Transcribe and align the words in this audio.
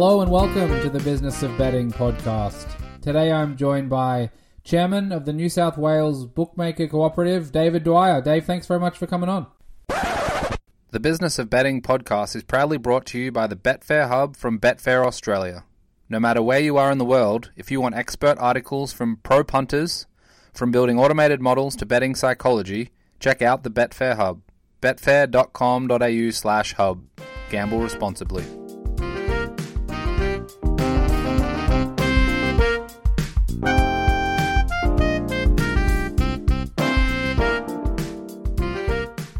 Hello 0.00 0.22
and 0.22 0.30
welcome 0.30 0.80
to 0.80 0.88
the 0.88 0.98
Business 1.00 1.42
of 1.42 1.58
Betting 1.58 1.92
podcast. 1.92 2.66
Today 3.02 3.30
I'm 3.30 3.54
joined 3.54 3.90
by 3.90 4.30
Chairman 4.64 5.12
of 5.12 5.26
the 5.26 5.32
New 5.34 5.50
South 5.50 5.76
Wales 5.76 6.24
Bookmaker 6.24 6.86
Cooperative, 6.86 7.52
David 7.52 7.84
Dwyer. 7.84 8.22
Dave, 8.22 8.46
thanks 8.46 8.66
very 8.66 8.80
much 8.80 8.96
for 8.96 9.06
coming 9.06 9.28
on. 9.28 9.46
The 9.88 11.00
Business 11.00 11.38
of 11.38 11.50
Betting 11.50 11.82
podcast 11.82 12.34
is 12.34 12.44
proudly 12.44 12.78
brought 12.78 13.04
to 13.08 13.18
you 13.18 13.30
by 13.30 13.46
the 13.46 13.56
Betfair 13.56 14.08
Hub 14.08 14.36
from 14.36 14.58
Betfair 14.58 15.06
Australia. 15.06 15.64
No 16.08 16.18
matter 16.18 16.40
where 16.40 16.60
you 16.60 16.78
are 16.78 16.90
in 16.90 16.96
the 16.96 17.04
world, 17.04 17.50
if 17.54 17.70
you 17.70 17.82
want 17.82 17.94
expert 17.94 18.38
articles 18.38 18.94
from 18.94 19.18
pro 19.18 19.44
punters, 19.44 20.06
from 20.54 20.70
building 20.72 20.98
automated 20.98 21.42
models 21.42 21.76
to 21.76 21.84
betting 21.84 22.14
psychology, 22.14 22.88
check 23.18 23.42
out 23.42 23.64
the 23.64 23.70
Betfair 23.70 24.16
Hub. 24.16 24.40
Betfair.com.au 24.80 26.30
slash 26.30 26.72
hub. 26.72 27.04
Gamble 27.50 27.80
responsibly. 27.80 28.46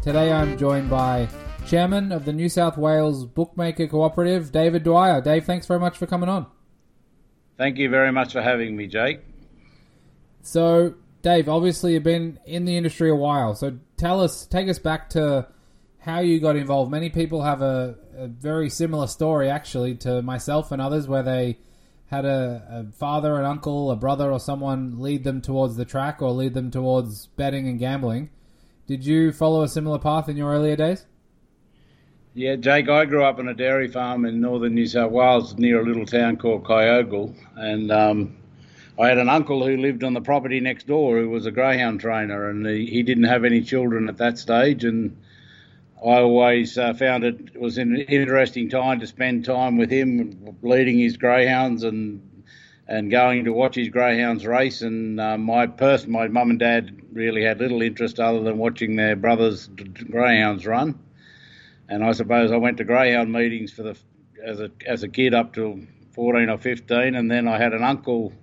Today 0.01 0.31
I'm 0.31 0.57
joined 0.57 0.89
by 0.89 1.29
Chairman 1.67 2.11
of 2.11 2.25
the 2.25 2.33
New 2.33 2.49
South 2.49 2.75
Wales 2.75 3.23
Bookmaker 3.23 3.85
Cooperative, 3.85 4.51
David 4.51 4.83
Dwyer. 4.83 5.21
Dave, 5.21 5.45
thanks 5.45 5.67
very 5.67 5.79
much 5.79 5.95
for 5.95 6.07
coming 6.07 6.27
on. 6.27 6.47
Thank 7.55 7.77
you 7.77 7.87
very 7.87 8.11
much 8.11 8.33
for 8.33 8.41
having 8.41 8.75
me, 8.75 8.87
Jake. 8.87 9.19
So, 10.41 10.95
Dave, 11.21 11.47
obviously 11.47 11.93
you've 11.93 12.01
been 12.01 12.39
in 12.47 12.65
the 12.65 12.77
industry 12.77 13.11
a 13.11 13.15
while. 13.15 13.53
So 13.53 13.77
tell 13.95 14.21
us, 14.21 14.47
take 14.47 14.67
us 14.69 14.79
back 14.79 15.11
to 15.11 15.47
how 15.99 16.21
you 16.21 16.39
got 16.39 16.55
involved. 16.55 16.89
Many 16.89 17.11
people 17.11 17.43
have 17.43 17.61
a, 17.61 17.95
a 18.15 18.27
very 18.27 18.71
similar 18.71 19.05
story, 19.05 19.51
actually, 19.51 19.93
to 19.97 20.23
myself 20.23 20.71
and 20.71 20.81
others, 20.81 21.07
where 21.07 21.21
they 21.21 21.59
had 22.07 22.25
a, 22.25 22.87
a, 22.89 22.91
father, 22.91 23.35
an 23.35 23.45
uncle, 23.45 23.91
a 23.91 23.95
brother, 23.95 24.31
or 24.31 24.39
someone 24.39 24.99
lead 24.99 25.23
them 25.23 25.41
towards 25.41 25.75
the 25.75 25.85
track 25.85 26.23
or 26.23 26.31
lead 26.31 26.55
them 26.55 26.71
towards 26.71 27.27
betting 27.27 27.67
and 27.67 27.77
gambling. 27.77 28.31
Did 28.91 29.05
you 29.05 29.31
follow 29.31 29.63
a 29.63 29.69
similar 29.69 29.99
path 29.99 30.27
in 30.27 30.35
your 30.35 30.51
earlier 30.51 30.75
days? 30.75 31.05
Yeah, 32.33 32.57
Jake, 32.57 32.89
I 32.89 33.05
grew 33.05 33.23
up 33.23 33.39
on 33.39 33.47
a 33.47 33.53
dairy 33.53 33.87
farm 33.87 34.25
in 34.25 34.41
northern 34.41 34.75
New 34.75 34.85
South 34.85 35.13
Wales 35.13 35.57
near 35.57 35.79
a 35.79 35.85
little 35.85 36.05
town 36.05 36.35
called 36.35 36.65
Kyogle. 36.65 37.33
And 37.55 37.89
um, 37.89 38.35
I 38.99 39.07
had 39.07 39.17
an 39.17 39.29
uncle 39.29 39.65
who 39.65 39.77
lived 39.77 40.03
on 40.03 40.13
the 40.13 40.19
property 40.19 40.59
next 40.59 40.87
door 40.87 41.19
who 41.19 41.29
was 41.29 41.45
a 41.45 41.51
greyhound 41.51 42.01
trainer, 42.01 42.49
and 42.49 42.67
he, 42.67 42.85
he 42.85 43.01
didn't 43.01 43.23
have 43.23 43.45
any 43.45 43.61
children 43.61 44.09
at 44.09 44.17
that 44.17 44.37
stage. 44.37 44.83
And 44.83 45.15
I 46.05 46.19
always 46.19 46.77
uh, 46.77 46.93
found 46.93 47.23
it 47.23 47.57
was 47.57 47.77
an 47.77 47.95
interesting 47.95 48.67
time 48.67 48.99
to 48.99 49.07
spend 49.07 49.45
time 49.45 49.77
with 49.77 49.89
him, 49.89 50.57
leading 50.61 50.99
his 50.99 51.15
greyhounds 51.15 51.83
and 51.85 52.29
and 52.91 53.09
going 53.09 53.45
to 53.45 53.53
watch 53.53 53.75
his 53.75 53.87
greyhounds 53.87 54.45
race. 54.45 54.81
And 54.81 55.17
uh, 55.17 55.37
my 55.37 55.65
person, 55.65 56.11
my 56.11 56.27
mum 56.27 56.49
and 56.49 56.59
dad 56.59 57.01
really 57.13 57.41
had 57.41 57.59
little 57.59 57.81
interest 57.81 58.19
other 58.19 58.41
than 58.41 58.57
watching 58.57 58.97
their 58.97 59.15
brothers' 59.15 59.69
greyhounds 59.69 60.67
run. 60.67 60.99
And 61.87 62.03
I 62.03 62.11
suppose 62.11 62.51
I 62.51 62.57
went 62.57 62.77
to 62.77 62.83
greyhound 62.83 63.31
meetings 63.31 63.71
for 63.71 63.83
the 63.83 63.97
as 64.45 64.59
a 64.59 64.71
as 64.85 65.03
a 65.03 65.07
kid 65.07 65.33
up 65.33 65.53
to 65.53 65.87
14 66.15 66.49
or 66.49 66.57
15, 66.57 67.15
and 67.15 67.31
then 67.31 67.47
I 67.47 67.57
had 67.57 67.71
an 67.73 67.81
uncle 67.81 68.33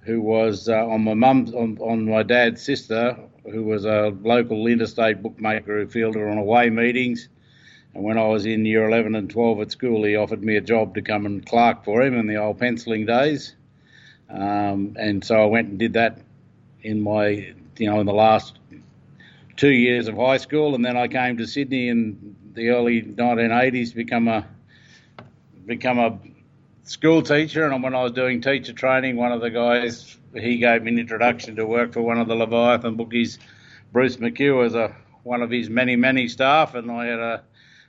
who 0.00 0.20
was 0.20 0.68
uh, 0.68 0.86
on 0.86 1.04
my 1.04 1.14
mum's 1.14 1.54
on, 1.54 1.78
on 1.78 2.04
my 2.04 2.22
dad's 2.22 2.60
sister, 2.60 3.16
who 3.50 3.64
was 3.64 3.86
a 3.86 4.14
local 4.22 4.66
interstate 4.66 5.22
bookmaker 5.22 5.80
who 5.80 5.86
fielded 5.88 6.22
on 6.22 6.36
away 6.36 6.68
meetings. 6.68 7.30
And 7.94 8.04
when 8.04 8.18
I 8.18 8.26
was 8.26 8.44
in 8.44 8.66
year 8.66 8.86
11 8.86 9.14
and 9.14 9.30
12 9.30 9.60
at 9.62 9.70
school, 9.70 10.04
he 10.04 10.16
offered 10.16 10.44
me 10.44 10.56
a 10.56 10.60
job 10.60 10.94
to 10.96 11.02
come 11.02 11.24
and 11.24 11.46
clerk 11.46 11.84
for 11.84 12.02
him 12.02 12.18
in 12.18 12.26
the 12.26 12.36
old 12.36 12.58
penciling 12.58 13.06
days. 13.06 13.54
Um, 14.32 14.96
and 14.98 15.24
so 15.24 15.42
I 15.42 15.46
went 15.46 15.68
and 15.68 15.78
did 15.78 15.92
that 15.92 16.18
in 16.82 17.02
my, 17.02 17.52
you 17.78 17.86
know, 17.86 18.00
in 18.00 18.06
the 18.06 18.14
last 18.14 18.58
two 19.56 19.70
years 19.70 20.08
of 20.08 20.16
high 20.16 20.38
school, 20.38 20.74
and 20.74 20.84
then 20.84 20.96
I 20.96 21.08
came 21.08 21.36
to 21.36 21.46
Sydney 21.46 21.88
in 21.88 22.36
the 22.54 22.70
early 22.70 23.02
1980s 23.02 23.90
to 23.90 23.96
become 23.96 24.28
a 24.28 24.46
become 25.66 25.98
a 25.98 26.18
school 26.84 27.22
teacher. 27.22 27.66
And 27.66 27.82
when 27.82 27.94
I 27.94 28.02
was 28.02 28.12
doing 28.12 28.40
teacher 28.40 28.72
training, 28.72 29.16
one 29.16 29.32
of 29.32 29.40
the 29.40 29.50
guys 29.50 30.16
he 30.34 30.56
gave 30.56 30.82
me 30.82 30.92
an 30.92 30.98
introduction 30.98 31.56
to 31.56 31.66
work 31.66 31.92
for 31.92 32.00
one 32.00 32.18
of 32.18 32.26
the 32.26 32.34
Leviathan 32.34 32.96
bookies, 32.96 33.38
Bruce 33.92 34.16
McHugh, 34.16 34.64
as 34.64 34.74
a 34.74 34.96
one 35.22 35.42
of 35.42 35.50
his 35.50 35.68
many 35.68 35.94
many 35.94 36.26
staff, 36.28 36.74
and 36.74 36.90
I 36.90 37.06
had 37.06 37.18
a 37.18 37.44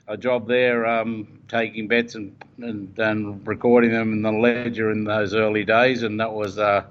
a 0.06 0.16
job 0.16 0.46
there 0.46 0.86
um, 0.86 1.40
taking 1.48 1.88
bets 1.88 2.14
and, 2.14 2.36
and, 2.58 2.98
and 2.98 3.46
recording 3.46 3.90
them 3.90 4.12
in 4.12 4.22
the 4.22 4.32
ledger 4.32 4.90
in 4.90 5.04
those 5.04 5.34
early 5.34 5.64
days, 5.64 6.02
and 6.02 6.20
that 6.20 6.32
was 6.32 6.58
uh, 6.58 6.84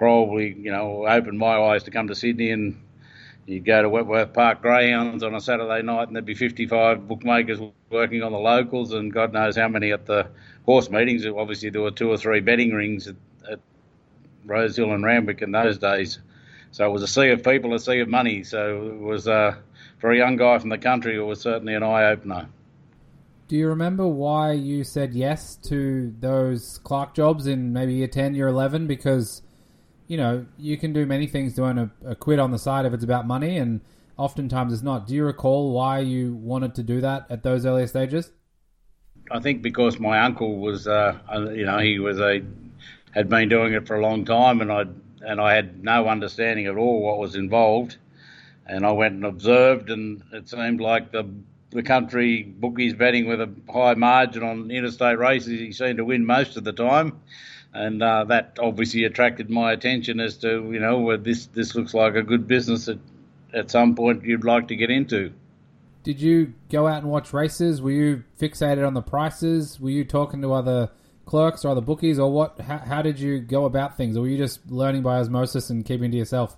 probably 0.00 0.54
you 0.54 0.72
know 0.72 1.06
opened 1.06 1.38
my 1.38 1.60
eyes 1.60 1.82
to 1.84 1.90
come 1.90 2.08
to 2.08 2.14
Sydney 2.14 2.50
and 2.50 2.80
you'd 3.46 3.64
go 3.64 3.82
to 3.82 3.88
Wentworth 3.88 4.32
Park 4.32 4.62
Greyhounds 4.62 5.22
on 5.22 5.34
a 5.34 5.40
Saturday 5.40 5.82
night 5.82 6.06
and 6.06 6.16
there'd 6.16 6.24
be 6.24 6.34
55 6.34 7.06
bookmakers 7.06 7.60
working 7.90 8.22
on 8.22 8.32
the 8.32 8.38
locals 8.38 8.92
and 8.92 9.12
God 9.12 9.32
knows 9.32 9.56
how 9.56 9.68
many 9.68 9.92
at 9.92 10.06
the 10.06 10.26
horse 10.64 10.88
meetings. 10.88 11.26
Obviously 11.26 11.68
there 11.68 11.82
were 11.82 11.90
two 11.90 12.10
or 12.10 12.16
three 12.16 12.40
betting 12.40 12.72
rings 12.72 13.08
at, 13.08 13.16
at 13.50 13.60
Rosehill 14.46 14.92
and 14.92 15.04
Randwick 15.04 15.42
in 15.42 15.52
those 15.52 15.76
days. 15.76 16.18
So 16.72 16.86
it 16.86 16.92
was 16.92 17.02
a 17.02 17.08
sea 17.08 17.30
of 17.30 17.42
people, 17.42 17.74
a 17.74 17.78
sea 17.78 18.00
of 18.00 18.08
money. 18.08 18.42
So 18.44 18.86
it 18.86 19.00
was 19.00 19.28
uh, 19.28 19.56
for 20.00 20.10
a 20.10 20.16
young 20.16 20.36
guy 20.36 20.58
from 20.58 20.70
the 20.70 20.78
country, 20.78 21.16
it 21.16 21.20
was 21.20 21.40
certainly 21.40 21.74
an 21.74 21.82
eye 21.82 22.10
opener. 22.10 22.48
Do 23.48 23.56
you 23.56 23.68
remember 23.68 24.06
why 24.06 24.52
you 24.52 24.84
said 24.84 25.12
yes 25.12 25.56
to 25.64 26.14
those 26.18 26.78
clerk 26.78 27.14
jobs 27.14 27.46
in 27.46 27.72
maybe 27.72 27.94
year 27.94 28.06
10, 28.06 28.34
year 28.34 28.48
11? 28.48 28.86
Because, 28.86 29.42
you 30.06 30.16
know, 30.16 30.46
you 30.56 30.78
can 30.78 30.92
do 30.92 31.04
many 31.04 31.26
things 31.26 31.54
to 31.56 31.64
earn 31.64 31.78
a, 31.78 31.90
a 32.06 32.14
quid 32.14 32.38
on 32.38 32.50
the 32.50 32.58
side 32.58 32.86
if 32.86 32.94
it's 32.94 33.04
about 33.04 33.26
money, 33.26 33.58
and 33.58 33.80
oftentimes 34.16 34.72
it's 34.72 34.82
not. 34.82 35.06
Do 35.06 35.14
you 35.14 35.24
recall 35.24 35.72
why 35.72 35.98
you 35.98 36.34
wanted 36.34 36.74
to 36.76 36.82
do 36.82 37.00
that 37.00 37.26
at 37.28 37.42
those 37.42 37.66
earlier 37.66 37.86
stages? 37.86 38.30
I 39.30 39.40
think 39.40 39.62
because 39.62 39.98
my 39.98 40.20
uncle 40.20 40.58
was, 40.58 40.88
uh, 40.88 41.18
you 41.54 41.66
know, 41.66 41.78
he 41.78 41.98
was 41.98 42.18
a 42.20 42.42
had 43.12 43.28
been 43.28 43.48
doing 43.48 43.74
it 43.74 43.86
for 43.86 43.96
a 43.96 44.00
long 44.00 44.24
time, 44.24 44.60
and 44.60 44.72
I 44.72 44.84
and 45.22 45.40
I 45.40 45.54
had 45.54 45.82
no 45.82 46.08
understanding 46.08 46.66
at 46.66 46.76
all 46.76 47.02
what 47.02 47.18
was 47.18 47.34
involved 47.34 47.96
and 48.70 48.86
I 48.86 48.92
went 48.92 49.14
and 49.14 49.24
observed, 49.24 49.90
and 49.90 50.22
it 50.32 50.48
seemed 50.48 50.80
like 50.80 51.10
the 51.10 51.28
the 51.70 51.82
country 51.82 52.42
bookies 52.42 52.94
betting 52.94 53.28
with 53.28 53.40
a 53.40 53.48
high 53.72 53.94
margin 53.94 54.42
on 54.42 54.70
interstate 54.72 55.18
races, 55.18 55.60
he 55.60 55.72
seemed 55.72 55.98
to 55.98 56.04
win 56.04 56.26
most 56.26 56.56
of 56.56 56.64
the 56.64 56.72
time, 56.72 57.20
and 57.72 58.02
uh, 58.02 58.24
that 58.24 58.58
obviously 58.60 59.04
attracted 59.04 59.50
my 59.50 59.72
attention 59.72 60.20
as 60.20 60.36
to 60.38 60.70
you 60.72 60.78
know 60.78 61.16
this 61.16 61.46
this 61.46 61.74
looks 61.74 61.94
like 61.94 62.14
a 62.14 62.22
good 62.22 62.46
business 62.46 62.86
that 62.86 62.98
at 63.52 63.70
some 63.70 63.96
point 63.96 64.24
you'd 64.24 64.44
like 64.44 64.68
to 64.68 64.76
get 64.76 64.90
into. 64.90 65.32
Did 66.02 66.20
you 66.20 66.54
go 66.70 66.86
out 66.86 67.02
and 67.02 67.10
watch 67.10 67.32
races? 67.32 67.82
Were 67.82 67.90
you 67.90 68.24
fixated 68.40 68.86
on 68.86 68.94
the 68.94 69.02
prices? 69.02 69.78
Were 69.80 69.90
you 69.90 70.04
talking 70.04 70.40
to 70.42 70.52
other 70.52 70.90
clerks 71.26 71.64
or 71.64 71.70
other 71.70 71.80
bookies, 71.80 72.20
or 72.20 72.32
what? 72.32 72.60
How, 72.60 72.78
how 72.78 73.02
did 73.02 73.18
you 73.18 73.40
go 73.40 73.64
about 73.64 73.96
things, 73.96 74.16
or 74.16 74.20
were 74.20 74.28
you 74.28 74.38
just 74.38 74.70
learning 74.70 75.02
by 75.02 75.18
osmosis 75.18 75.70
and 75.70 75.84
keeping 75.84 76.12
to 76.12 76.16
yourself? 76.16 76.56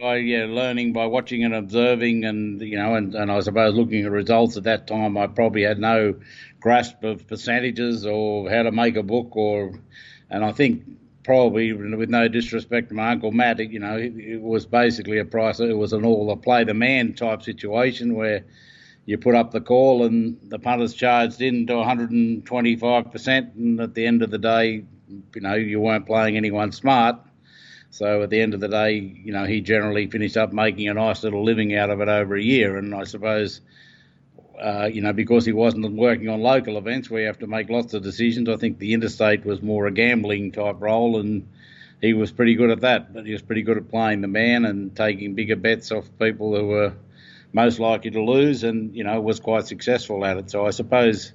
By 0.00 0.16
yeah, 0.16 0.46
learning 0.48 0.92
by 0.92 1.06
watching 1.06 1.44
and 1.44 1.54
observing, 1.54 2.24
and 2.24 2.60
you 2.60 2.76
know, 2.76 2.94
and, 2.94 3.14
and 3.14 3.30
I 3.30 3.40
suppose 3.40 3.74
looking 3.74 4.04
at 4.04 4.10
results 4.10 4.56
at 4.56 4.64
that 4.64 4.86
time, 4.86 5.16
I 5.16 5.26
probably 5.26 5.62
had 5.62 5.78
no 5.78 6.16
grasp 6.60 7.02
of 7.04 7.26
percentages 7.26 8.06
or 8.06 8.50
how 8.50 8.62
to 8.62 8.72
make 8.72 8.96
a 8.96 9.02
book, 9.02 9.36
or 9.36 9.78
and 10.30 10.44
I 10.44 10.52
think 10.52 10.84
probably 11.22 11.72
with 11.72 12.10
no 12.10 12.28
disrespect 12.28 12.90
to 12.90 12.94
my 12.94 13.12
uncle 13.12 13.32
Matt, 13.32 13.58
you 13.58 13.78
know, 13.78 13.96
it, 13.96 14.14
it 14.16 14.40
was 14.40 14.66
basically 14.66 15.18
a 15.18 15.24
price. 15.24 15.60
It 15.60 15.76
was 15.76 15.92
an 15.92 16.04
all 16.04 16.26
the 16.26 16.36
play 16.36 16.64
the 16.64 16.74
man 16.74 17.14
type 17.14 17.42
situation 17.42 18.14
where 18.14 18.44
you 19.06 19.18
put 19.18 19.34
up 19.34 19.50
the 19.50 19.60
call 19.60 20.04
and 20.04 20.38
the 20.48 20.58
punters 20.58 20.94
charged 20.94 21.40
in 21.40 21.66
to 21.66 21.76
125 21.76 23.12
percent, 23.12 23.54
and 23.54 23.80
at 23.80 23.94
the 23.94 24.06
end 24.06 24.22
of 24.22 24.30
the 24.30 24.38
day, 24.38 24.84
you 25.34 25.40
know, 25.40 25.54
you 25.54 25.80
weren't 25.80 26.06
playing 26.06 26.36
anyone 26.36 26.72
smart 26.72 27.18
so 27.94 28.24
at 28.24 28.30
the 28.30 28.40
end 28.40 28.54
of 28.54 28.60
the 28.60 28.66
day, 28.66 28.94
you 28.94 29.32
know, 29.32 29.44
he 29.44 29.60
generally 29.60 30.08
finished 30.08 30.36
up 30.36 30.52
making 30.52 30.88
a 30.88 30.94
nice 30.94 31.22
little 31.22 31.44
living 31.44 31.76
out 31.76 31.90
of 31.90 32.00
it 32.00 32.08
over 32.08 32.34
a 32.34 32.42
year. 32.42 32.76
And 32.76 32.92
I 32.92 33.04
suppose, 33.04 33.60
uh, 34.60 34.90
you 34.92 35.00
know, 35.00 35.12
because 35.12 35.46
he 35.46 35.52
wasn't 35.52 35.88
working 35.92 36.28
on 36.28 36.40
local 36.40 36.76
events 36.76 37.08
where 37.08 37.20
you 37.20 37.28
have 37.28 37.38
to 37.38 37.46
make 37.46 37.70
lots 37.70 37.94
of 37.94 38.02
decisions, 38.02 38.48
I 38.48 38.56
think 38.56 38.80
the 38.80 38.94
interstate 38.94 39.46
was 39.46 39.62
more 39.62 39.86
a 39.86 39.92
gambling 39.92 40.50
type 40.50 40.80
role, 40.80 41.20
and 41.20 41.46
he 42.00 42.14
was 42.14 42.32
pretty 42.32 42.56
good 42.56 42.70
at 42.70 42.80
that. 42.80 43.14
But 43.14 43.26
he 43.26 43.32
was 43.32 43.42
pretty 43.42 43.62
good 43.62 43.76
at 43.76 43.88
playing 43.88 44.22
the 44.22 44.26
man 44.26 44.64
and 44.64 44.96
taking 44.96 45.36
bigger 45.36 45.54
bets 45.54 45.92
off 45.92 46.10
people 46.18 46.56
who 46.56 46.66
were 46.66 46.94
most 47.52 47.78
likely 47.78 48.10
to 48.10 48.24
lose, 48.24 48.64
and 48.64 48.92
you 48.92 49.04
know, 49.04 49.20
was 49.20 49.38
quite 49.38 49.68
successful 49.68 50.24
at 50.24 50.36
it. 50.36 50.50
So 50.50 50.66
I 50.66 50.70
suppose 50.70 51.32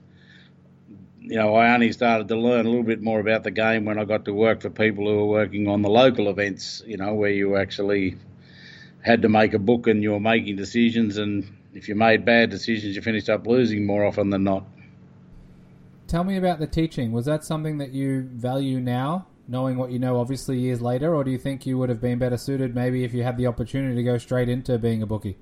you 1.21 1.35
know, 1.35 1.55
I 1.55 1.73
only 1.73 1.91
started 1.91 2.27
to 2.29 2.35
learn 2.35 2.65
a 2.65 2.69
little 2.69 2.83
bit 2.83 3.01
more 3.01 3.19
about 3.19 3.43
the 3.43 3.51
game 3.51 3.85
when 3.85 3.99
I 3.99 4.05
got 4.05 4.25
to 4.25 4.33
work 4.33 4.61
for 4.61 4.69
people 4.69 5.05
who 5.05 5.17
were 5.17 5.25
working 5.25 5.67
on 5.67 5.81
the 5.81 5.89
local 5.89 6.29
events, 6.29 6.81
you 6.85 6.97
know, 6.97 7.13
where 7.13 7.29
you 7.29 7.57
actually 7.57 8.17
had 9.01 9.21
to 9.21 9.29
make 9.29 9.53
a 9.53 9.59
book 9.59 9.87
and 9.87 10.01
you 10.01 10.11
were 10.11 10.19
making 10.19 10.55
decisions. 10.55 11.17
And 11.17 11.45
if 11.73 11.87
you 11.87 11.95
made 11.95 12.25
bad 12.25 12.49
decisions, 12.49 12.95
you 12.95 13.01
finished 13.01 13.29
up 13.29 13.45
losing 13.45 13.85
more 13.85 14.05
often 14.05 14.29
than 14.29 14.43
not. 14.43 14.63
tell 16.07 16.23
me 16.23 16.37
about 16.37 16.59
the 16.59 16.67
teaching. 16.67 17.11
Was 17.11 17.25
that 17.25 17.43
something 17.43 17.77
that 17.77 17.91
you 17.91 18.23
value 18.33 18.79
now, 18.79 19.27
knowing 19.47 19.77
what 19.77 19.91
you 19.91 19.99
know 19.99 20.19
obviously 20.19 20.57
years 20.57 20.81
later, 20.81 21.13
or 21.13 21.23
do 21.23 21.31
you 21.31 21.37
think 21.37 21.65
you 21.65 21.77
would 21.77 21.89
have 21.89 22.01
been 22.01 22.17
better 22.17 22.37
suited 22.37 22.73
maybe 22.73 23.03
if 23.03 23.13
you 23.13 23.23
had 23.23 23.37
the 23.37 23.47
opportunity 23.47 23.95
to 23.95 24.03
go 24.03 24.17
straight 24.17 24.49
into 24.49 24.77
being 24.79 25.03
a 25.03 25.05
bookie? 25.05 25.37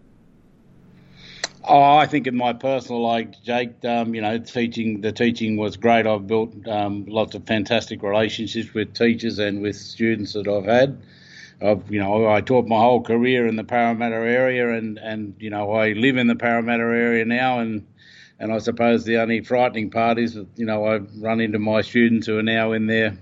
Oh, 1.70 1.98
I 1.98 2.06
think 2.06 2.28
in 2.28 2.38
my 2.38 2.54
personal 2.54 3.02
like 3.02 3.44
Jake, 3.44 3.84
um, 3.84 4.16
you 4.16 4.22
know, 4.22 4.38
teaching 4.38 5.02
the 5.02 5.12
teaching 5.12 5.58
was 5.58 5.76
great. 5.76 6.08
I've 6.08 6.26
built 6.26 6.66
um, 6.66 7.04
lots 7.08 7.36
of 7.36 7.46
fantastic 7.46 8.04
relationships 8.04 8.74
with 8.74 8.94
teachers 8.94 9.38
and 9.38 9.62
with 9.62 9.76
students 9.76 10.32
that 10.32 10.48
I've 10.48 10.64
had. 10.64 11.02
I've, 11.62 11.92
you 11.92 12.00
know, 12.00 12.30
I 12.30 12.40
taught 12.40 12.68
my 12.68 12.80
whole 12.80 13.02
career 13.04 13.48
in 13.48 13.58
the 13.58 13.66
Parramatta 13.66 14.16
area, 14.16 14.78
and 14.78 14.98
and 14.98 15.36
you 15.40 15.50
know, 15.50 15.74
I 15.74 15.92
live 15.92 16.16
in 16.16 16.28
the 16.28 16.38
Parramatta 16.38 16.84
area 16.84 17.26
now, 17.26 17.60
and 17.60 17.86
and 18.40 18.54
I 18.54 18.60
suppose 18.60 19.04
the 19.04 19.18
only 19.18 19.42
frightening 19.42 19.90
part 19.90 20.20
is 20.20 20.36
that 20.36 20.48
you 20.56 20.66
know 20.66 20.86
I've 20.86 21.10
run 21.18 21.42
into 21.42 21.60
my 21.60 21.82
students 21.82 22.28
who 22.28 22.38
are 22.38 22.44
now 22.44 22.72
in 22.72 22.88
their 22.88 23.18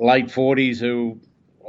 late 0.00 0.26
40s 0.26 0.80
who 0.80 1.20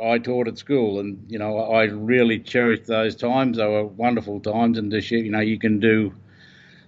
I 0.02 0.18
taught 0.18 0.48
at 0.48 0.58
school, 0.58 1.00
and 1.00 1.26
you 1.28 1.40
know 1.40 1.58
I 1.58 1.84
really 1.84 2.40
cherished 2.40 2.88
those 2.88 3.16
times. 3.16 3.58
They 3.58 3.66
were 3.66 3.86
wonderful 3.86 4.40
times, 4.40 4.78
and 4.78 4.92
to 4.92 5.02
you 5.02 5.32
know 5.32 5.40
you 5.40 5.60
can 5.60 5.80
do 5.80 6.14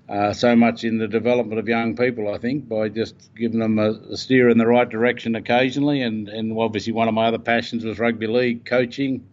uh, 0.10 0.34
so 0.34 0.56
much 0.56 0.84
in 0.84 0.98
the 0.98 1.08
development 1.08 1.60
of 1.60 1.68
young 1.68 1.96
people. 1.96 2.34
I 2.34 2.38
think 2.38 2.68
by 2.68 2.90
just 2.90 3.16
giving 3.36 3.60
them 3.60 3.80
a, 3.80 3.92
a, 4.12 4.18
steer 4.18 4.50
in 4.50 4.58
the 4.58 4.68
right 4.68 4.88
direction 4.88 5.36
occasionally, 5.36 6.02
and 6.02 6.30
and 6.30 6.58
obviously 6.58 6.94
one 6.94 7.08
of 7.08 7.14
my 7.14 7.28
other 7.28 7.40
passions 7.40 7.86
was 7.86 8.00
rugby 8.00 8.28
league 8.28 8.66
coaching, 8.66 9.28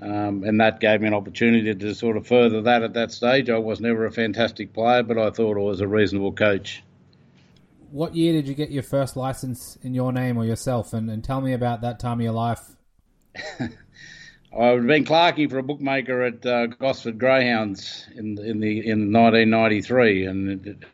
um, 0.00 0.42
and 0.44 0.60
that 0.60 0.80
gave 0.80 1.00
me 1.00 1.08
an 1.08 1.14
opportunity 1.14 1.74
to 1.74 1.94
sort 1.94 2.16
of 2.16 2.26
further 2.26 2.62
that 2.62 2.82
at 2.82 2.94
that 2.94 3.12
stage. 3.12 3.48
I 3.48 3.58
was 3.58 3.80
never 3.80 4.06
a 4.06 4.12
fantastic 4.12 4.72
player, 4.72 5.02
but 5.02 5.18
I 5.18 5.30
thought 5.30 5.56
I 5.56 5.60
was 5.60 5.80
a 5.80 5.88
reasonable 5.88 6.32
coach. 6.32 6.82
What 7.90 8.16
year 8.16 8.32
did 8.32 8.48
you 8.48 8.54
get 8.54 8.72
your 8.72 8.82
first 8.82 9.16
license 9.16 9.78
in 9.82 9.94
your 9.94 10.12
name 10.12 10.36
or 10.36 10.44
yourself? 10.44 10.92
And, 10.92 11.08
and 11.08 11.22
tell 11.22 11.40
me 11.40 11.52
about 11.52 11.80
that 11.82 12.00
time 12.00 12.18
of 12.18 12.24
your 12.24 12.32
life 12.32 12.73
I've 14.56 14.86
been 14.86 15.04
clerking 15.04 15.48
for 15.48 15.58
a 15.58 15.62
bookmaker 15.62 16.22
at 16.22 16.46
uh, 16.46 16.66
Gosford 16.66 17.18
Greyhounds 17.18 18.06
in 18.14 18.38
in 18.38 18.60
the 18.60 18.78
in 18.78 19.12
1993, 19.12 20.26
and 20.26 20.84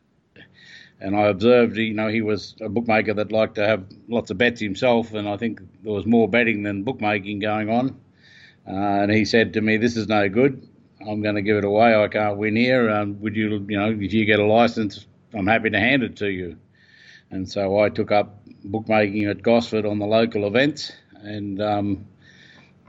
and 1.00 1.16
I 1.16 1.28
observed, 1.28 1.76
you 1.76 1.94
know, 1.94 2.08
he 2.08 2.20
was 2.20 2.54
a 2.60 2.68
bookmaker 2.68 3.14
that 3.14 3.32
liked 3.32 3.54
to 3.56 3.66
have 3.66 3.84
lots 4.08 4.30
of 4.30 4.38
bets 4.38 4.60
himself, 4.60 5.14
and 5.14 5.28
I 5.28 5.36
think 5.36 5.60
there 5.82 5.92
was 5.92 6.06
more 6.06 6.28
betting 6.28 6.62
than 6.62 6.82
bookmaking 6.82 7.38
going 7.38 7.70
on. 7.70 8.00
Uh, 8.66 9.02
and 9.02 9.10
he 9.10 9.24
said 9.24 9.54
to 9.54 9.60
me, 9.60 9.76
"This 9.76 9.96
is 9.96 10.08
no 10.08 10.28
good. 10.28 10.66
I'm 11.00 11.22
going 11.22 11.34
to 11.36 11.42
give 11.42 11.56
it 11.56 11.64
away. 11.64 11.94
I 11.94 12.08
can't 12.08 12.36
win 12.36 12.56
here. 12.56 12.90
Um, 12.90 13.20
would 13.20 13.34
you, 13.34 13.64
you 13.68 13.78
know, 13.78 13.90
if 13.90 14.12
you 14.12 14.24
get 14.26 14.38
a 14.38 14.44
license, 14.44 15.06
I'm 15.32 15.46
happy 15.46 15.70
to 15.70 15.78
hand 15.78 16.02
it 16.02 16.16
to 16.16 16.28
you." 16.28 16.58
And 17.30 17.48
so 17.48 17.78
I 17.78 17.88
took 17.88 18.10
up 18.10 18.42
bookmaking 18.64 19.24
at 19.26 19.42
Gosford 19.42 19.86
on 19.86 19.98
the 19.98 20.06
local 20.06 20.46
events, 20.46 20.92
and 21.22 21.60
um, 21.62 22.06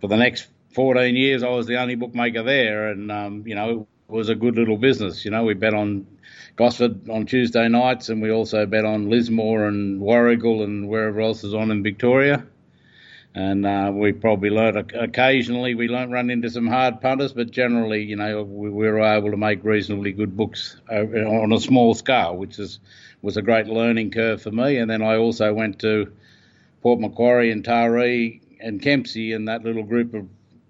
for 0.02 0.08
the 0.08 0.18
next 0.18 0.48
14 0.74 1.16
years, 1.16 1.44
I 1.44 1.50
was 1.50 1.68
the 1.68 1.80
only 1.80 1.96
bookmaker 1.96 2.44
there, 2.44 2.90
and 2.90 3.12
um, 3.12 3.44
you 3.46 3.56
know 3.56 3.88
it 4.10 4.12
was 4.12 4.30
a 4.30 4.36
good 4.36 4.56
little 4.56 4.78
business. 4.78 5.24
You 5.24 5.32
know, 5.32 5.44
we 5.44 5.54
bet 5.54 5.74
on 5.74 6.08
Gosford 6.56 7.10
on 7.10 7.26
Tuesday 7.26 7.68
nights, 7.70 8.10
and 8.10 8.22
we 8.22 8.32
also 8.32 8.66
bet 8.66 8.84
on 8.84 9.10
Lismore 9.10 9.68
and 9.68 10.02
Warragul 10.02 10.64
and 10.64 10.90
wherever 10.90 11.22
else 11.22 11.44
is 11.44 11.54
on 11.54 11.72
in 11.72 11.84
Victoria. 11.84 12.46
And 13.34 13.66
uh, 13.66 13.92
we 13.94 14.12
probably 14.12 14.50
learned 14.50 14.92
occasionally 14.94 15.74
we 15.74 15.88
learned 15.88 16.12
run 16.12 16.30
into 16.30 16.50
some 16.50 16.68
hard 16.68 17.00
punters, 17.00 17.32
but 17.32 17.50
generally, 17.50 18.04
you 18.04 18.18
know, 18.18 18.44
we, 18.44 18.70
we 18.70 18.88
were 18.88 19.00
able 19.00 19.32
to 19.32 19.38
make 19.38 19.64
reasonably 19.64 20.12
good 20.12 20.36
books 20.36 20.76
uh, 20.92 20.96
on 20.96 21.54
a 21.54 21.60
small 21.60 21.94
scale, 21.94 22.36
which 22.36 22.60
is 22.60 22.80
was 23.22 23.38
a 23.38 23.42
great 23.42 23.68
learning 23.68 24.12
curve 24.12 24.42
for 24.42 24.52
me. 24.52 24.78
And 24.78 24.90
then 24.90 25.02
I 25.02 25.16
also 25.16 25.54
went 25.54 25.80
to 25.80 26.12
Port 26.82 27.00
Macquarie 27.00 27.52
and 27.52 27.64
Taree 27.64 28.42
and 28.62 28.82
Kempsey 28.82 29.34
and 29.34 29.48
that 29.48 29.64
little 29.64 29.84
group 29.84 30.14
of 30.14 30.28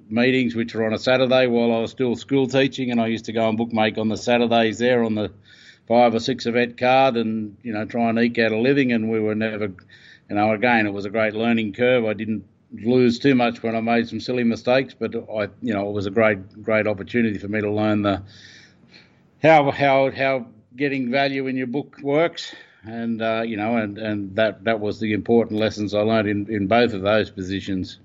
meetings, 0.10 0.56
which 0.56 0.76
were 0.76 0.86
on 0.86 0.94
a 0.94 1.00
Saturday 1.00 1.48
while 1.48 1.74
I 1.74 1.80
was 1.80 1.92
still 1.92 2.16
school 2.16 2.48
teaching, 2.48 2.92
and 2.92 3.00
I 3.00 3.08
used 3.08 3.26
to 3.26 3.34
go 3.34 3.48
and 3.48 3.58
bookmake 3.58 3.98
on 3.98 4.10
the 4.10 4.18
Saturdays 4.18 4.78
there 4.80 5.04
on 5.04 5.16
the 5.16 5.32
five 5.88 6.14
or 6.14 6.20
six 6.20 6.46
event 6.46 6.78
card, 6.78 7.18
and 7.18 7.58
you 7.64 7.74
know 7.74 7.86
try 7.86 8.10
and 8.10 8.20
eke 8.20 8.40
out 8.40 8.52
a 8.52 8.58
living. 8.58 8.92
And 8.92 9.10
we 9.10 9.20
were 9.20 9.36
never, 9.36 9.66
you 10.30 10.36
know, 10.36 10.52
again 10.52 10.86
it 10.86 10.94
was 10.94 11.06
a 11.06 11.10
great 11.10 11.34
learning 11.34 11.74
curve. 11.74 12.06
I 12.06 12.14
didn't 12.14 12.46
lose 12.74 13.20
too 13.20 13.36
much 13.36 13.62
when 13.64 13.76
I 13.76 13.82
made 13.82 14.08
some 14.08 14.20
silly 14.20 14.44
mistakes, 14.44 14.94
but 14.98 15.16
I, 15.16 15.50
you 15.62 15.74
know, 15.74 15.90
it 15.90 15.94
was 15.94 16.06
a 16.06 16.12
great 16.12 16.64
great 16.64 16.88
opportunity 16.88 17.38
for 17.38 17.48
me 17.48 17.62
to 17.62 17.72
learn 17.72 18.02
the 18.02 18.22
how 19.42 19.72
how 19.72 20.12
how 20.12 20.48
getting 20.76 21.12
value 21.12 21.48
in 21.48 21.58
your 21.58 21.68
book 21.68 21.98
works 22.02 22.54
and 22.83 23.22
uh, 23.22 23.44
you 23.45 23.57
know, 23.57 23.78
and, 23.78 23.98
and 23.98 24.36
that 24.36 24.63
that 24.63 24.80
was 24.80 25.00
the 25.00 25.13
important 25.13 25.60
lessons 25.60 25.94
I 25.94 26.01
learned 26.01 26.28
in, 26.28 26.54
in 26.54 26.68
both 26.68 26.94
of 26.94 27.01
those 27.01 27.30
positions. 27.30 28.00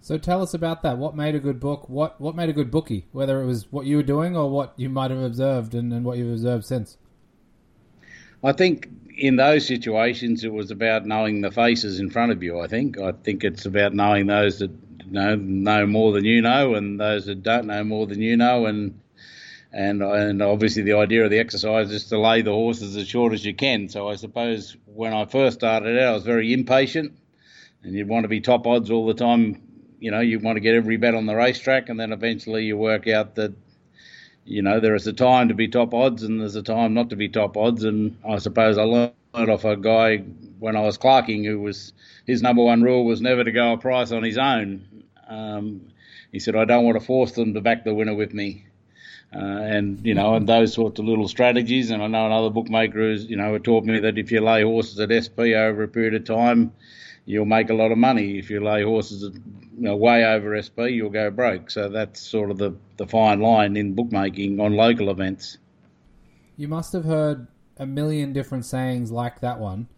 So 0.00 0.18
tell 0.18 0.42
us 0.42 0.52
about 0.52 0.82
that. 0.82 0.98
What 0.98 1.14
made 1.14 1.34
a 1.34 1.40
good 1.40 1.60
book? 1.60 1.88
What 1.88 2.20
what 2.20 2.34
made 2.34 2.48
a 2.48 2.52
good 2.52 2.70
bookie? 2.70 3.06
Whether 3.12 3.40
it 3.40 3.46
was 3.46 3.70
what 3.70 3.86
you 3.86 3.96
were 3.96 4.02
doing 4.02 4.36
or 4.36 4.50
what 4.50 4.72
you 4.76 4.88
might 4.88 5.10
have 5.10 5.20
observed 5.20 5.74
and, 5.74 5.92
and 5.92 6.04
what 6.04 6.18
you've 6.18 6.32
observed 6.32 6.64
since. 6.64 6.96
I 8.42 8.52
think 8.52 8.88
in 9.16 9.36
those 9.36 9.66
situations 9.66 10.42
it 10.42 10.52
was 10.52 10.70
about 10.70 11.06
knowing 11.06 11.42
the 11.42 11.52
faces 11.52 12.00
in 12.00 12.10
front 12.10 12.32
of 12.32 12.42
you. 12.42 12.60
I 12.60 12.66
think 12.66 12.98
I 12.98 13.12
think 13.12 13.44
it's 13.44 13.66
about 13.66 13.94
knowing 13.94 14.26
those 14.26 14.58
that 14.58 14.70
know 15.12 15.36
know 15.36 15.86
more 15.86 16.12
than 16.12 16.24
you 16.24 16.40
know 16.40 16.74
and 16.74 16.98
those 16.98 17.26
that 17.26 17.42
don't 17.42 17.66
know 17.66 17.84
more 17.84 18.06
than 18.06 18.20
you 18.20 18.36
know 18.36 18.66
and 18.66 18.98
and 19.72 20.02
and 20.02 20.42
obviously 20.42 20.82
the 20.82 20.92
idea 20.92 21.24
of 21.24 21.30
the 21.30 21.38
exercise 21.38 21.90
is 21.90 22.04
to 22.06 22.18
lay 22.18 22.42
the 22.42 22.52
horses 22.52 22.96
as 22.96 23.08
short 23.08 23.32
as 23.32 23.44
you 23.44 23.54
can. 23.54 23.88
So 23.88 24.08
I 24.08 24.16
suppose 24.16 24.76
when 24.86 25.14
I 25.14 25.24
first 25.24 25.58
started 25.58 25.98
out, 25.98 26.08
I 26.08 26.12
was 26.12 26.24
very 26.24 26.52
impatient, 26.52 27.16
and 27.82 27.94
you'd 27.94 28.08
want 28.08 28.24
to 28.24 28.28
be 28.28 28.40
top 28.40 28.66
odds 28.66 28.90
all 28.90 29.06
the 29.06 29.14
time. 29.14 29.62
You 29.98 30.10
know, 30.10 30.20
you 30.20 30.38
want 30.40 30.56
to 30.56 30.60
get 30.60 30.74
every 30.74 30.96
bet 30.98 31.14
on 31.14 31.26
the 31.26 31.34
racetrack, 31.34 31.88
and 31.88 31.98
then 31.98 32.12
eventually 32.12 32.64
you 32.64 32.76
work 32.76 33.08
out 33.08 33.36
that 33.36 33.54
you 34.44 34.60
know 34.60 34.80
there 34.80 34.94
is 34.94 35.06
a 35.06 35.12
time 35.12 35.48
to 35.48 35.54
be 35.54 35.68
top 35.68 35.94
odds 35.94 36.22
and 36.24 36.40
there's 36.40 36.56
a 36.56 36.62
time 36.62 36.92
not 36.94 37.10
to 37.10 37.16
be 37.16 37.28
top 37.28 37.56
odds. 37.56 37.84
And 37.84 38.18
I 38.28 38.38
suppose 38.38 38.76
I 38.76 38.82
learned 38.82 39.14
off 39.34 39.64
a 39.64 39.76
guy 39.76 40.18
when 40.58 40.76
I 40.76 40.80
was 40.80 40.98
clerking 40.98 41.44
who 41.44 41.60
was 41.60 41.94
his 42.26 42.42
number 42.42 42.62
one 42.62 42.82
rule 42.82 43.06
was 43.06 43.22
never 43.22 43.42
to 43.42 43.52
go 43.52 43.72
a 43.72 43.78
price 43.78 44.12
on 44.12 44.22
his 44.22 44.36
own. 44.36 45.04
Um, 45.28 45.92
he 46.30 46.38
said, 46.40 46.56
I 46.56 46.64
don't 46.64 46.84
want 46.84 46.98
to 46.98 47.04
force 47.04 47.32
them 47.32 47.54
to 47.54 47.60
back 47.60 47.84
the 47.84 47.94
winner 47.94 48.14
with 48.14 48.34
me. 48.34 48.66
Uh, 49.34 49.38
and 49.38 50.04
you 50.04 50.14
know, 50.14 50.34
and 50.34 50.46
those 50.46 50.74
sorts 50.74 50.98
of 51.00 51.06
little 51.06 51.26
strategies. 51.26 51.90
And 51.90 52.02
I 52.02 52.06
know 52.06 52.26
another 52.26 52.50
bookmaker 52.50 52.98
who's 52.98 53.24
you 53.24 53.36
know 53.36 53.56
taught 53.58 53.84
me 53.84 53.98
that 54.00 54.18
if 54.18 54.30
you 54.30 54.40
lay 54.40 54.62
horses 54.62 55.00
at 55.00 55.10
SP 55.10 55.56
over 55.56 55.82
a 55.84 55.88
period 55.88 56.14
of 56.14 56.24
time, 56.24 56.72
you'll 57.24 57.46
make 57.46 57.70
a 57.70 57.74
lot 57.74 57.92
of 57.92 57.98
money. 57.98 58.38
If 58.38 58.50
you 58.50 58.62
lay 58.62 58.82
horses 58.82 59.22
you 59.22 59.40
know, 59.78 59.96
way 59.96 60.24
over 60.24 60.60
SP, 60.60 60.92
you'll 60.92 61.10
go 61.10 61.30
broke. 61.30 61.70
So 61.70 61.88
that's 61.88 62.20
sort 62.20 62.50
of 62.50 62.58
the 62.58 62.76
the 62.98 63.06
fine 63.06 63.40
line 63.40 63.76
in 63.76 63.94
bookmaking 63.94 64.60
on 64.60 64.74
local 64.74 65.08
events. 65.08 65.56
You 66.58 66.68
must 66.68 66.92
have 66.92 67.04
heard 67.04 67.46
a 67.78 67.86
million 67.86 68.34
different 68.34 68.66
sayings 68.66 69.10
like 69.10 69.40
that 69.40 69.58
one. 69.58 69.88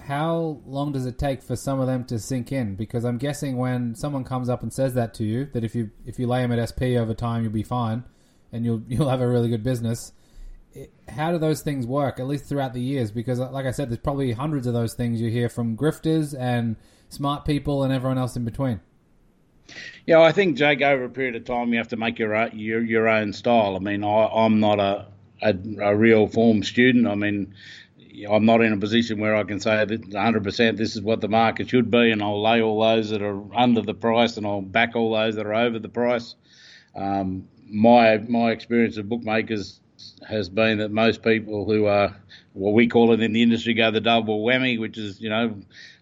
How 0.00 0.60
long 0.66 0.90
does 0.90 1.06
it 1.06 1.16
take 1.16 1.42
for 1.42 1.54
some 1.54 1.78
of 1.78 1.86
them 1.86 2.04
to 2.06 2.18
sink 2.18 2.50
in? 2.50 2.74
Because 2.74 3.04
I'm 3.04 3.18
guessing 3.18 3.56
when 3.56 3.94
someone 3.94 4.24
comes 4.24 4.48
up 4.48 4.62
and 4.62 4.72
says 4.72 4.94
that 4.94 5.14
to 5.14 5.24
you, 5.24 5.44
that 5.52 5.62
if 5.62 5.76
you 5.76 5.92
if 6.04 6.18
you 6.18 6.26
lay 6.26 6.42
them 6.42 6.50
at 6.50 6.68
SP 6.68 6.98
over 6.98 7.14
time, 7.14 7.44
you'll 7.44 7.52
be 7.52 7.62
fine 7.62 8.02
and 8.52 8.64
you'll 8.64 8.82
you'll 8.88 9.08
have 9.08 9.20
a 9.20 9.28
really 9.28 9.48
good 9.48 9.64
business. 9.64 10.12
How 11.08 11.32
do 11.32 11.38
those 11.38 11.62
things 11.62 11.86
work? 11.86 12.20
At 12.20 12.26
least 12.28 12.44
throughout 12.46 12.74
the 12.74 12.80
years, 12.80 13.10
because 13.10 13.40
like 13.40 13.66
I 13.66 13.72
said, 13.72 13.90
there's 13.90 13.98
probably 13.98 14.32
hundreds 14.32 14.66
of 14.66 14.72
those 14.72 14.94
things 14.94 15.20
you 15.20 15.30
hear 15.30 15.48
from 15.48 15.76
grifters 15.76 16.38
and 16.38 16.76
smart 17.08 17.44
people 17.44 17.82
and 17.82 17.92
everyone 17.92 18.18
else 18.18 18.36
in 18.36 18.44
between. 18.44 18.80
Yeah, 20.06 20.20
I 20.20 20.32
think 20.32 20.56
Jake, 20.56 20.82
over 20.82 21.04
a 21.04 21.08
period 21.08 21.36
of 21.36 21.44
time, 21.44 21.72
you 21.72 21.78
have 21.78 21.88
to 21.88 21.96
make 21.96 22.18
your 22.18 22.48
your 22.48 22.82
your 22.82 23.08
own 23.08 23.32
style. 23.32 23.76
I 23.76 23.78
mean, 23.78 24.04
I, 24.04 24.26
I'm 24.26 24.60
not 24.60 24.80
a, 24.80 25.06
a, 25.42 25.54
a 25.80 25.96
real 25.96 26.26
form 26.26 26.62
student. 26.62 27.06
I 27.06 27.14
mean, 27.14 27.54
I'm 28.28 28.44
not 28.44 28.62
in 28.62 28.72
a 28.72 28.76
position 28.76 29.20
where 29.20 29.36
I 29.36 29.44
can 29.44 29.60
say 29.60 29.84
that 29.84 30.10
100% 30.10 30.76
this 30.76 30.96
is 30.96 31.02
what 31.02 31.20
the 31.20 31.28
market 31.28 31.70
should 31.70 31.90
be, 31.90 32.10
and 32.10 32.22
I'll 32.22 32.42
lay 32.42 32.60
all 32.60 32.80
those 32.80 33.10
that 33.10 33.22
are 33.22 33.42
under 33.54 33.82
the 33.82 33.94
price, 33.94 34.36
and 34.36 34.46
I'll 34.46 34.62
back 34.62 34.96
all 34.96 35.12
those 35.12 35.36
that 35.36 35.46
are 35.46 35.54
over 35.54 35.78
the 35.78 35.88
price. 35.88 36.34
Um, 36.94 37.48
my 37.70 38.18
my 38.18 38.50
experience 38.50 38.96
of 38.96 39.08
bookmakers 39.08 39.80
has 40.28 40.48
been 40.48 40.78
that 40.78 40.90
most 40.90 41.22
people 41.22 41.64
who 41.64 41.86
are 41.86 42.16
what 42.52 42.72
we 42.74 42.88
call 42.88 43.12
it 43.12 43.20
in 43.20 43.32
the 43.32 43.42
industry 43.42 43.74
go 43.74 43.90
the 43.90 44.00
double 44.00 44.44
whammy, 44.44 44.78
which 44.78 44.98
is 44.98 45.20
you 45.20 45.30
know 45.30 45.54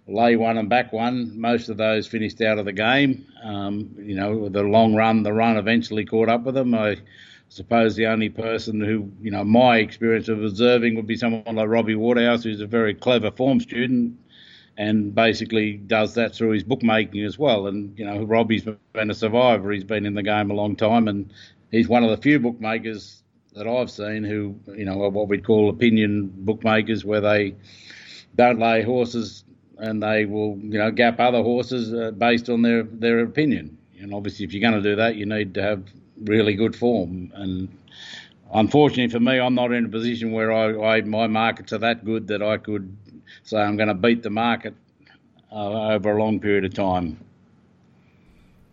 lay 0.09 0.37
one 0.37 0.57
and 0.59 0.69
back 0.69 0.93
one. 0.93 1.39
Most 1.39 1.69
of 1.69 1.77
those 1.77 2.07
finished 2.07 2.41
out 2.41 2.59
of 2.59 2.65
the 2.65 2.73
game. 2.73 3.27
Um, 3.45 3.95
you 3.99 4.17
know, 4.17 4.49
the 4.49 4.63
long 4.63 4.95
run, 4.95 5.23
the 5.23 5.33
run 5.33 5.57
eventually 5.57 6.05
caught 6.05 6.29
up 6.29 6.45
with 6.45 6.55
them. 6.55 6.75
I 6.75 6.97
suppose 7.51 7.95
the 7.95 8.07
only 8.07 8.31
person 8.31 8.81
who, 8.81 9.13
you 9.21 9.31
know, 9.31 9.45
my 9.45 9.79
experience 9.79 10.29
of 10.29 10.43
observing 10.43 10.97
would 10.97 11.07
be 11.07 11.17
someone 11.17 11.57
like 11.57 11.69
Robbie 11.69 11.95
Waterhouse, 11.95 12.43
who's 12.43 12.61
a 12.61 12.67
very 12.67 12.95
clever 12.95 13.31
form 13.31 13.61
student 13.61 14.19
and 14.79 15.13
basically 15.13 15.73
does 15.73 16.15
that 16.15 16.35
through 16.35 16.51
his 16.51 16.63
bookmaking 16.63 17.25
as 17.25 17.37
well. 17.37 17.67
And, 17.67 17.99
you 17.99 18.05
know, 18.05 18.23
Robbie's 18.23 18.67
been 18.93 19.11
a 19.11 19.15
survivor. 19.15 19.73
He's 19.73 19.85
been 19.85 20.07
in 20.07 20.15
the 20.15 20.23
game 20.23 20.51
a 20.51 20.55
long 20.55 20.77
time 20.77 21.09
and 21.09 21.33
he's 21.71 21.89
one 21.89 22.05
of 22.05 22.11
the 22.11 22.17
few 22.17 22.39
bookmakers 22.39 23.23
that 23.55 23.67
I've 23.67 23.91
seen 23.91 24.25
who, 24.25 24.55
you 24.75 24.85
know, 24.85 25.03
are 25.03 25.11
what 25.11 25.29
we'd 25.29 25.45
call 25.45 25.69
opinion 25.69 26.33
bookmakers, 26.35 27.05
where 27.05 27.21
they 27.21 27.55
don't 28.37 28.59
lay 28.59 28.83
horses 28.83 29.45
and 29.79 30.03
they 30.03 30.25
will, 30.25 30.59
you 30.59 30.79
know, 30.79 30.91
gap 30.91 31.21
other 31.21 31.43
horses 31.43 31.93
uh, 31.93 32.11
based 32.13 32.49
on 32.49 32.63
their, 32.63 32.83
their 32.83 33.21
opinion. 33.21 33.77
And 34.01 34.15
obviously, 34.15 34.45
if 34.45 34.53
you're 34.53 34.61
going 34.61 34.81
to 34.81 34.89
do 34.89 34.97
that, 34.97 35.17
you 35.17 35.27
need 35.27 35.55
to 35.55 35.63
have 35.63 35.83
really 36.25 36.55
good 36.55 36.75
form. 36.75 37.33
And 37.35 37.69
unfortunately 38.53 39.09
for 39.09 39.21
me, 39.21 39.39
I'm 39.39 39.55
not 39.55 39.73
in 39.73 39.87
a 39.87 39.89
position 39.89 40.33
where 40.33 40.53
I, 40.53 40.97
I 40.97 41.01
my 41.03 41.27
markets 41.27 41.73
are 41.73 41.79
that 41.79 42.05
good 42.05 42.29
that 42.29 42.43
I 42.43 42.59
could 42.59 42.97
say 43.43 43.59
I'm 43.59 43.77
going 43.77 43.89
to 43.89 43.95
beat 43.95 44.23
the 44.23 44.31
market 44.31 44.75
uh, 45.53 45.93
over 45.93 46.17
a 46.17 46.23
long 46.23 46.41
period 46.41 46.65
of 46.65 46.75
time. 46.75 47.19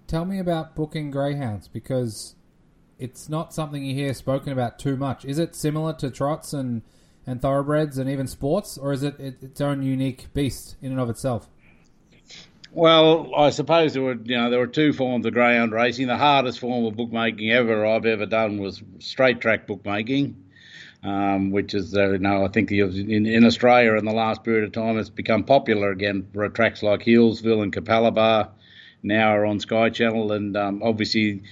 Tell 0.07 0.25
me 0.25 0.39
about 0.39 0.75
booking 0.75 1.09
greyhounds 1.09 1.67
because 1.67 2.35
it's 2.99 3.29
not 3.29 3.53
something 3.53 3.83
you 3.83 3.93
hear 3.93 4.13
spoken 4.13 4.53
about 4.53 4.79
too 4.79 4.95
much. 4.95 5.25
Is 5.25 5.37
it 5.37 5.55
similar 5.55 5.93
to 5.93 6.09
trots 6.09 6.53
and, 6.53 6.81
and 7.27 7.41
thoroughbreds 7.41 7.97
and 7.97 8.09
even 8.09 8.27
sports, 8.27 8.77
or 8.77 8.93
is 8.93 9.03
it 9.03 9.19
its 9.19 9.61
own 9.61 9.83
unique 9.83 10.33
beast 10.33 10.75
in 10.81 10.91
and 10.91 10.99
of 10.99 11.09
itself? 11.09 11.49
Well, 12.71 13.33
I 13.35 13.51
suppose 13.51 13.93
there 13.93 14.03
were, 14.03 14.17
you 14.21 14.37
know, 14.37 14.49
there 14.49 14.59
were 14.59 14.67
two 14.67 14.91
forms 14.91 15.25
of 15.25 15.33
greyhound 15.33 15.71
racing. 15.71 16.07
The 16.07 16.17
hardest 16.17 16.59
form 16.59 16.85
of 16.85 16.97
bookmaking 16.97 17.49
ever 17.51 17.85
I've 17.85 18.05
ever 18.05 18.25
done 18.25 18.57
was 18.57 18.83
straight 18.99 19.39
track 19.39 19.65
bookmaking, 19.65 20.35
um, 21.01 21.51
which 21.51 21.73
is, 21.73 21.95
uh, 21.95 22.11
you 22.11 22.17
know, 22.17 22.43
I 22.43 22.49
think 22.49 22.71
in, 22.71 23.25
in 23.25 23.45
Australia 23.45 23.93
in 23.93 24.03
the 24.03 24.11
last 24.11 24.43
period 24.43 24.65
of 24.65 24.73
time 24.73 24.97
it's 24.97 25.09
become 25.09 25.45
popular 25.45 25.89
again 25.91 26.27
for 26.33 26.49
tracks 26.49 26.83
like 26.83 27.01
Healesville 27.01 27.63
and 27.63 27.73
Capalaba 27.73 28.49
now 29.03 29.29
are 29.29 29.45
on 29.45 29.61
Sky 29.61 29.89
Channel, 29.89 30.33
and 30.33 30.57
um, 30.57 30.83
obviously 30.83 31.43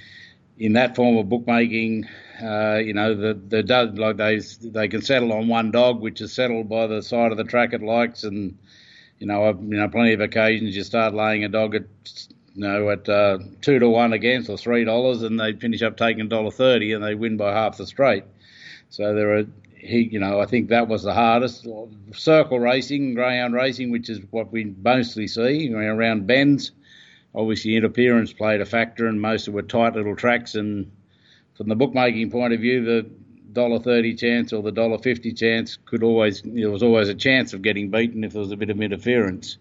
in 0.58 0.74
that 0.74 0.96
form 0.96 1.18
of 1.18 1.30
bookmaking, 1.30 2.08
uh, 2.42 2.76
you 2.76 2.94
know, 2.94 3.16
the 3.16 3.34
the 3.34 3.94
like 3.96 4.18
they 4.18 4.40
they 4.62 4.88
can 4.88 5.02
settle 5.02 5.34
on 5.34 5.48
one 5.48 5.72
dog, 5.72 6.02
which 6.02 6.22
is 6.22 6.34
settled 6.34 6.70
by 6.70 6.88
the 6.88 7.02
side 7.02 7.32
of 7.32 7.38
the 7.38 7.44
track 7.44 7.74
it 7.74 7.82
likes, 7.82 8.24
and 8.24 8.58
you 9.20 9.28
know, 9.28 9.46
I've, 9.46 9.62
you 9.62 9.78
know, 9.78 9.88
plenty 9.90 10.14
of 10.14 10.22
occasions 10.22 10.76
you 10.76 10.84
start 10.84 11.14
laying 11.14 11.44
a 11.44 11.50
dog 11.50 11.76
at, 11.76 11.84
you 12.56 12.62
know, 12.62 12.90
at 12.90 13.08
uh, 13.08 13.40
two 13.62 13.80
to 13.80 13.90
one 13.90 14.14
against 14.14 14.50
or 14.50 14.58
three 14.58 14.84
dollars, 14.84 15.24
and 15.24 15.40
they 15.40 15.54
finish 15.54 15.82
up 15.82 15.98
taking 15.98 16.28
dollar 16.30 16.52
thirty, 16.52 16.94
and 16.94 17.04
they 17.04 17.16
win 17.16 17.38
by 17.38 17.52
half 17.52 17.78
the 17.78 17.88
straight. 17.88 18.24
So 18.90 19.14
there 19.16 19.38
are, 19.38 19.46
he, 19.76 20.10
you 20.12 20.20
know, 20.20 20.40
I 20.40 20.46
think 20.46 20.70
that 20.70 20.88
was 20.88 21.04
the 21.04 21.14
hardest. 21.14 21.68
Circle 22.14 22.60
racing, 22.60 23.16
greyhound 23.16 23.54
racing, 23.54 23.92
which 23.92 24.10
is 24.10 24.20
what 24.30 24.52
we 24.52 24.66
mostly 24.84 25.28
see 25.28 25.74
around 25.74 26.28
bends. 26.28 26.72
Obviously, 27.36 27.76
interference 27.76 28.32
played 28.32 28.62
a 28.62 28.66
factor, 28.66 29.08
and 29.08 29.20
most 29.20 29.48
of 29.48 29.54
were 29.54 29.64
tight 29.64 29.96
little 29.96 30.16
tracks. 30.16 30.56
And 30.56 30.92
from 31.56 31.68
the 31.68 31.76
bookmaking 31.76 32.30
point 32.32 32.54
of 32.54 32.60
view, 32.60 32.84
the 32.84 33.10
dollar 33.52 33.80
thirty 33.80 34.16
chance 34.16 34.52
or 34.54 34.62
the 34.62 34.72
dollar 34.72 34.98
fifty 34.98 35.32
chance 35.32 35.78
could 35.86 36.04
always 36.04 36.42
there 36.44 36.72
was 36.72 36.84
always 36.84 37.10
a 37.10 37.16
chance 37.16 37.54
of 37.54 37.62
getting 37.62 37.90
beaten 37.90 38.24
if 38.24 38.34
there 38.34 38.42
was 38.42 38.52
a 38.52 38.58
bit 38.58 38.70
of 38.70 38.82
interference. 38.82 39.58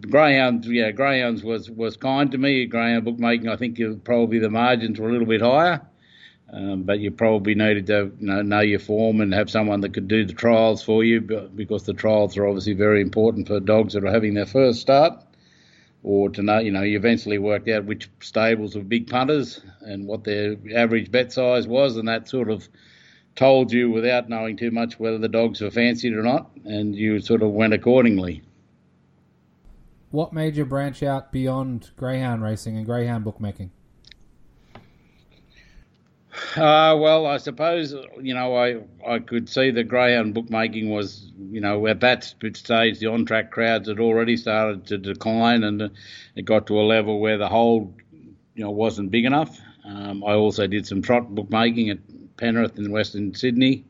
Greyhounds, 0.00 0.66
yeah, 0.66 0.90
Greyhounds 0.90 1.44
was 1.44 1.70
was 1.70 1.96
kind 1.96 2.32
to 2.32 2.38
me. 2.38 2.66
Greyhound 2.66 3.04
bookmaking, 3.04 3.48
I 3.48 3.56
think 3.56 3.80
probably 4.02 4.40
the 4.40 4.50
margins 4.50 4.98
were 4.98 5.08
a 5.08 5.12
little 5.12 5.28
bit 5.28 5.40
higher, 5.40 5.80
um, 6.52 6.82
but 6.82 6.98
you 6.98 7.12
probably 7.12 7.54
needed 7.54 7.86
to 7.86 8.12
know, 8.18 8.42
know 8.42 8.60
your 8.60 8.80
form 8.80 9.20
and 9.20 9.32
have 9.32 9.48
someone 9.48 9.80
that 9.82 9.94
could 9.94 10.08
do 10.08 10.24
the 10.24 10.32
trials 10.32 10.82
for 10.82 11.04
you, 11.04 11.20
because 11.20 11.84
the 11.84 11.92
trials 11.92 12.36
are 12.36 12.46
obviously 12.46 12.72
very 12.72 13.00
important 13.00 13.46
for 13.46 13.60
dogs 13.60 13.94
that 13.94 14.04
are 14.04 14.12
having 14.12 14.34
their 14.34 14.46
first 14.46 14.80
start 14.80 15.24
or 16.04 16.28
to 16.28 16.42
know, 16.42 16.58
you 16.58 16.70
know, 16.70 16.82
you 16.82 16.98
eventually 16.98 17.38
worked 17.38 17.68
out 17.68 17.86
which 17.86 18.10
stables 18.20 18.76
were 18.76 18.82
big 18.82 19.08
punters 19.08 19.62
and 19.80 20.06
what 20.06 20.22
their 20.22 20.56
average 20.76 21.10
bet 21.10 21.32
size 21.32 21.66
was, 21.66 21.96
and 21.96 22.06
that 22.06 22.28
sort 22.28 22.50
of 22.50 22.68
told 23.34 23.72
you 23.72 23.90
without 23.90 24.28
knowing 24.28 24.56
too 24.56 24.70
much 24.70 25.00
whether 25.00 25.18
the 25.18 25.28
dogs 25.28 25.62
were 25.62 25.70
fancied 25.70 26.12
or 26.12 26.22
not, 26.22 26.50
and 26.64 26.94
you 26.94 27.18
sort 27.20 27.42
of 27.42 27.50
went 27.50 27.72
accordingly. 27.72 28.42
What 30.10 30.32
made 30.32 30.56
you 30.56 30.64
branch 30.66 31.02
out 31.02 31.32
beyond 31.32 31.90
greyhound 31.96 32.42
racing 32.42 32.76
and 32.76 32.86
greyhound 32.86 33.24
bookmaking? 33.24 33.72
Uh, 36.56 36.96
well, 36.98 37.26
I 37.26 37.36
suppose 37.36 37.94
you 38.20 38.34
know 38.34 38.56
I 38.56 38.80
I 39.06 39.20
could 39.20 39.48
see 39.48 39.70
that 39.70 39.84
greyhound 39.84 40.34
bookmaking 40.34 40.90
was 40.90 41.30
you 41.38 41.60
know 41.60 41.86
at 41.86 42.00
that 42.00 42.24
stage 42.24 42.98
the 42.98 43.06
on 43.06 43.24
track 43.24 43.52
crowds 43.52 43.88
had 43.88 44.00
already 44.00 44.36
started 44.36 44.86
to 44.86 44.98
decline 44.98 45.62
and 45.62 45.90
it 46.34 46.44
got 46.44 46.66
to 46.68 46.80
a 46.80 46.82
level 46.82 47.20
where 47.20 47.38
the 47.38 47.48
hold 47.48 47.94
you 48.54 48.64
know 48.64 48.70
wasn't 48.70 49.10
big 49.10 49.24
enough. 49.24 49.58
Um, 49.84 50.24
I 50.24 50.32
also 50.32 50.66
did 50.66 50.86
some 50.86 51.02
trot 51.02 51.32
bookmaking 51.34 51.90
at 51.90 51.98
Penrith 52.36 52.78
in 52.78 52.90
Western 52.90 53.34
Sydney. 53.34 53.84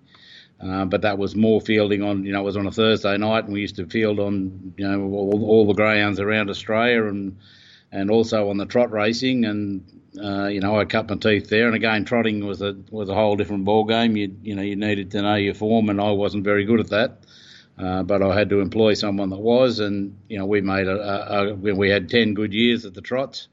Uh, 0.61 0.85
but 0.85 1.03
that 1.03 1.19
was 1.19 1.35
more 1.35 1.61
fielding 1.61 2.03
on, 2.03 2.25
you 2.25 2.33
know, 2.33 2.41
it 2.41 2.45
was 2.45 2.57
on 2.57 2.67
a 2.67 2.71
Thursday 2.71 3.17
night, 3.19 3.45
and 3.45 3.53
we 3.53 3.61
used 3.61 3.77
to 3.77 3.87
field 3.87 4.21
on, 4.21 4.73
you 4.79 4.89
know, 4.89 5.03
all, 5.11 5.45
all 5.45 5.67
the 5.67 5.75
greyhounds 5.75 6.21
around 6.21 6.49
Australia, 6.49 7.05
and 7.05 7.37
and 7.95 8.11
also 8.11 8.51
on 8.51 8.57
the 8.57 8.67
trot 8.67 8.91
racing, 8.91 9.45
and 9.45 9.85
uh, 10.23 10.49
you 10.49 10.61
know, 10.61 10.79
I 10.79 10.85
cut 10.85 11.09
my 11.09 11.17
teeth 11.17 11.49
there. 11.49 11.67
And 11.67 11.77
again, 11.77 12.05
trotting 12.05 12.45
was 12.45 12.61
a 12.61 12.77
was 12.91 13.09
a 13.09 13.15
whole 13.15 13.37
different 13.37 13.65
ball 13.65 13.85
game. 13.85 14.17
You 14.17 14.37
you 14.43 14.57
know, 14.57 14.63
you 14.63 14.75
needed 14.75 15.13
to 15.13 15.23
know 15.23 15.37
your 15.37 15.55
form, 15.55 15.89
and 15.89 16.01
I 16.01 16.11
wasn't 16.11 16.45
very 16.45 16.65
good 16.65 16.81
at 16.81 16.91
that. 16.91 17.25
Uh, 17.79 18.03
but 18.03 18.23
I 18.23 18.37
had 18.37 18.51
to 18.51 18.61
employ 18.61 18.95
someone 18.95 19.31
that 19.31 19.39
was, 19.39 19.79
and 19.79 20.19
you 20.29 20.39
know, 20.39 20.47
we 20.47 20.61
made 20.61 20.89
a, 20.89 20.97
a, 20.97 21.49
a 21.53 21.55
we 21.55 21.89
had 21.89 22.09
ten 22.09 22.35
good 22.35 22.53
years 22.53 22.85
at 22.85 22.95
the 22.95 23.01
trots. 23.01 23.49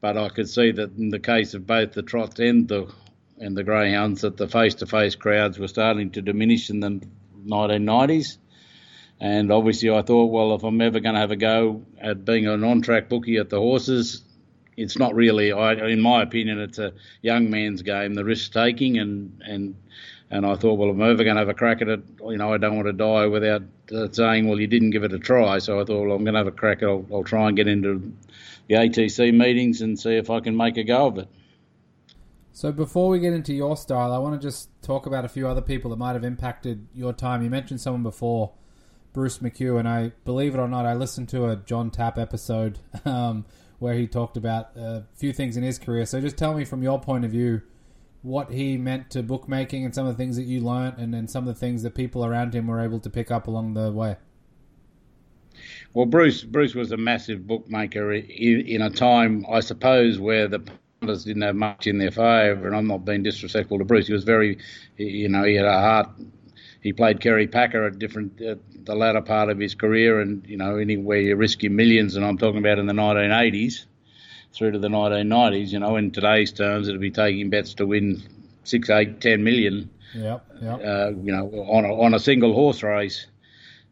But 0.00 0.18
I 0.18 0.28
could 0.28 0.48
see 0.48 0.72
that 0.72 0.96
in 0.98 1.10
the 1.10 1.20
case 1.20 1.54
of 1.54 1.66
both 1.66 1.92
the 1.92 2.02
trots 2.02 2.40
and 2.40 2.68
the 2.68 2.92
and 3.38 3.56
the 3.56 3.64
greyhounds 3.64 4.22
that 4.22 4.36
the 4.36 4.48
face-to-face 4.48 5.14
crowds 5.14 5.58
were 5.58 5.68
starting 5.68 6.10
to 6.10 6.22
diminish 6.22 6.70
in 6.70 6.80
the 6.80 7.02
1990s. 7.46 8.38
And 9.18 9.50
obviously, 9.50 9.90
I 9.90 10.02
thought, 10.02 10.26
well, 10.26 10.54
if 10.54 10.62
I'm 10.62 10.80
ever 10.80 11.00
going 11.00 11.14
to 11.14 11.20
have 11.20 11.30
a 11.30 11.36
go 11.36 11.82
at 11.98 12.24
being 12.24 12.46
an 12.46 12.62
on-track 12.62 13.08
bookie 13.08 13.38
at 13.38 13.48
the 13.48 13.58
horses, 13.58 14.22
it's 14.76 14.98
not 14.98 15.14
really, 15.14 15.52
I, 15.52 15.72
in 15.72 16.00
my 16.00 16.22
opinion, 16.22 16.60
it's 16.60 16.78
a 16.78 16.92
young 17.22 17.48
man's 17.48 17.80
game, 17.80 18.14
the 18.14 18.24
risk 18.24 18.52
taking, 18.52 18.98
and 18.98 19.42
and 19.44 19.74
and 20.30 20.44
I 20.44 20.56
thought, 20.56 20.74
well, 20.74 20.90
if 20.90 20.96
I'm 20.96 21.02
ever 21.02 21.22
going 21.22 21.36
to 21.36 21.40
have 21.40 21.48
a 21.48 21.54
crack 21.54 21.82
at 21.82 21.88
it, 21.88 22.00
you 22.20 22.36
know, 22.36 22.52
I 22.52 22.58
don't 22.58 22.74
want 22.74 22.88
to 22.88 22.92
die 22.92 23.26
without 23.26 23.62
uh, 23.94 24.08
saying, 24.10 24.48
well, 24.48 24.60
you 24.60 24.66
didn't 24.66 24.90
give 24.90 25.04
it 25.04 25.12
a 25.12 25.20
try. 25.20 25.58
So 25.58 25.80
I 25.80 25.84
thought, 25.84 26.04
well, 26.04 26.16
I'm 26.16 26.24
going 26.24 26.34
to 26.34 26.40
have 26.40 26.48
a 26.48 26.52
crack. 26.52 26.82
I'll, 26.82 27.06
I'll 27.12 27.22
try 27.22 27.46
and 27.46 27.56
get 27.56 27.68
into 27.68 28.12
the 28.66 28.74
ATC 28.74 29.32
meetings 29.32 29.82
and 29.82 29.98
see 29.98 30.16
if 30.16 30.28
I 30.28 30.40
can 30.40 30.56
make 30.56 30.76
a 30.78 30.82
go 30.82 31.06
of 31.06 31.18
it. 31.18 31.28
So 32.52 32.72
before 32.72 33.08
we 33.08 33.20
get 33.20 33.34
into 33.34 33.54
your 33.54 33.76
style, 33.76 34.12
I 34.12 34.18
want 34.18 34.40
to 34.40 34.44
just 34.44 34.70
talk 34.82 35.06
about 35.06 35.24
a 35.24 35.28
few 35.28 35.46
other 35.46 35.60
people 35.60 35.90
that 35.90 35.98
might 35.98 36.14
have 36.14 36.24
impacted 36.24 36.88
your 36.92 37.12
time. 37.12 37.42
You 37.42 37.50
mentioned 37.50 37.80
someone 37.80 38.02
before, 38.02 38.52
Bruce 39.16 39.38
McHugh, 39.38 39.78
and 39.78 39.88
I 39.88 40.12
believe 40.26 40.54
it 40.54 40.58
or 40.58 40.68
not, 40.68 40.84
I 40.84 40.92
listened 40.92 41.30
to 41.30 41.46
a 41.46 41.56
John 41.56 41.90
Tapp 41.90 42.18
episode 42.18 42.80
um, 43.06 43.46
where 43.78 43.94
he 43.94 44.06
talked 44.06 44.36
about 44.36 44.76
a 44.76 45.04
few 45.14 45.32
things 45.32 45.56
in 45.56 45.62
his 45.62 45.78
career. 45.78 46.04
So 46.04 46.20
just 46.20 46.36
tell 46.36 46.52
me 46.52 46.66
from 46.66 46.82
your 46.82 47.00
point 47.00 47.24
of 47.24 47.30
view 47.30 47.62
what 48.20 48.52
he 48.52 48.76
meant 48.76 49.08
to 49.12 49.22
bookmaking 49.22 49.86
and 49.86 49.94
some 49.94 50.06
of 50.06 50.14
the 50.14 50.22
things 50.22 50.36
that 50.36 50.42
you 50.42 50.60
learnt, 50.60 50.98
and 50.98 51.14
then 51.14 51.28
some 51.28 51.48
of 51.48 51.54
the 51.54 51.58
things 51.58 51.82
that 51.82 51.94
people 51.94 52.26
around 52.26 52.54
him 52.54 52.66
were 52.66 52.78
able 52.78 53.00
to 53.00 53.08
pick 53.08 53.30
up 53.30 53.46
along 53.46 53.72
the 53.72 53.90
way. 53.90 54.16
Well, 55.94 56.04
Bruce 56.04 56.44
Bruce 56.44 56.74
was 56.74 56.92
a 56.92 56.98
massive 56.98 57.46
bookmaker 57.46 58.12
in, 58.12 58.66
in 58.66 58.82
a 58.82 58.90
time, 58.90 59.46
I 59.50 59.60
suppose, 59.60 60.18
where 60.18 60.46
the 60.46 60.58
punters 61.00 61.24
didn't 61.24 61.40
have 61.40 61.56
much 61.56 61.86
in 61.86 61.96
their 61.96 62.10
favour, 62.10 62.66
and 62.66 62.76
I'm 62.76 62.86
not 62.86 63.06
being 63.06 63.22
disrespectful 63.22 63.78
to 63.78 63.84
Bruce. 63.86 64.08
He 64.08 64.12
was 64.12 64.24
very, 64.24 64.58
you 64.98 65.30
know, 65.30 65.44
he 65.44 65.54
had 65.54 65.64
a 65.64 65.80
heart. 65.80 66.10
He 66.86 66.92
played 66.92 67.18
Kerry 67.18 67.48
Packer 67.48 67.84
at 67.84 67.98
different 67.98 68.40
at 68.40 68.60
the 68.84 68.94
latter 68.94 69.20
part 69.20 69.48
of 69.50 69.58
his 69.58 69.74
career, 69.74 70.20
and 70.20 70.46
you 70.46 70.56
know, 70.56 70.76
anywhere 70.76 71.18
you 71.18 71.34
risk 71.34 71.64
your 71.64 71.72
millions, 71.72 72.14
and 72.14 72.24
I'm 72.24 72.38
talking 72.38 72.60
about 72.60 72.78
in 72.78 72.86
the 72.86 72.92
1980s 72.92 73.86
through 74.52 74.70
to 74.70 74.78
the 74.78 74.86
1990s. 74.86 75.72
You 75.72 75.80
know, 75.80 75.96
in 75.96 76.12
today's 76.12 76.52
terms, 76.52 76.86
it'd 76.86 77.00
be 77.00 77.10
taking 77.10 77.50
bets 77.50 77.74
to 77.74 77.86
win 77.88 78.22
six, 78.62 78.88
eight, 78.88 79.20
ten 79.20 79.42
million. 79.42 79.90
Yep, 80.14 80.46
yep. 80.62 80.74
Uh, 80.74 81.10
you 81.10 81.32
know, 81.32 81.48
on 81.48 81.84
a, 81.84 81.92
on 81.92 82.14
a 82.14 82.20
single 82.20 82.54
horse 82.54 82.84
race. 82.84 83.26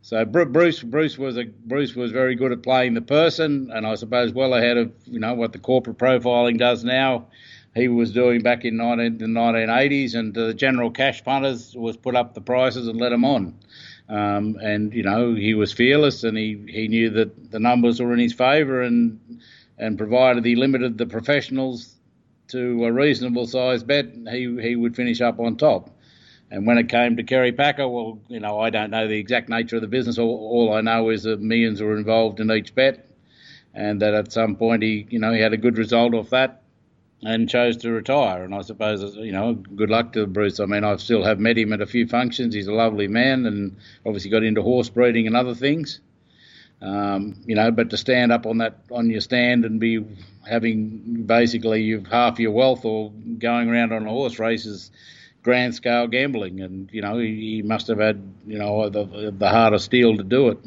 So 0.03 0.25
Bruce 0.25 0.81
Bruce 0.81 1.19
was 1.19 1.37
a 1.37 1.47
Bruce 1.47 1.97
was 1.97 2.13
very 2.13 2.37
good 2.37 2.53
at 2.53 2.63
playing 2.63 2.95
the 2.95 3.03
person, 3.03 3.73
and 3.75 3.85
I 3.85 3.97
suppose 3.97 4.33
well 4.33 4.55
ahead 4.55 4.77
of 4.77 4.93
you 5.07 5.19
know 5.19 5.35
what 5.35 5.53
the 5.53 5.59
corporate 5.59 5.99
profiling 5.99 6.59
does 6.59 6.85
now. 6.85 7.27
He 7.75 7.89
was 7.89 8.13
doing 8.13 8.43
back 8.43 8.65
in 8.65 8.77
19, 8.77 9.19
the 9.19 9.27
1980s, 9.27 10.15
and 10.15 10.33
the 10.33 10.55
general 10.55 10.91
cash 10.91 11.25
punters 11.25 11.75
was 11.77 11.97
put 11.97 12.15
up 12.15 12.35
the 12.35 12.41
prices 12.41 12.87
and 12.87 13.01
let 13.01 13.13
him 13.13 13.25
on. 13.25 13.59
Um, 14.09 14.57
and 14.63 14.93
you 14.93 15.03
know 15.03 15.35
he 15.35 15.55
was 15.55 15.73
fearless, 15.73 16.25
and 16.25 16.37
he, 16.37 16.65
he 16.69 16.89
knew 16.89 17.11
that 17.11 17.51
the 17.51 17.59
numbers 17.59 18.01
were 18.01 18.13
in 18.13 18.19
his 18.19 18.33
favour, 18.35 18.83
and 18.83 19.41
and 19.79 19.99
provided 19.99 20.45
he 20.45 20.55
limited 20.55 20.99
the 20.99 21.07
professionals 21.07 21.95
to 22.49 22.85
a 22.85 22.93
reasonable 22.93 23.47
size 23.47 23.83
bet, 23.83 24.07
he 24.31 24.57
he 24.61 24.77
would 24.77 24.95
finish 24.95 25.21
up 25.21 25.41
on 25.41 25.57
top. 25.57 25.91
And 26.51 26.67
when 26.67 26.79
it 26.79 26.89
came 26.89 27.17
to 27.17 27.23
Kerry 27.23 27.53
Packer, 27.53 27.89
well, 27.89 28.21
you 28.29 28.39
know, 28.39 28.61
I 28.61 28.71
don't 28.71 28.91
know 28.91 29.09
the 29.09 29.19
exact 29.19 29.49
nature 29.49 29.77
of 29.77 29.83
the 29.83 29.89
business. 29.89 30.19
All, 30.19 30.29
all 30.29 30.75
I 30.75 30.83
know 30.83 31.09
is 31.09 31.25
that 31.25 31.41
millions 31.41 31.81
were 31.83 31.97
involved 31.97 32.39
in 32.39 32.51
each 32.51 32.75
bet, 32.75 33.11
and 33.73 34.03
that 34.03 34.15
at 34.15 34.31
some 34.31 34.57
point 34.57 34.83
he, 34.83 35.07
you 35.11 35.19
know, 35.19 35.33
he 35.33 35.41
had 35.41 35.53
a 35.53 35.57
good 35.57 35.79
result 35.79 36.15
off 36.15 36.31
that. 36.31 36.64
And 37.25 37.49
chose 37.49 37.79
to 37.79 37.91
retire. 37.91 38.45
And 38.45 38.55
I 38.55 38.61
suppose, 38.61 39.17
you 39.17 39.33
know, 39.33 39.55
good 39.55 39.91
luck 39.91 40.13
to 40.13 40.27
Bruce. 40.27 40.61
I 40.61 40.67
mean, 40.67 40.85
I 40.85 40.97
still 40.97 41.25
have 41.25 41.41
met 41.41 41.57
him 41.57 41.73
at 41.73 41.81
a 41.81 41.87
few 41.87 42.07
functions. 42.07 42.55
He's 42.55 42.67
a 42.67 42.73
lovely 42.73 43.09
man 43.09 43.47
and 43.47 43.77
obviously 44.05 44.31
got 44.31 44.45
into 44.45 44.63
horse 44.63 44.91
breeding 44.91 45.27
and 45.27 45.37
other 45.37 45.55
things. 45.55 46.01
Um, 46.83 47.41
you 47.47 47.55
know, 47.55 47.71
but 47.71 47.91
to 47.91 47.97
stand 47.97 48.31
up 48.31 48.45
on 48.45 48.59
that 48.59 48.81
on 48.91 49.09
your 49.09 49.23
stand 49.23 49.65
and 49.65 49.81
be 49.81 50.05
having 50.47 51.25
basically 51.25 51.83
you've 51.83 52.07
half 52.07 52.39
your 52.39 52.51
wealth 52.51 52.85
or 52.85 53.11
going 53.39 53.71
around 53.71 53.93
on 53.93 54.07
a 54.07 54.11
horse 54.11 54.39
race 54.39 54.67
is 54.67 54.91
grand 55.43 55.75
scale 55.75 56.09
gambling, 56.09 56.61
and 56.61 56.91
you 56.93 57.01
know 57.01 57.17
he, 57.17 57.57
he 57.57 57.63
must 57.63 57.87
have 57.87 58.01
had 58.01 58.21
you 58.47 58.59
know 58.59 58.91
the 58.91 59.33
the 59.35 59.49
heart 59.49 59.73
of 59.73 59.81
steel 59.81 60.17
to 60.19 60.25
do 60.25 60.49
it. 60.49 60.59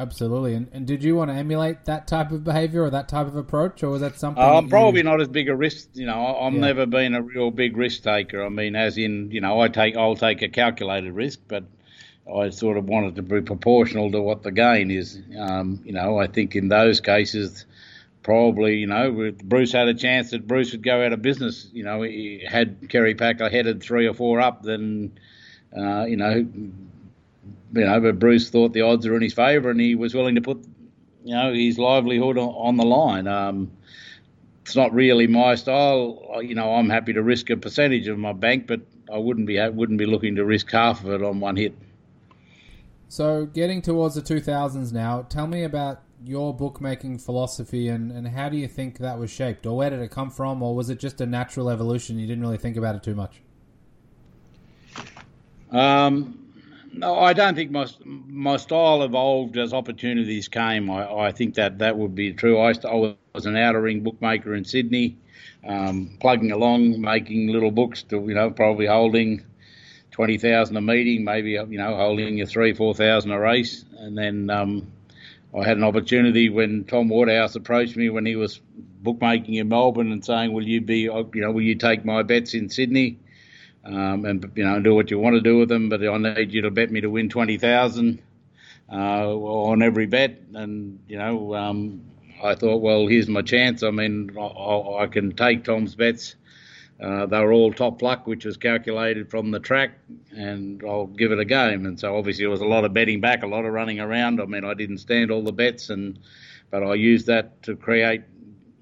Absolutely. 0.00 0.54
And, 0.54 0.68
and 0.72 0.86
did 0.86 1.04
you 1.04 1.14
want 1.14 1.30
to 1.30 1.34
emulate 1.34 1.84
that 1.84 2.08
type 2.08 2.30
of 2.32 2.42
behaviour 2.42 2.82
or 2.82 2.90
that 2.90 3.08
type 3.08 3.26
of 3.26 3.36
approach, 3.36 3.82
or 3.82 3.90
was 3.90 4.00
that 4.00 4.18
something? 4.18 4.42
I'm 4.42 4.64
that 4.64 4.70
probably 4.70 5.00
you... 5.00 5.04
not 5.04 5.20
as 5.20 5.28
big 5.28 5.48
a 5.50 5.54
risk. 5.54 5.88
You 5.92 6.06
know, 6.06 6.36
I'm 6.38 6.54
Yeah. 6.54 6.60
never 6.60 6.86
been 6.86 7.14
a 7.14 7.20
real 7.20 7.50
big 7.50 7.76
risk 7.76 8.02
taker. 8.02 8.42
I 8.42 8.48
mean, 8.48 8.76
as 8.76 8.96
in, 8.96 9.30
you 9.30 9.42
know, 9.42 9.60
I 9.60 9.68
take 9.68 9.96
I'll 9.96 10.16
take 10.16 10.40
a 10.40 10.48
calculated 10.48 11.12
risk, 11.12 11.40
but 11.48 11.64
I 12.32 12.48
sort 12.48 12.78
of 12.78 12.86
wanted 12.86 13.16
to 13.16 13.22
be 13.22 13.42
proportional 13.42 14.10
to 14.12 14.22
what 14.22 14.42
the 14.42 14.52
gain 14.52 14.90
is. 14.90 15.20
Um, 15.38 15.80
you 15.84 15.92
know, 15.92 16.18
I 16.18 16.28
think 16.28 16.56
in 16.56 16.68
those 16.68 17.00
cases, 17.00 17.66
probably, 18.22 18.76
you 18.76 18.86
know, 18.86 19.32
Bruce 19.44 19.72
had 19.72 19.88
a 19.88 19.94
chance 19.94 20.30
that 20.30 20.46
Bruce 20.46 20.72
would 20.72 20.82
go 20.82 21.04
out 21.04 21.12
of 21.12 21.20
business. 21.20 21.68
You 21.72 21.84
know, 21.84 22.02
he 22.02 22.42
had 22.46 22.88
Kerry 22.88 23.14
Packer 23.14 23.50
headed 23.50 23.82
three 23.82 24.06
or 24.06 24.14
four 24.14 24.40
up, 24.40 24.62
then, 24.62 25.12
uh, 25.76 26.04
you 26.04 26.16
know, 26.16 26.46
you 27.72 27.84
know, 27.84 28.00
but 28.00 28.18
Bruce 28.18 28.50
thought 28.50 28.72
the 28.72 28.82
odds 28.82 29.06
were 29.06 29.16
in 29.16 29.22
his 29.22 29.34
favour, 29.34 29.70
and 29.70 29.80
he 29.80 29.94
was 29.94 30.14
willing 30.14 30.34
to 30.34 30.40
put, 30.40 30.64
you 31.24 31.34
know, 31.34 31.52
his 31.52 31.78
livelihood 31.78 32.38
on, 32.38 32.48
on 32.48 32.76
the 32.76 32.84
line. 32.84 33.26
Um, 33.26 33.70
it's 34.62 34.76
not 34.76 34.92
really 34.92 35.26
my 35.26 35.54
style. 35.54 36.40
You 36.42 36.54
know, 36.54 36.74
I'm 36.74 36.88
happy 36.88 37.12
to 37.12 37.22
risk 37.22 37.50
a 37.50 37.56
percentage 37.56 38.08
of 38.08 38.18
my 38.18 38.32
bank, 38.32 38.66
but 38.66 38.80
I 39.12 39.18
wouldn't 39.18 39.46
be 39.46 39.58
wouldn't 39.68 39.98
be 39.98 40.06
looking 40.06 40.36
to 40.36 40.44
risk 40.44 40.70
half 40.70 41.04
of 41.04 41.10
it 41.10 41.22
on 41.22 41.40
one 41.40 41.56
hit. 41.56 41.74
So, 43.08 43.46
getting 43.46 43.82
towards 43.82 44.14
the 44.14 44.22
2000s 44.22 44.92
now, 44.92 45.22
tell 45.22 45.48
me 45.48 45.64
about 45.64 46.02
your 46.24 46.54
bookmaking 46.54 47.18
philosophy 47.18 47.88
and, 47.88 48.12
and 48.12 48.28
how 48.28 48.48
do 48.48 48.56
you 48.56 48.68
think 48.68 48.98
that 48.98 49.18
was 49.18 49.30
shaped? 49.30 49.66
Or 49.66 49.76
where 49.76 49.90
did 49.90 50.00
it 50.00 50.10
come 50.10 50.30
from? 50.30 50.62
Or 50.62 50.76
was 50.76 50.90
it 50.90 51.00
just 51.00 51.20
a 51.20 51.26
natural 51.26 51.70
evolution? 51.70 52.18
You 52.18 52.26
didn't 52.26 52.42
really 52.42 52.58
think 52.58 52.76
about 52.76 52.94
it 52.94 53.02
too 53.02 53.16
much? 53.16 53.40
Um, 55.72 56.49
no, 56.92 57.18
I 57.18 57.32
don't 57.32 57.54
think 57.54 57.70
my 57.70 57.86
my 58.04 58.56
style 58.56 59.02
evolved 59.02 59.56
as 59.58 59.72
opportunities 59.72 60.48
came. 60.48 60.90
I, 60.90 61.26
I 61.26 61.32
think 61.32 61.54
that 61.54 61.78
that 61.78 61.96
would 61.96 62.14
be 62.14 62.32
true. 62.32 62.58
I, 62.58 62.72
I 62.84 63.16
was 63.34 63.46
an 63.46 63.56
outer 63.56 63.80
ring 63.80 64.00
bookmaker 64.00 64.54
in 64.54 64.64
Sydney, 64.64 65.16
um, 65.66 66.16
plugging 66.20 66.52
along, 66.52 67.00
making 67.00 67.48
little 67.48 67.70
books 67.70 68.02
to 68.04 68.20
you 68.20 68.34
know 68.34 68.50
probably 68.50 68.86
holding 68.86 69.44
twenty 70.10 70.38
thousand 70.38 70.76
a 70.76 70.80
meeting, 70.80 71.24
maybe 71.24 71.50
you 71.52 71.78
know 71.78 71.96
holding 71.96 72.38
your 72.38 72.46
three 72.46 72.74
four 72.74 72.94
thousand 72.94 73.30
a 73.30 73.38
race, 73.38 73.84
and 73.98 74.16
then 74.18 74.50
um, 74.50 74.92
I 75.58 75.64
had 75.64 75.76
an 75.76 75.84
opportunity 75.84 76.48
when 76.48 76.84
Tom 76.84 77.08
Waterhouse 77.08 77.54
approached 77.56 77.96
me 77.96 78.10
when 78.10 78.26
he 78.26 78.36
was 78.36 78.60
bookmaking 79.02 79.54
in 79.54 79.68
Melbourne 79.68 80.12
and 80.12 80.24
saying, 80.24 80.52
"Will 80.52 80.66
you 80.66 80.80
be 80.80 81.00
you 81.00 81.30
know 81.34 81.52
will 81.52 81.62
you 81.62 81.76
take 81.76 82.04
my 82.04 82.22
bets 82.22 82.54
in 82.54 82.68
Sydney?" 82.68 83.18
Um, 83.84 84.24
and 84.24 84.52
you 84.54 84.64
know 84.64 84.80
do 84.80 84.94
what 84.94 85.10
you 85.10 85.18
want 85.18 85.34
to 85.34 85.40
do 85.40 85.58
with 85.58 85.68
them. 85.68 85.88
But 85.88 86.06
I 86.06 86.16
need 86.18 86.52
you 86.52 86.62
to 86.62 86.70
bet 86.70 86.90
me 86.90 87.00
to 87.00 87.10
win 87.10 87.28
twenty 87.28 87.58
thousand 87.58 88.22
uh, 88.90 89.34
on 89.34 89.82
every 89.82 90.06
bet. 90.06 90.40
And 90.54 91.00
you 91.08 91.18
know, 91.18 91.54
um, 91.54 92.02
I 92.42 92.54
thought, 92.54 92.78
well, 92.78 93.06
here's 93.06 93.28
my 93.28 93.42
chance. 93.42 93.82
I 93.82 93.90
mean, 93.90 94.36
I, 94.38 95.02
I 95.02 95.06
can 95.06 95.32
take 95.32 95.64
Tom's 95.64 95.94
bets. 95.94 96.36
Uh, 97.00 97.24
they 97.24 97.38
were 97.40 97.52
all 97.52 97.72
top 97.72 98.02
luck, 98.02 98.26
which 98.26 98.44
was 98.44 98.58
calculated 98.58 99.30
from 99.30 99.50
the 99.50 99.58
track, 99.58 99.92
and 100.36 100.82
I'll 100.86 101.06
give 101.06 101.32
it 101.32 101.38
a 101.38 101.46
game. 101.46 101.86
And 101.86 101.98
so 101.98 102.14
obviously 102.16 102.42
there 102.42 102.50
was 102.50 102.60
a 102.60 102.66
lot 102.66 102.84
of 102.84 102.92
betting 102.92 103.22
back, 103.22 103.42
a 103.42 103.46
lot 103.46 103.64
of 103.64 103.72
running 103.72 104.00
around. 104.00 104.38
I 104.38 104.44
mean, 104.44 104.64
I 104.66 104.74
didn't 104.74 104.98
stand 104.98 105.30
all 105.30 105.42
the 105.42 105.52
bets, 105.52 105.88
and 105.88 106.18
but 106.70 106.82
I 106.82 106.94
used 106.94 107.26
that 107.26 107.62
to 107.64 107.76
create 107.76 108.22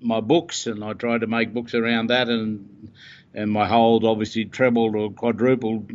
my 0.00 0.20
books, 0.20 0.66
and 0.66 0.82
I 0.82 0.94
tried 0.94 1.20
to 1.20 1.28
make 1.28 1.54
books 1.54 1.74
around 1.74 2.08
that, 2.08 2.28
and 2.28 2.90
and 3.34 3.50
my 3.50 3.66
hold 3.66 4.04
obviously 4.04 4.44
trebled 4.44 4.96
or 4.96 5.10
quadrupled, 5.10 5.90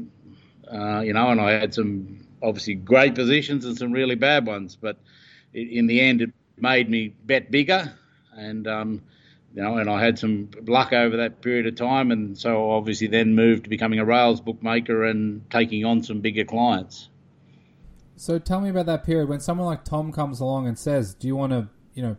uh, 0.72 1.00
you 1.00 1.14
know, 1.14 1.30
and 1.30 1.42
I 1.42 1.52
had 1.52 1.74
some 1.74 2.26
obviously 2.42 2.76
great 2.76 3.16
positions 3.16 3.66
and 3.66 3.78
some 3.78 3.92
really 3.92 4.16
bad 4.16 4.46
ones, 4.46 4.78
but 4.80 4.98
in 5.54 5.88
the 5.88 6.02
end 6.02 6.22
it 6.22 6.32
made 6.58 6.90
me 6.90 7.14
bet 7.26 7.52
bigger, 7.52 7.94
and 8.36 8.68
um, 8.68 9.02
you 9.54 9.62
know, 9.62 9.78
and 9.78 9.90
I 9.90 10.04
had 10.04 10.18
some 10.18 10.50
luck 10.66 10.94
over 10.94 11.18
that 11.18 11.42
period 11.42 11.68
of 11.68 11.76
time, 11.76 12.12
and 12.12 12.38
so 12.38 12.72
obviously 12.72 13.08
then 13.08 13.36
moved 13.36 13.66
to 13.66 13.70
becoming 13.70 14.00
a 14.00 14.06
rails 14.06 14.42
bookmaker 14.42 15.06
and 15.06 15.50
taking 15.52 15.86
on 15.86 16.04
some 16.04 16.22
bigger 16.22 16.44
clients. 16.44 17.10
So, 18.16 18.40
tell 18.40 18.62
me 18.62 18.70
about 18.70 18.86
that 18.88 19.04
period 19.04 19.28
when 19.28 19.40
someone 19.40 19.66
like 19.68 19.84
Tom 19.84 20.12
comes 20.12 20.40
along 20.40 20.68
and 20.68 20.78
says, 20.78 21.14
Do 21.14 21.28
you 21.28 21.36
want 21.36 21.52
to, 21.52 21.70
you 21.94 22.04
know, 22.04 22.18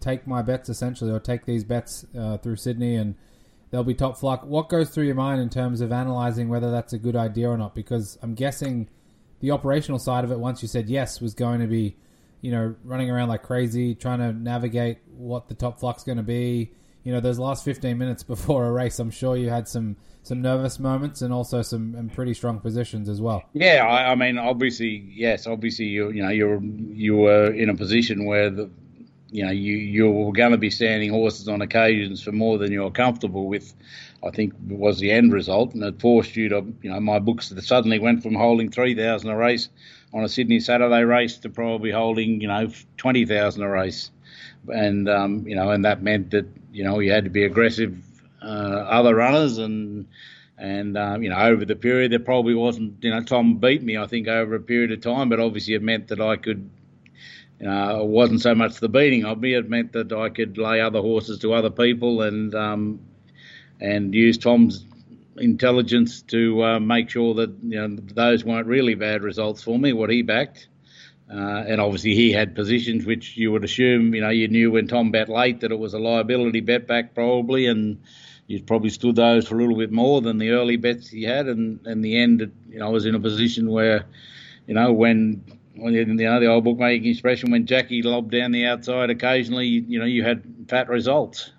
take 0.00 0.26
my 0.26 0.42
bets 0.42 0.68
essentially, 0.68 1.10
or 1.10 1.20
take 1.20 1.44
these 1.44 1.64
bets 1.64 2.04
uh, 2.18 2.38
through 2.38 2.56
Sydney 2.56 2.96
and 2.96 3.14
they'll 3.70 3.84
be 3.84 3.94
top 3.94 4.18
fluck. 4.18 4.44
What 4.44 4.68
goes 4.68 4.90
through 4.90 5.04
your 5.04 5.14
mind 5.14 5.40
in 5.40 5.48
terms 5.48 5.80
of 5.80 5.90
analysing 5.90 6.48
whether 6.48 6.70
that's 6.70 6.92
a 6.92 6.98
good 6.98 7.16
idea 7.16 7.48
or 7.48 7.58
not? 7.58 7.74
Because 7.74 8.18
I'm 8.22 8.34
guessing 8.34 8.88
the 9.40 9.50
operational 9.50 9.98
side 9.98 10.24
of 10.24 10.32
it, 10.32 10.38
once 10.38 10.62
you 10.62 10.68
said 10.68 10.88
yes, 10.88 11.20
was 11.20 11.34
going 11.34 11.60
to 11.60 11.66
be, 11.66 11.96
you 12.40 12.50
know, 12.50 12.74
running 12.84 13.10
around 13.10 13.28
like 13.28 13.42
crazy, 13.42 13.94
trying 13.94 14.18
to 14.18 14.32
navigate 14.32 14.98
what 15.16 15.48
the 15.48 15.54
top 15.54 15.78
fluck's 15.78 16.04
going 16.04 16.18
to 16.18 16.24
be. 16.24 16.72
You 17.04 17.12
know, 17.12 17.20
those 17.20 17.38
last 17.38 17.64
15 17.64 17.96
minutes 17.96 18.22
before 18.24 18.66
a 18.66 18.72
race, 18.72 18.98
I'm 18.98 19.10
sure 19.10 19.36
you 19.36 19.50
had 19.50 19.68
some 19.68 19.96
some 20.24 20.42
nervous 20.42 20.78
moments 20.78 21.22
and 21.22 21.32
also 21.32 21.62
some 21.62 21.94
and 21.94 22.12
pretty 22.12 22.34
strong 22.34 22.60
positions 22.60 23.08
as 23.08 23.18
well. 23.18 23.42
Yeah, 23.54 23.86
I, 23.86 24.12
I 24.12 24.14
mean, 24.14 24.36
obviously, 24.36 25.10
yes, 25.14 25.46
obviously, 25.46 25.86
you 25.86 26.10
you 26.10 26.22
know, 26.22 26.28
you're 26.28 26.60
you 26.62 27.16
were 27.16 27.52
in 27.52 27.70
a 27.70 27.74
position 27.74 28.26
where 28.26 28.50
the 28.50 28.70
you 29.30 29.44
know 29.44 29.50
you 29.50 29.76
you 29.76 30.10
were 30.10 30.32
going 30.32 30.52
to 30.52 30.58
be 30.58 30.70
standing 30.70 31.10
horses 31.10 31.48
on 31.48 31.60
occasions 31.60 32.22
for 32.22 32.32
more 32.32 32.58
than 32.58 32.72
you're 32.72 32.90
comfortable 32.90 33.46
with. 33.46 33.74
I 34.24 34.30
think 34.30 34.52
was 34.66 34.98
the 34.98 35.12
end 35.12 35.32
result, 35.32 35.74
and 35.74 35.84
it 35.84 36.00
forced 36.00 36.34
you 36.34 36.48
to 36.48 36.74
you 36.82 36.90
know 36.90 36.98
my 37.00 37.18
books 37.18 37.52
suddenly 37.60 37.98
went 37.98 38.22
from 38.22 38.34
holding 38.34 38.70
three 38.70 38.94
thousand 38.94 39.30
a 39.30 39.36
race 39.36 39.68
on 40.12 40.24
a 40.24 40.28
Sydney 40.28 40.60
Saturday 40.60 41.04
race 41.04 41.38
to 41.38 41.48
probably 41.48 41.90
holding 41.90 42.40
you 42.40 42.48
know 42.48 42.68
twenty 42.96 43.24
thousand 43.24 43.62
a 43.62 43.68
race, 43.68 44.10
and 44.68 45.08
um, 45.08 45.46
you 45.46 45.54
know 45.54 45.70
and 45.70 45.84
that 45.84 46.02
meant 46.02 46.30
that 46.32 46.46
you 46.72 46.84
know 46.84 46.98
you 46.98 47.12
had 47.12 47.24
to 47.24 47.30
be 47.30 47.44
aggressive 47.44 47.96
uh, 48.42 48.46
other 48.46 49.14
runners 49.14 49.58
and 49.58 50.06
and 50.56 50.96
um, 50.98 51.22
you 51.22 51.30
know 51.30 51.38
over 51.38 51.64
the 51.64 51.76
period 51.76 52.10
there 52.10 52.18
probably 52.18 52.54
wasn't 52.54 52.92
you 53.02 53.10
know 53.10 53.22
Tom 53.22 53.58
beat 53.58 53.82
me 53.82 53.96
I 53.96 54.06
think 54.06 54.26
over 54.26 54.54
a 54.54 54.60
period 54.60 54.90
of 54.90 55.00
time, 55.00 55.28
but 55.28 55.38
obviously 55.38 55.74
it 55.74 55.82
meant 55.82 56.08
that 56.08 56.20
I 56.20 56.36
could. 56.36 56.70
Uh, 57.64 58.00
it 58.02 58.06
wasn't 58.06 58.40
so 58.40 58.54
much 58.54 58.78
the 58.78 58.88
beating 58.88 59.24
of 59.24 59.40
me; 59.40 59.54
it 59.54 59.68
meant 59.68 59.92
that 59.92 60.12
I 60.12 60.28
could 60.28 60.58
lay 60.58 60.80
other 60.80 61.00
horses 61.00 61.38
to 61.40 61.54
other 61.54 61.70
people 61.70 62.22
and 62.22 62.54
um, 62.54 63.00
and 63.80 64.14
use 64.14 64.38
Tom's 64.38 64.86
intelligence 65.36 66.22
to 66.22 66.62
uh, 66.64 66.80
make 66.80 67.10
sure 67.10 67.34
that 67.34 67.50
you 67.62 67.76
know 67.80 67.96
those 68.14 68.44
weren't 68.44 68.66
really 68.66 68.94
bad 68.94 69.22
results 69.22 69.62
for 69.62 69.78
me. 69.78 69.92
What 69.92 70.10
he 70.10 70.22
backed, 70.22 70.68
uh, 71.32 71.64
and 71.66 71.80
obviously 71.80 72.14
he 72.14 72.32
had 72.32 72.54
positions 72.54 73.04
which 73.04 73.36
you 73.36 73.50
would 73.50 73.64
assume 73.64 74.14
you 74.14 74.20
know 74.20 74.30
you 74.30 74.46
knew 74.48 74.70
when 74.70 74.86
Tom 74.86 75.10
bet 75.10 75.28
late 75.28 75.60
that 75.60 75.72
it 75.72 75.78
was 75.78 75.94
a 75.94 75.98
liability 75.98 76.60
bet 76.60 76.86
back 76.86 77.14
probably, 77.14 77.66
and 77.66 77.98
you 78.46 78.62
probably 78.62 78.90
stood 78.90 79.16
those 79.16 79.48
for 79.48 79.56
a 79.56 79.60
little 79.60 79.76
bit 79.76 79.92
more 79.92 80.20
than 80.20 80.38
the 80.38 80.50
early 80.50 80.76
bets 80.76 81.08
he 81.08 81.24
had, 81.24 81.46
and 81.46 81.86
in 81.86 82.02
the 82.02 82.16
end, 82.18 82.52
you 82.68 82.78
know, 82.78 82.86
I 82.86 82.90
was 82.90 83.04
in 83.04 83.14
a 83.14 83.20
position 83.20 83.70
where, 83.70 84.06
you 84.66 84.74
know, 84.74 84.92
when 84.92 85.42
when 85.42 85.57
you 85.80 86.04
know 86.04 86.40
the 86.40 86.46
old 86.46 86.64
bookmaking 86.64 87.10
expression, 87.10 87.50
when 87.50 87.66
Jackie 87.66 88.02
lobbed 88.02 88.30
down 88.30 88.52
the 88.52 88.66
outside 88.66 89.10
occasionally, 89.10 89.66
you, 89.66 89.98
know, 89.98 90.04
you 90.04 90.22
had 90.24 90.42
fat 90.68 90.88
results. 90.88 91.52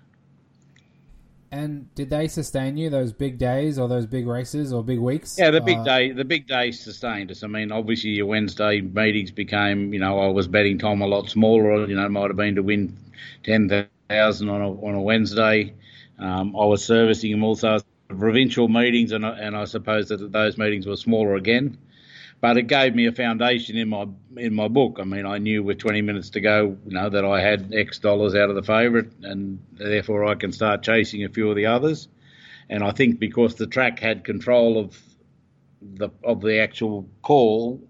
And 1.52 1.92
did 1.94 2.10
they 2.10 2.28
sustain 2.28 2.76
you 2.76 2.90
those 2.90 3.12
big 3.12 3.38
days 3.38 3.78
or 3.78 3.88
those 3.88 4.06
big 4.06 4.26
races 4.26 4.72
or 4.72 4.84
big 4.84 5.00
weeks? 5.00 5.38
Yeah, 5.38 5.50
the 5.50 5.60
big 5.60 5.78
Uh, 5.78 5.84
day, 5.84 6.12
the 6.12 6.24
big 6.24 6.46
day 6.46 6.70
sustained 6.70 7.30
us. 7.30 7.42
I 7.42 7.46
mean, 7.46 7.72
obviously 7.72 8.10
your 8.10 8.26
Wednesday 8.26 8.80
meetings 8.80 9.30
became, 9.30 9.92
you 9.94 10.00
know, 10.00 10.18
I 10.20 10.28
was 10.28 10.46
betting 10.48 10.78
Tom 10.78 11.02
a 11.02 11.06
lot 11.06 11.28
smaller. 11.30 11.86
You 11.88 11.96
know, 11.96 12.04
it 12.06 12.10
might 12.10 12.28
have 12.28 12.36
been 12.36 12.56
to 12.56 12.62
win 12.62 12.96
ten 13.42 13.68
thousand 14.08 14.48
on 14.48 14.60
a 14.60 14.70
on 14.70 14.94
a 14.94 15.02
Wednesday. 15.02 15.74
Um, 16.18 16.54
I 16.54 16.66
was 16.66 16.84
servicing 16.84 17.32
him 17.32 17.42
also 17.42 17.78
provincial 18.08 18.68
meetings, 18.68 19.12
and 19.12 19.24
I, 19.24 19.38
and 19.38 19.56
I 19.56 19.64
suppose 19.64 20.08
that 20.08 20.32
those 20.32 20.58
meetings 20.58 20.86
were 20.86 20.96
smaller 20.96 21.36
again. 21.36 21.78
But 22.40 22.56
it 22.56 22.68
gave 22.68 22.94
me 22.94 23.06
a 23.06 23.12
foundation 23.12 23.76
in 23.76 23.88
my 23.88 24.06
in 24.36 24.54
my 24.54 24.68
book. 24.68 24.96
I 24.98 25.04
mean, 25.04 25.26
I 25.26 25.38
knew 25.38 25.62
with 25.62 25.78
20 25.78 26.00
minutes 26.00 26.30
to 26.30 26.40
go, 26.40 26.76
you 26.86 26.92
know, 26.92 27.10
that 27.10 27.24
I 27.24 27.40
had 27.40 27.74
X 27.74 27.98
dollars 27.98 28.34
out 28.34 28.48
of 28.48 28.56
the 28.56 28.62
favourite, 28.62 29.10
and 29.22 29.62
therefore 29.72 30.24
I 30.24 30.34
can 30.36 30.50
start 30.52 30.82
chasing 30.82 31.24
a 31.24 31.28
few 31.28 31.50
of 31.50 31.56
the 31.56 31.66
others. 31.66 32.08
And 32.70 32.82
I 32.82 32.92
think 32.92 33.18
because 33.18 33.56
the 33.56 33.66
track 33.66 33.98
had 33.98 34.24
control 34.24 34.78
of 34.78 34.98
the 35.82 36.08
of 36.24 36.40
the 36.40 36.60
actual 36.60 37.08
call, 37.22 37.82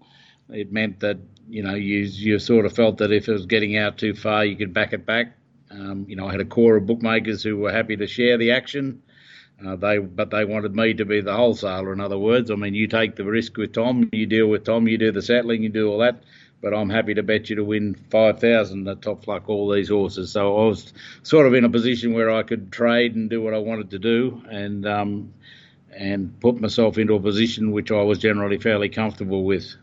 it 0.49 0.71
meant 0.71 0.99
that 0.99 1.17
you 1.47 1.63
know 1.63 1.75
you 1.75 1.99
you 1.99 2.39
sort 2.39 2.65
of 2.65 2.73
felt 2.73 2.97
that 2.97 3.11
if 3.11 3.29
it 3.29 3.33
was 3.33 3.45
getting 3.45 3.77
out 3.77 3.97
too 3.97 4.13
far, 4.13 4.43
you 4.43 4.57
could 4.57 4.73
back 4.73 4.91
it 4.91 5.05
back. 5.05 5.37
Um, 5.69 6.05
you 6.09 6.17
know, 6.17 6.27
I 6.27 6.31
had 6.31 6.41
a 6.41 6.45
core 6.45 6.75
of 6.75 6.85
bookmakers 6.85 7.41
who 7.43 7.57
were 7.57 7.71
happy 7.71 7.95
to 7.95 8.07
share 8.07 8.37
the 8.37 8.51
action. 8.51 9.01
Uh, 9.65 9.75
they, 9.75 9.99
but 9.99 10.31
they 10.31 10.43
wanted 10.43 10.75
me 10.75 10.93
to 10.95 11.05
be 11.05 11.21
the 11.21 11.33
wholesaler. 11.33 11.93
In 11.93 12.01
other 12.01 12.17
words, 12.17 12.49
I 12.49 12.55
mean, 12.55 12.73
you 12.73 12.87
take 12.87 13.15
the 13.15 13.25
risk 13.25 13.57
with 13.57 13.73
Tom, 13.73 14.09
you 14.11 14.25
deal 14.25 14.47
with 14.47 14.63
Tom, 14.63 14.87
you 14.87 14.97
do 14.97 15.11
the 15.11 15.21
settling, 15.21 15.63
you 15.63 15.69
do 15.69 15.89
all 15.89 15.99
that. 15.99 16.23
But 16.61 16.73
I'm 16.73 16.89
happy 16.89 17.15
to 17.15 17.23
bet 17.23 17.49
you 17.49 17.55
to 17.55 17.63
win 17.63 17.95
five 18.11 18.39
thousand 18.39 18.87
at 18.87 19.01
top 19.01 19.23
fluck 19.23 19.49
all 19.49 19.71
these 19.71 19.89
horses. 19.89 20.31
So 20.31 20.57
I 20.57 20.65
was 20.67 20.93
sort 21.23 21.47
of 21.47 21.55
in 21.55 21.65
a 21.65 21.69
position 21.69 22.13
where 22.13 22.29
I 22.29 22.43
could 22.43 22.71
trade 22.71 23.15
and 23.15 23.29
do 23.29 23.41
what 23.41 23.55
I 23.55 23.57
wanted 23.57 23.89
to 23.91 23.99
do, 23.99 24.43
and 24.47 24.85
um, 24.85 25.33
and 25.91 26.39
put 26.39 26.61
myself 26.61 26.99
into 26.99 27.15
a 27.15 27.19
position 27.19 27.71
which 27.71 27.91
I 27.91 28.03
was 28.03 28.19
generally 28.19 28.59
fairly 28.59 28.89
comfortable 28.89 29.43
with. 29.43 29.73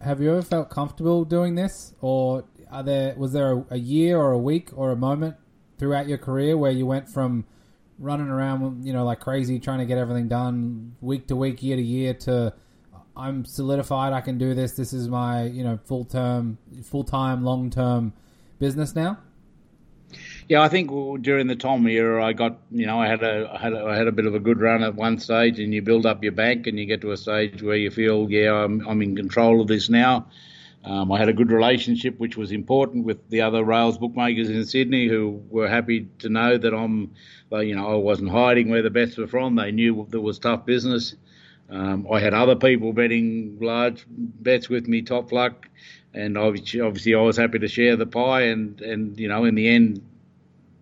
Have 0.00 0.20
you 0.20 0.30
ever 0.30 0.42
felt 0.42 0.70
comfortable 0.70 1.24
doing 1.24 1.56
this, 1.56 1.94
or 2.00 2.44
are 2.70 2.82
there 2.84 3.14
was 3.16 3.32
there 3.32 3.52
a, 3.52 3.64
a 3.70 3.78
year 3.78 4.18
or 4.18 4.32
a 4.32 4.38
week 4.38 4.70
or 4.76 4.92
a 4.92 4.96
moment 4.96 5.36
throughout 5.78 6.06
your 6.08 6.18
career 6.18 6.56
where 6.56 6.70
you 6.70 6.86
went 6.86 7.08
from 7.08 7.44
running 7.98 8.28
around, 8.28 8.86
you 8.86 8.92
know, 8.92 9.04
like 9.04 9.20
crazy, 9.20 9.58
trying 9.58 9.78
to 9.78 9.86
get 9.86 9.98
everything 9.98 10.28
done 10.28 10.96
week 11.00 11.26
to 11.28 11.36
week, 11.36 11.62
year 11.62 11.76
to 11.76 11.82
year, 11.82 12.14
to 12.14 12.52
I'm 13.16 13.44
solidified. 13.44 14.12
I 14.12 14.20
can 14.20 14.38
do 14.38 14.54
this. 14.54 14.72
This 14.72 14.92
is 14.92 15.08
my, 15.08 15.44
you 15.44 15.62
know, 15.62 15.78
full 15.84 16.04
term, 16.04 16.58
full 16.82 17.04
time, 17.04 17.44
long 17.44 17.70
term 17.70 18.12
business 18.58 18.94
now. 18.94 19.18
Yeah, 20.48 20.62
I 20.62 20.68
think 20.68 20.90
during 21.22 21.46
the 21.46 21.56
Tom 21.56 21.86
era, 21.88 22.24
I 22.24 22.34
got, 22.34 22.58
you 22.70 22.86
know, 22.86 23.00
I 23.00 23.08
had 23.08 23.22
a, 23.22 23.50
I 23.52 23.58
had 23.58 23.72
a, 23.72 23.84
I 23.84 23.96
had 23.96 24.06
a 24.06 24.12
bit 24.12 24.26
of 24.26 24.34
a 24.34 24.38
good 24.38 24.60
run 24.60 24.82
at 24.82 24.94
one 24.94 25.18
stage, 25.18 25.58
and 25.58 25.72
you 25.72 25.82
build 25.82 26.06
up 26.06 26.22
your 26.22 26.32
bank, 26.32 26.66
and 26.66 26.78
you 26.78 26.86
get 26.86 27.00
to 27.00 27.12
a 27.12 27.16
stage 27.16 27.62
where 27.62 27.76
you 27.76 27.90
feel, 27.90 28.30
yeah, 28.30 28.52
I'm, 28.52 28.86
I'm 28.86 29.00
in 29.02 29.16
control 29.16 29.60
of 29.60 29.68
this 29.68 29.88
now. 29.88 30.26
Um, 30.84 31.10
I 31.10 31.18
had 31.18 31.30
a 31.30 31.32
good 31.32 31.50
relationship, 31.50 32.18
which 32.18 32.36
was 32.36 32.52
important 32.52 33.06
with 33.06 33.30
the 33.30 33.40
other 33.40 33.64
rails 33.64 33.96
bookmakers 33.96 34.50
in 34.50 34.64
Sydney, 34.66 35.08
who 35.08 35.42
were 35.48 35.66
happy 35.66 36.08
to 36.18 36.28
know 36.28 36.58
that 36.58 36.74
I'm, 36.74 37.14
you 37.50 37.74
know, 37.74 37.90
I 37.90 37.94
wasn't 37.94 38.30
hiding 38.30 38.68
where 38.68 38.82
the 38.82 38.90
bets 38.90 39.16
were 39.16 39.26
from. 39.26 39.56
They 39.56 39.72
knew 39.72 40.06
there 40.10 40.20
was 40.20 40.38
tough 40.38 40.66
business. 40.66 41.14
Um, 41.70 42.06
I 42.12 42.20
had 42.20 42.34
other 42.34 42.56
people 42.56 42.92
betting 42.92 43.58
large 43.62 44.04
bets 44.08 44.68
with 44.68 44.86
me, 44.86 45.00
top 45.00 45.32
luck, 45.32 45.68
and 46.12 46.36
obviously, 46.36 47.14
I 47.14 47.20
was 47.20 47.38
happy 47.38 47.58
to 47.60 47.68
share 47.68 47.96
the 47.96 48.06
pie. 48.06 48.42
And 48.42 48.80
and 48.82 49.18
you 49.18 49.28
know, 49.28 49.44
in 49.44 49.54
the 49.54 49.66
end, 49.68 50.02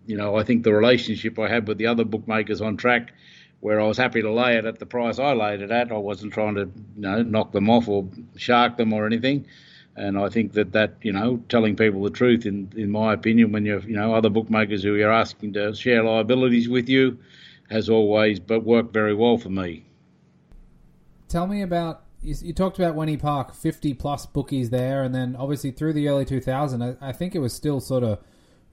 you 0.05 0.17
know, 0.17 0.35
I 0.35 0.43
think 0.43 0.63
the 0.63 0.73
relationship 0.73 1.39
I 1.39 1.47
had 1.47 1.65
with 1.65 1.77
the 1.77 1.87
other 1.87 2.03
bookmakers 2.03 2.59
on 2.59 2.75
track, 2.75 3.13
where 3.61 3.79
I 3.79 3.87
was 3.87 3.97
happy 3.97 4.21
to 4.21 4.31
lay 4.31 4.57
it 4.57 4.65
at 4.65 4.79
the 4.79 4.85
price 4.85 5.17
I 5.17 5.31
laid 5.31 5.61
it 5.61 5.71
at, 5.71 5.93
I 5.93 5.97
wasn't 5.97 6.33
trying 6.33 6.55
to 6.55 6.61
you 6.61 7.01
know 7.01 7.23
knock 7.23 7.53
them 7.53 7.69
off 7.69 7.87
or 7.87 8.09
shark 8.35 8.75
them 8.75 8.91
or 8.91 9.05
anything. 9.05 9.47
And 9.95 10.17
I 10.17 10.29
think 10.29 10.53
that 10.53 10.71
that 10.71 10.95
you 11.01 11.11
know 11.11 11.37
telling 11.49 11.75
people 11.75 12.01
the 12.03 12.09
truth, 12.09 12.45
in 12.45 12.71
in 12.75 12.89
my 12.89 13.13
opinion, 13.13 13.51
when 13.51 13.65
you're 13.65 13.81
you 13.81 13.95
know 13.95 14.13
other 14.13 14.29
bookmakers 14.29 14.83
who 14.83 14.95
you're 14.95 15.11
asking 15.11 15.53
to 15.53 15.73
share 15.75 16.03
liabilities 16.03 16.67
with 16.67 16.89
you, 16.89 17.19
has 17.69 17.89
always 17.89 18.39
but 18.39 18.63
worked 18.63 18.93
very 18.93 19.13
well 19.13 19.37
for 19.37 19.49
me. 19.49 19.85
Tell 21.27 21.45
me 21.45 21.61
about 21.61 22.03
you, 22.23 22.35
you 22.41 22.53
talked 22.53 22.79
about 22.79 22.95
Wenty 22.95 23.19
Park, 23.19 23.53
fifty 23.53 23.93
plus 23.93 24.25
bookies 24.25 24.71
there, 24.71 25.03
and 25.03 25.13
then 25.13 25.35
obviously 25.35 25.69
through 25.71 25.93
the 25.93 26.07
early 26.07 26.25
2000s, 26.25 26.97
I, 27.01 27.09
I 27.09 27.11
think 27.11 27.35
it 27.35 27.39
was 27.39 27.53
still 27.53 27.79
sort 27.79 28.03
of 28.03 28.19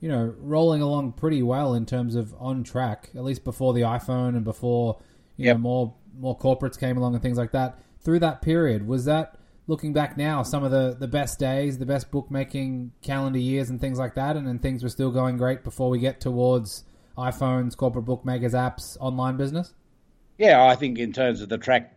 you 0.01 0.09
know 0.09 0.35
rolling 0.39 0.81
along 0.81 1.13
pretty 1.13 1.43
well 1.43 1.75
in 1.75 1.85
terms 1.85 2.15
of 2.15 2.35
on 2.39 2.65
track, 2.65 3.11
at 3.15 3.25
least 3.25 3.45
before 3.45 3.75
the 3.75 3.83
iPhone 3.83 4.31
and 4.31 4.45
before 4.45 4.99
you 5.37 5.47
yep. 5.47 5.57
know 5.57 5.61
more 5.61 5.95
more 6.19 6.39
corporates 6.39 6.79
came 6.79 6.97
along 6.97 7.15
and 7.15 7.23
things 7.23 7.39
like 7.39 7.53
that. 7.53 7.79
Through 8.03 8.21
that 8.21 8.41
period, 8.41 8.87
was 8.87 9.05
that 9.05 9.37
looking 9.67 9.93
back 9.93 10.17
now, 10.17 10.43
some 10.43 10.65
of 10.65 10.71
the, 10.71 10.97
the 10.99 11.09
best 11.09 11.39
days, 11.39 11.79
the 11.79 11.87
best 11.87 12.11
bookmaking 12.11 12.93
calendar 13.03 13.39
years, 13.39 13.71
and 13.71 13.81
things 13.81 13.99
like 13.99 14.15
that, 14.15 14.37
and, 14.37 14.61
things 14.61 14.83
were 14.83 14.89
still 14.89 15.11
going 15.11 15.37
great 15.37 15.65
before 15.65 15.91
we 15.91 15.99
get 15.99 16.21
towards 16.21 16.85
iPhones, 17.17 17.77
corporate 17.77 18.05
bookmakers, 18.05 18.53
apps, 18.53 18.97
online 19.01 19.37
business? 19.37 19.75
Yeah, 20.39 20.65
I 20.65 20.75
think 20.75 20.99
in 20.99 21.13
terms 21.13 21.41
of 21.41 21.49
the 21.49 21.59
track 21.59 21.97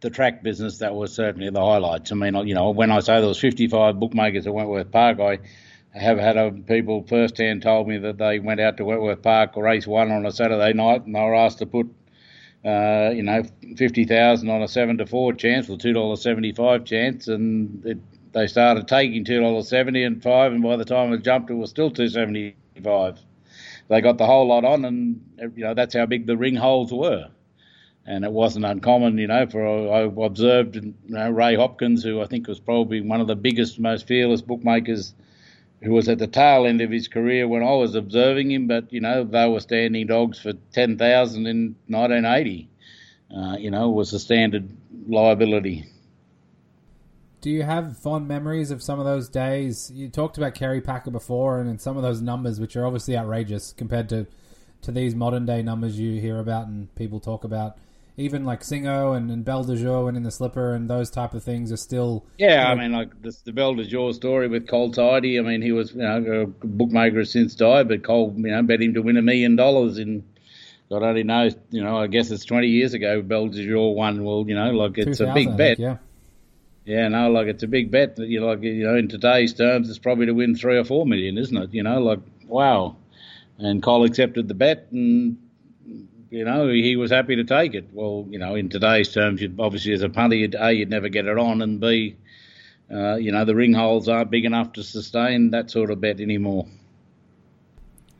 the 0.00 0.10
track 0.10 0.42
business, 0.42 0.78
that 0.78 0.94
was 0.94 1.12
certainly 1.14 1.48
the 1.48 1.60
highlights. 1.60 2.10
I 2.12 2.14
mean, 2.14 2.34
you 2.46 2.54
know, 2.54 2.70
when 2.70 2.90
I 2.90 3.00
say 3.00 3.18
there 3.18 3.28
was 3.28 3.38
55 3.38 3.98
bookmakers 3.98 4.46
at 4.46 4.52
Wentworth 4.52 4.90
Park, 4.90 5.20
I 5.20 5.38
have 5.92 6.18
had 6.18 6.36
a, 6.36 6.50
people 6.52 7.04
firsthand 7.08 7.62
told 7.62 7.88
me 7.88 7.98
that 7.98 8.18
they 8.18 8.38
went 8.38 8.60
out 8.60 8.76
to 8.76 8.84
Wentworth 8.84 9.22
Park 9.22 9.56
race 9.56 9.86
one 9.86 10.10
on 10.10 10.26
a 10.26 10.32
Saturday 10.32 10.72
night 10.72 11.06
and 11.06 11.14
they 11.14 11.20
were 11.20 11.34
asked 11.34 11.58
to 11.58 11.66
put 11.66 11.88
uh, 12.64 13.10
you 13.14 13.22
know, 13.22 13.42
fifty 13.76 14.04
thousand 14.04 14.50
on 14.50 14.62
a 14.62 14.68
seven 14.68 14.98
to 14.98 15.06
four 15.06 15.32
chance 15.32 15.68
or 15.70 15.78
two 15.78 15.92
dollars 15.92 16.22
seventy 16.22 16.52
five 16.52 16.84
chance, 16.84 17.28
and 17.28 17.84
it, 17.86 17.98
they 18.32 18.46
started 18.46 18.86
taking 18.86 19.24
two 19.24 19.40
dollars 19.40 19.68
seventy 19.68 20.02
and 20.02 20.22
five, 20.22 20.52
and 20.52 20.62
by 20.62 20.76
the 20.76 20.84
time 20.84 21.12
it 21.12 21.22
jumped, 21.22 21.50
it 21.50 21.54
was 21.54 21.70
still 21.70 21.90
two 21.90 22.08
seventy 22.08 22.54
five. 22.82 23.18
They 23.88 24.00
got 24.00 24.18
the 24.18 24.26
whole 24.26 24.46
lot 24.46 24.64
on, 24.64 24.84
and 24.84 25.20
you 25.56 25.64
know 25.64 25.74
that's 25.74 25.94
how 25.94 26.06
big 26.06 26.26
the 26.26 26.36
ring 26.36 26.54
holes 26.54 26.92
were, 26.92 27.28
and 28.04 28.24
it 28.24 28.32
wasn't 28.32 28.66
uncommon, 28.66 29.16
you 29.16 29.26
know. 29.26 29.46
For 29.46 29.66
I 29.66 30.00
observed, 30.24 30.76
you 30.76 30.94
know, 31.08 31.30
Ray 31.30 31.56
Hopkins, 31.56 32.04
who 32.04 32.20
I 32.20 32.26
think 32.26 32.46
was 32.46 32.60
probably 32.60 33.00
one 33.00 33.22
of 33.22 33.26
the 33.26 33.36
biggest, 33.36 33.80
most 33.80 34.06
fearless 34.06 34.42
bookmakers 34.42 35.14
who 35.82 35.92
was 35.92 36.08
at 36.08 36.18
the 36.18 36.26
tail 36.26 36.66
end 36.66 36.80
of 36.80 36.90
his 36.90 37.08
career 37.08 37.48
when 37.48 37.62
I 37.62 37.72
was 37.72 37.94
observing 37.94 38.50
him, 38.50 38.66
but 38.66 38.92
you 38.92 39.00
know 39.00 39.24
they 39.24 39.48
were 39.48 39.60
standing 39.60 40.06
dogs 40.06 40.38
for 40.38 40.52
ten 40.72 40.98
thousand 40.98 41.46
in 41.46 41.76
1980. 41.88 42.68
Uh, 43.34 43.56
you 43.56 43.70
know, 43.70 43.90
was 43.90 44.12
a 44.12 44.18
standard 44.18 44.68
liability. 45.06 45.86
Do 47.40 47.48
you 47.48 47.62
have 47.62 47.96
fond 47.96 48.26
memories 48.28 48.70
of 48.70 48.82
some 48.82 48.98
of 48.98 49.06
those 49.06 49.28
days? 49.28 49.90
You 49.94 50.08
talked 50.08 50.36
about 50.36 50.54
Kerry 50.54 50.80
Packer 50.80 51.10
before, 51.10 51.60
and 51.60 51.70
in 51.70 51.78
some 51.78 51.96
of 51.96 52.02
those 52.02 52.20
numbers, 52.20 52.60
which 52.60 52.76
are 52.76 52.84
obviously 52.84 53.16
outrageous 53.16 53.72
compared 53.72 54.08
to 54.10 54.26
to 54.82 54.90
these 54.90 55.14
modern 55.14 55.44
day 55.46 55.62
numbers 55.62 55.98
you 55.98 56.20
hear 56.20 56.38
about 56.38 56.66
and 56.66 56.94
people 56.94 57.20
talk 57.20 57.44
about 57.44 57.76
even 58.20 58.44
like 58.44 58.60
Singo 58.60 59.16
and, 59.16 59.30
and 59.30 59.44
Belle 59.44 59.64
du 59.64 59.76
Jour 59.76 60.08
and 60.08 60.16
in 60.16 60.22
the 60.22 60.30
slipper 60.30 60.74
and 60.74 60.88
those 60.88 61.10
type 61.10 61.34
of 61.34 61.42
things 61.42 61.72
are 61.72 61.76
still. 61.76 62.24
Yeah, 62.38 62.68
I 62.68 62.74
mean, 62.74 62.92
like 62.92 63.20
this, 63.22 63.38
the 63.38 63.52
Belle 63.52 63.74
du 63.74 63.84
Jour 63.84 64.12
story 64.12 64.48
with 64.48 64.68
Col 64.68 64.92
Tidy. 64.92 65.38
I 65.38 65.42
mean, 65.42 65.62
he 65.62 65.72
was 65.72 65.92
you 65.92 66.02
know 66.02 66.42
a 66.42 66.46
bookmaker 66.66 67.18
has 67.18 67.32
since 67.32 67.54
died, 67.54 67.88
but 67.88 68.04
Col 68.04 68.34
you 68.36 68.50
know 68.50 68.62
bet 68.62 68.82
him 68.82 68.94
to 68.94 69.02
win 69.02 69.16
a 69.16 69.22
million 69.22 69.56
dollars 69.56 69.98
in. 69.98 70.24
God 70.90 71.04
only 71.04 71.22
knows, 71.22 71.54
you 71.70 71.84
know. 71.84 71.98
I 71.98 72.08
guess 72.08 72.30
it's 72.30 72.44
twenty 72.44 72.66
years 72.66 72.94
ago. 72.94 73.22
Belle 73.22 73.48
du 73.48 73.66
Jour 73.66 73.94
won. 73.94 74.24
Well, 74.24 74.44
you 74.46 74.54
know, 74.54 74.70
like 74.72 74.98
it's 74.98 75.20
a 75.20 75.32
big 75.32 75.56
bet. 75.56 75.78
yeah. 75.78 75.98
Yeah, 76.84 77.06
no, 77.08 77.30
like 77.30 77.46
it's 77.46 77.62
a 77.62 77.68
big 77.68 77.90
bet 77.90 78.16
that 78.16 78.26
you 78.26 78.44
like. 78.44 78.62
You 78.62 78.84
know, 78.84 78.96
in 78.96 79.08
today's 79.08 79.54
terms, 79.54 79.88
it's 79.88 79.98
probably 79.98 80.26
to 80.26 80.32
win 80.32 80.56
three 80.56 80.76
or 80.76 80.84
four 80.84 81.06
million, 81.06 81.38
isn't 81.38 81.56
it? 81.56 81.72
You 81.72 81.82
know, 81.82 82.00
like 82.00 82.20
wow. 82.48 82.96
And 83.58 83.82
Col 83.82 84.04
accepted 84.04 84.48
the 84.48 84.54
bet, 84.54 84.88
and 84.90 85.36
you 86.30 86.44
know, 86.44 86.68
he 86.68 86.96
was 86.96 87.10
happy 87.10 87.36
to 87.36 87.44
take 87.44 87.74
it. 87.74 87.88
Well, 87.92 88.26
you 88.30 88.38
know, 88.38 88.54
in 88.54 88.68
today's 88.68 89.12
terms, 89.12 89.42
you'd, 89.42 89.58
obviously 89.58 89.92
as 89.92 90.02
a 90.02 90.08
punter, 90.08 90.36
you'd, 90.36 90.54
A, 90.54 90.72
you'd 90.72 90.90
never 90.90 91.08
get 91.08 91.26
it 91.26 91.36
on, 91.36 91.60
and 91.60 91.80
B, 91.80 92.16
uh, 92.90 93.16
you 93.16 93.32
know, 93.32 93.44
the 93.44 93.54
ring 93.54 93.72
holes 93.72 94.08
aren't 94.08 94.30
big 94.30 94.44
enough 94.44 94.72
to 94.74 94.82
sustain 94.82 95.50
that 95.50 95.70
sort 95.70 95.90
of 95.90 96.00
bet 96.00 96.20
anymore. 96.20 96.66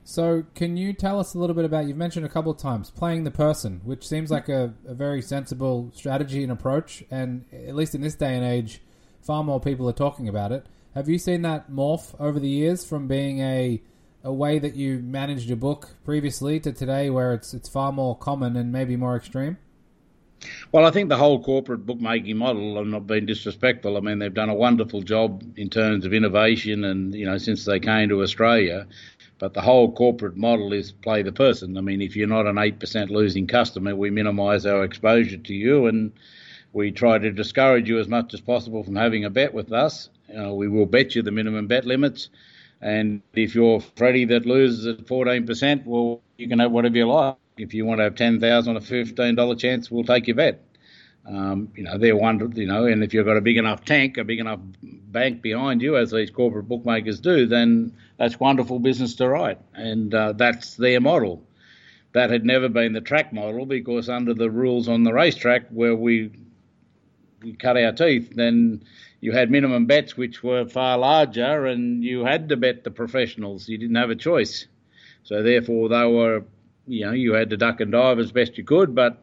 So, 0.03 0.45
can 0.57 0.77
you 0.77 0.93
tell 0.93 1.21
us 1.21 1.35
a 1.35 1.39
little 1.39 1.55
bit 1.55 1.65
about? 1.65 1.87
You've 1.87 1.97
mentioned 1.97 2.27
a 2.27 2.29
couple 2.29 2.51
of 2.51 2.59
times 2.59 2.91
playing 2.91 3.23
the 3.23 3.31
person, 3.31 3.81
which 3.85 4.07
seems 4.07 4.29
like 4.29 4.49
a, 4.49 4.75
a 4.85 4.93
very 4.93 5.23
sensible 5.23 5.93
strategy 5.95 6.43
and 6.43 6.51
approach, 6.51 7.05
and 7.13 7.45
at 7.53 7.77
least 7.77 7.95
in 7.95 8.01
this 8.01 8.17
day 8.17 8.35
and 8.35 8.45
age, 8.45 8.81
far 9.23 9.45
more 9.45 9.61
people 9.61 9.89
are 9.89 9.93
talking 9.93 10.29
about 10.29 10.51
it. 10.51 10.67
Have 10.97 11.09
you 11.09 11.17
seen 11.17 11.43
that 11.43 11.71
morph 11.71 12.17
over 12.19 12.41
the 12.41 12.49
years 12.49 12.85
from 12.85 13.07
being 13.07 13.39
a 13.39 13.81
a 14.23 14.33
way 14.33 14.59
that 14.59 14.75
you 14.75 14.99
managed 14.99 15.49
your 15.49 15.57
book 15.57 15.91
previously 16.05 16.61
to 16.61 16.73
today, 16.73 17.11
where 17.11 17.33
it's 17.33 17.55
it's 17.55 17.69
far 17.69 17.93
more 17.93 18.17
common 18.17 18.57
and 18.57 18.71
maybe 18.73 18.97
more 18.97 19.17
extreme? 19.17 19.57
Well, 20.73 20.87
I 20.87 20.91
think 20.91 21.09
the 21.09 21.17
whole 21.17 21.43
corporate 21.43 21.85
bookmaking 21.85 22.37
model, 22.37 22.79
I'm 22.79 22.91
not 22.91 23.07
being 23.07 23.27
disrespectful, 23.27 23.97
I 23.97 24.01
mean, 24.01 24.19
they've 24.19 24.33
done 24.33 24.49
a 24.49 24.55
wonderful 24.55 25.03
job 25.03 25.43
in 25.57 25.69
terms 25.69 26.07
of 26.07 26.15
innovation 26.15 26.85
and, 26.85 27.15
you 27.15 27.27
know, 27.27 27.37
since 27.37 27.65
they 27.65 27.79
came 27.79 28.09
to 28.09 28.23
Australia. 28.23 28.87
But 29.39 29.55
the 29.55 29.61
whole 29.61 29.93
corporate 29.93 30.37
model 30.37 30.73
is 30.73 30.93
play 30.93 31.23
the 31.23 31.33
person. 31.33 31.77
I 31.77 31.81
mean, 31.83 32.01
if 32.01 32.17
you're 32.17 32.27
not 32.27 32.47
an 32.47 32.57
8% 32.57 33.11
losing 33.11 33.47
customer, 33.47 33.95
we 33.95 34.11
minimise 34.11 34.65
our 34.65 34.85
exposure 34.85 35.39
to 35.39 35.55
you 35.55 35.87
and 35.87 36.13
we 36.73 36.91
try 36.91 37.19
to 37.19 37.33
discourage 37.33 37.89
you 37.89 37.99
as 37.99 38.09
much 38.09 38.33
as 38.33 38.41
possible 38.41 38.85
from 38.85 38.97
having 38.97 39.25
a 39.25 39.31
bet 39.31 39.53
with 39.53 39.73
us. 39.73 40.09
Uh, 40.39 40.55
we 40.55 40.69
will 40.69 40.87
bet 40.87 41.15
you 41.15 41.23
the 41.23 41.31
minimum 41.31 41.67
bet 41.67 41.85
limits 41.85 42.29
and 42.81 43.23
if 43.35 43.55
you're 43.55 43.81
Freddie 43.81 44.25
that 44.27 44.47
loses 44.47 44.87
at 44.87 45.07
14%, 45.07 45.85
well, 45.85 46.23
you 46.39 46.49
can 46.49 46.59
have 46.61 46.73
whatever 46.73 46.97
you 46.97 47.09
like. 47.09 47.37
If 47.59 47.75
you 47.75 47.85
want 47.85 47.99
to 47.99 48.05
have 48.05 48.15
10,000 48.15 48.71
on 48.71 48.77
a 48.77 48.85
$15 48.85 49.59
chance, 49.59 49.91
we'll 49.91 50.05
take 50.05 50.27
your 50.27 50.37
bet. 50.37 50.65
Um, 51.27 51.69
you 51.77 51.85
know, 51.85 51.99
they're 51.99 52.17
one, 52.17 52.53
you 52.57 52.67
know, 52.67 52.87
and 52.87 53.05
if 53.05 53.13
you've 53.13 53.27
got 53.27 53.37
a 53.37 53.43
big 53.43 53.59
enough 53.59 53.85
tank, 53.85 54.17
a 54.17 54.25
big 54.25 54.41
enough 54.41 54.61
bank 54.83 55.43
behind 55.43 55.83
you, 55.83 55.97
as 55.99 56.11
these 56.11 56.31
corporate 56.31 56.67
bookmakers 56.67 57.21
do, 57.21 57.47
then 57.47 57.95
that's 58.17 58.41
wonderful 58.41 58.79
business 58.79 59.15
to 59.17 59.29
write. 59.29 59.59
And 59.75 60.15
uh, 60.15 60.33
that's 60.33 60.77
their 60.77 61.01
model. 61.01 61.43
That 62.13 62.31
had 62.31 62.45
never 62.45 62.69
been 62.69 62.95
the 62.95 63.03
track 63.03 63.33
model 63.33 63.67
because 63.67 64.09
under 64.09 64.33
the 64.33 64.51
rules 64.51 64.89
on 64.89 65.05
the 65.05 65.13
racetrack 65.13 65.69
where 65.69 65.95
we 65.95 66.31
cut 67.59 67.77
our 67.77 67.93
teeth, 67.93 68.33
then 68.35 68.83
you 69.21 69.33
had 69.33 69.51
minimum 69.51 69.87
bets 69.87 70.17
which 70.17 70.43
were 70.43 70.67
far 70.67 70.99
larger, 70.99 71.67
and 71.67 72.03
you 72.03 72.25
had 72.25 72.49
to 72.49 72.57
bet 72.57 72.85
the 72.85 72.91
professionals. 72.91 73.69
You 73.69 73.79
didn't 73.79 73.97
have 73.97 74.11
a 74.11 74.17
choice. 74.17 74.67
So 75.25 75.43
therefore, 75.43 75.89
they 75.91 76.07
were, 76.07 76.45
you 76.87 77.07
know, 77.07 77.13
you 77.13 77.35
had 77.35 77.51
to 77.51 77.57
duck 77.57 77.81
and 77.81 77.93
dive 77.93 78.19
as 78.19 78.33
best 78.33 78.57
you 78.57 78.65
could, 78.65 78.95
but 78.95 79.23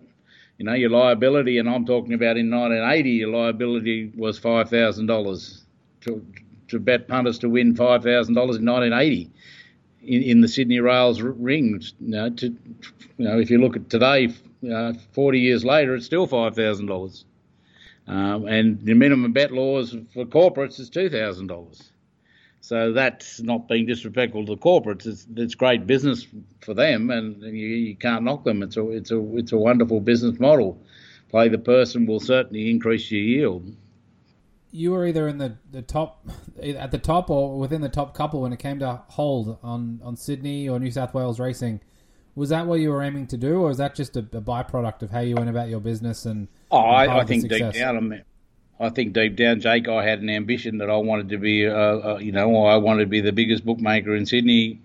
you 0.57 0.65
know, 0.65 0.73
your 0.73 0.89
liability, 0.89 1.59
and 1.59 1.69
I'm 1.69 1.85
talking 1.85 2.13
about 2.13 2.37
in 2.37 2.49
1980, 2.49 3.09
your 3.09 3.29
liability 3.29 4.11
was 4.15 4.39
five 4.39 4.69
thousand 4.69 5.05
dollars 5.05 5.65
to 6.01 6.25
to 6.69 6.79
bet 6.79 7.07
punters 7.07 7.39
to 7.39 7.49
win 7.49 7.75
five 7.75 8.03
thousand 8.03 8.33
dollars 8.33 8.57
in 8.57 8.65
1980 8.65 9.31
in, 10.03 10.23
in, 10.23 10.41
the 10.41 10.47
Sydney 10.47 10.79
Rails 10.79 11.21
rings. 11.21 11.93
You 11.99 12.09
know, 12.09 12.29
to 12.29 12.47
you 12.47 13.25
know, 13.25 13.39
if 13.39 13.51
you 13.51 13.59
look 13.59 13.75
at 13.75 13.89
today, 13.89 14.29
uh, 14.71 14.93
40 15.11 15.39
years 15.39 15.63
later, 15.63 15.95
it's 15.95 16.05
still 16.05 16.27
five 16.27 16.55
thousand 16.55 16.87
um, 18.07 18.47
and 18.47 18.79
the 18.81 18.93
minimum 18.93 19.33
bet 19.33 19.51
laws 19.51 19.95
for 20.13 20.25
corporates 20.25 20.79
is 20.79 20.89
two 20.89 21.09
thousand 21.09 21.47
dollars. 21.47 21.91
So 22.59 22.91
that's 22.91 23.39
not 23.39 23.67
being 23.67 23.85
disrespectful 23.85 24.45
to 24.45 24.55
the 24.55 24.61
corporates. 24.61 25.05
It's, 25.05 25.25
it's 25.35 25.55
great 25.55 25.87
business 25.87 26.27
for 26.61 26.73
them, 26.73 27.11
and 27.11 27.41
you, 27.41 27.67
you 27.67 27.95
can't 27.95 28.23
knock 28.23 28.43
them. 28.43 28.63
It's 28.63 28.75
a 28.75 28.89
it's 28.89 29.11
a 29.11 29.37
it's 29.37 29.51
a 29.51 29.57
wonderful 29.57 30.01
business 30.01 30.39
model. 30.39 30.81
Play 31.29 31.49
the 31.49 31.59
person 31.59 32.05
will 32.05 32.19
certainly 32.19 32.69
increase 32.69 33.11
your 33.11 33.21
yield. 33.21 33.75
You 34.71 34.91
were 34.91 35.05
either 35.05 35.27
in 35.27 35.37
the, 35.37 35.57
the 35.71 35.81
top 35.81 36.27
at 36.61 36.91
the 36.91 36.97
top 36.97 37.29
or 37.29 37.57
within 37.57 37.81
the 37.81 37.89
top 37.89 38.13
couple 38.13 38.41
when 38.41 38.51
it 38.51 38.59
came 38.59 38.79
to 38.79 39.01
hold 39.09 39.59
on, 39.63 40.01
on 40.03 40.17
Sydney 40.17 40.67
or 40.67 40.79
New 40.79 40.91
South 40.91 41.13
Wales 41.13 41.39
racing. 41.39 41.79
Was 42.35 42.49
that 42.49 42.67
what 42.67 42.79
you 42.79 42.89
were 42.89 43.01
aiming 43.01 43.27
to 43.27 43.37
do, 43.37 43.61
or 43.61 43.71
is 43.71 43.77
that 43.77 43.95
just 43.95 44.17
a, 44.17 44.19
a 44.19 44.41
byproduct 44.41 45.03
of 45.03 45.11
how 45.11 45.19
you 45.21 45.35
went 45.35 45.49
about 45.49 45.69
your 45.69 45.79
business 45.79 46.25
and? 46.25 46.47
Oh, 46.71 46.77
I, 46.77 47.19
I 47.19 47.23
think 47.25 47.47
deep 47.49 47.71
down, 47.71 48.23
I 48.79 48.89
think 48.89 49.13
deep 49.13 49.35
down, 49.35 49.59
Jake, 49.61 49.87
I 49.87 50.03
had 50.03 50.21
an 50.21 50.29
ambition 50.29 50.77
that 50.79 50.89
I 50.89 50.97
wanted 50.97 51.29
to 51.29 51.37
be, 51.37 51.67
uh, 51.67 51.73
uh, 51.73 52.19
you 52.21 52.31
know, 52.31 52.65
I 52.65 52.77
wanted 52.77 53.01
to 53.01 53.09
be 53.09 53.21
the 53.21 53.31
biggest 53.31 53.65
bookmaker 53.65 54.15
in 54.15 54.25
Sydney. 54.25 54.81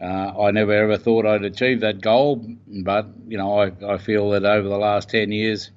Uh, 0.00 0.32
I 0.42 0.50
never 0.50 0.72
ever 0.72 0.98
thought 0.98 1.26
I'd 1.26 1.44
achieve 1.44 1.80
that 1.80 2.00
goal, 2.00 2.44
but 2.66 3.06
you 3.28 3.38
know, 3.38 3.60
I, 3.60 3.72
I 3.86 3.98
feel 3.98 4.30
that 4.30 4.44
over 4.44 4.68
the 4.68 4.76
last 4.76 5.10
ten 5.10 5.30
years, 5.30 5.70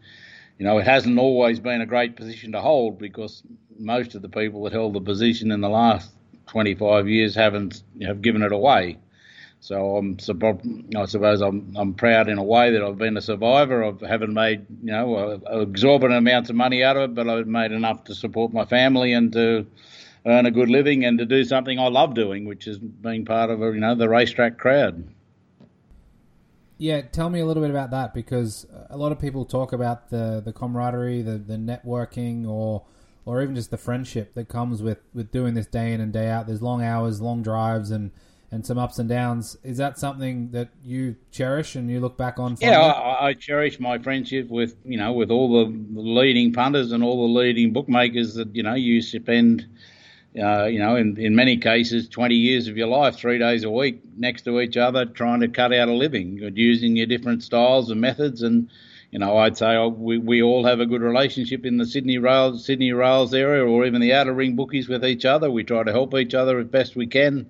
you 0.58 0.66
know, 0.66 0.80
it 0.80 0.86
hasn't 0.86 1.20
always 1.20 1.60
been 1.60 1.82
a 1.82 1.86
great 1.86 2.16
position 2.16 2.54
to 2.54 2.62
hold 2.62 2.98
because 2.98 3.44
most 3.78 4.16
of 4.16 4.24
the 4.24 4.30
people 4.30 4.64
that 4.64 4.74
held 4.74 4.94
the 4.94 5.02
position 5.02 5.52
in 5.52 5.62
the 5.62 5.70
last 5.70 6.10
25 6.48 7.08
years 7.08 7.36
haven't 7.36 7.84
have 8.02 8.22
given 8.22 8.42
it 8.42 8.52
away. 8.52 8.98
So 9.66 9.98
I'm, 9.98 10.16
I 10.96 11.06
suppose 11.06 11.42
I'm, 11.42 11.74
I'm 11.76 11.96
proud 11.96 12.30
in 12.30 12.38
a 12.38 12.44
way 12.44 12.70
that 12.70 12.84
I've 12.84 13.00
been 13.00 13.18
a 13.18 13.22
survivor. 13.22 13.84
I 13.84 14.08
haven't 14.08 14.32
made, 14.32 14.64
you 14.84 14.92
know, 14.92 15.42
exorbitant 15.50 16.20
amounts 16.20 16.52
of 16.52 16.56
money 16.56 16.84
out 16.84 16.98
of 16.98 17.10
it, 17.10 17.16
but 17.16 17.28
I've 17.28 17.48
made 17.48 17.72
enough 17.72 18.04
to 18.04 18.14
support 18.14 18.54
my 18.54 18.66
family 18.66 19.12
and 19.12 19.34
to 19.34 19.66
earn 20.28 20.46
a 20.46 20.52
good 20.52 20.70
living 20.70 21.04
and 21.04 21.18
to 21.18 21.26
do 21.26 21.44
something 21.44 21.80
I 21.80 21.88
love 21.88 22.14
doing, 22.14 22.46
which 22.46 22.68
is 22.68 22.78
being 22.78 23.26
part 23.26 23.50
of, 23.50 23.62
you 23.62 23.80
know, 23.80 23.96
the 23.96 24.08
racetrack 24.08 24.60
crowd. 24.60 25.04
Yeah, 26.78 27.02
tell 27.02 27.32
me 27.32 27.40
a 27.40 27.46
little 27.48 27.64
bit 27.64 27.72
about 27.72 27.90
that 27.90 28.14
because 28.14 28.68
a 28.92 28.98
lot 28.98 29.12
of 29.12 29.20
people 29.20 29.46
talk 29.46 29.74
about 29.74 30.12
the, 30.12 30.44
the 30.46 30.54
camaraderie, 30.54 31.24
the, 31.24 31.40
the 31.40 31.58
networking, 31.58 32.48
or 32.48 32.84
or 33.26 33.42
even 33.42 33.56
just 33.56 33.72
the 33.72 33.78
friendship 33.80 34.36
that 34.36 34.48
comes 34.48 34.84
with, 34.84 35.00
with 35.12 35.32
doing 35.32 35.56
this 35.56 35.66
day 35.66 35.92
in 35.92 36.00
and 36.00 36.14
day 36.14 36.30
out. 36.30 36.46
There's 36.46 36.62
long 36.62 36.84
hours, 36.84 37.20
long 37.20 37.42
drives, 37.42 37.90
and 37.90 38.12
and 38.56 38.66
some 38.66 38.78
ups 38.78 38.98
and 38.98 39.10
downs. 39.10 39.58
Is 39.64 39.78
that 39.78 40.00
something 40.00 40.50
that 40.52 40.70
you 40.82 41.18
cherish 41.30 41.76
and 41.76 41.92
you 41.92 42.00
look 42.00 42.18
back 42.18 42.40
on? 42.40 42.56
Fondly? 42.56 42.70
Yeah, 42.70 42.80
I, 42.82 43.28
I, 43.28 43.34
cherish 43.34 43.82
my 43.82 44.00
friendship 44.00 44.48
with 44.50 44.78
you 44.86 44.98
know 44.98 45.12
with 45.12 45.30
all 45.30 45.66
the 45.66 46.00
leading 46.00 46.54
punters 46.54 46.94
and 46.94 47.04
all 47.04 47.28
the 47.28 47.40
leading 47.40 47.74
bookmakers 47.74 48.34
that 48.36 48.56
you 48.56 48.64
know 48.64 48.74
you 48.74 49.02
spend. 49.02 49.68
Uh, 50.38 50.66
you 50.66 50.80
know, 50.80 50.98
in, 50.98 51.18
in 51.18 51.34
many 51.34 51.56
cases, 51.56 52.10
20 52.10 52.36
years 52.36 52.68
of 52.68 52.76
your 52.76 52.88
life, 52.88 53.16
three 53.16 53.40
days 53.40 53.64
a 53.64 53.70
week 53.70 54.02
next 54.18 54.42
to 54.42 54.60
each 54.60 54.76
other, 54.76 55.06
trying 55.06 55.40
to 55.40 55.48
cut 55.48 55.72
out 55.72 55.88
a 55.88 55.94
living, 55.94 56.38
using 56.54 56.98
your 56.98 57.06
different 57.06 57.42
styles 57.42 57.90
and 57.90 58.02
methods. 58.02 58.42
And, 58.42 58.70
you 59.12 59.20
know, 59.20 59.38
I'd 59.38 59.58
say 59.58 59.78
oh, 59.78 59.88
we, 59.88 60.18
we 60.18 60.44
all 60.44 60.66
have 60.66 60.82
a 60.82 60.86
good 60.86 61.02
relationship 61.02 61.66
in 61.66 61.78
the 61.78 61.86
Sydney 61.86 62.18
Rails, 62.18 62.66
Sydney 62.66 62.92
Rails 62.92 63.34
area 63.34 63.66
or 63.66 63.86
even 63.86 64.02
the 64.02 64.12
outer 64.12 64.34
ring 64.34 64.58
bookies 64.58 64.90
with 64.90 65.06
each 65.06 65.24
other. 65.24 65.50
We 65.50 65.64
try 65.64 65.84
to 65.84 65.94
help 65.94 66.14
each 66.14 66.34
other 66.34 66.60
as 66.60 66.68
best 66.68 66.98
we 66.98 67.08
can. 67.08 67.48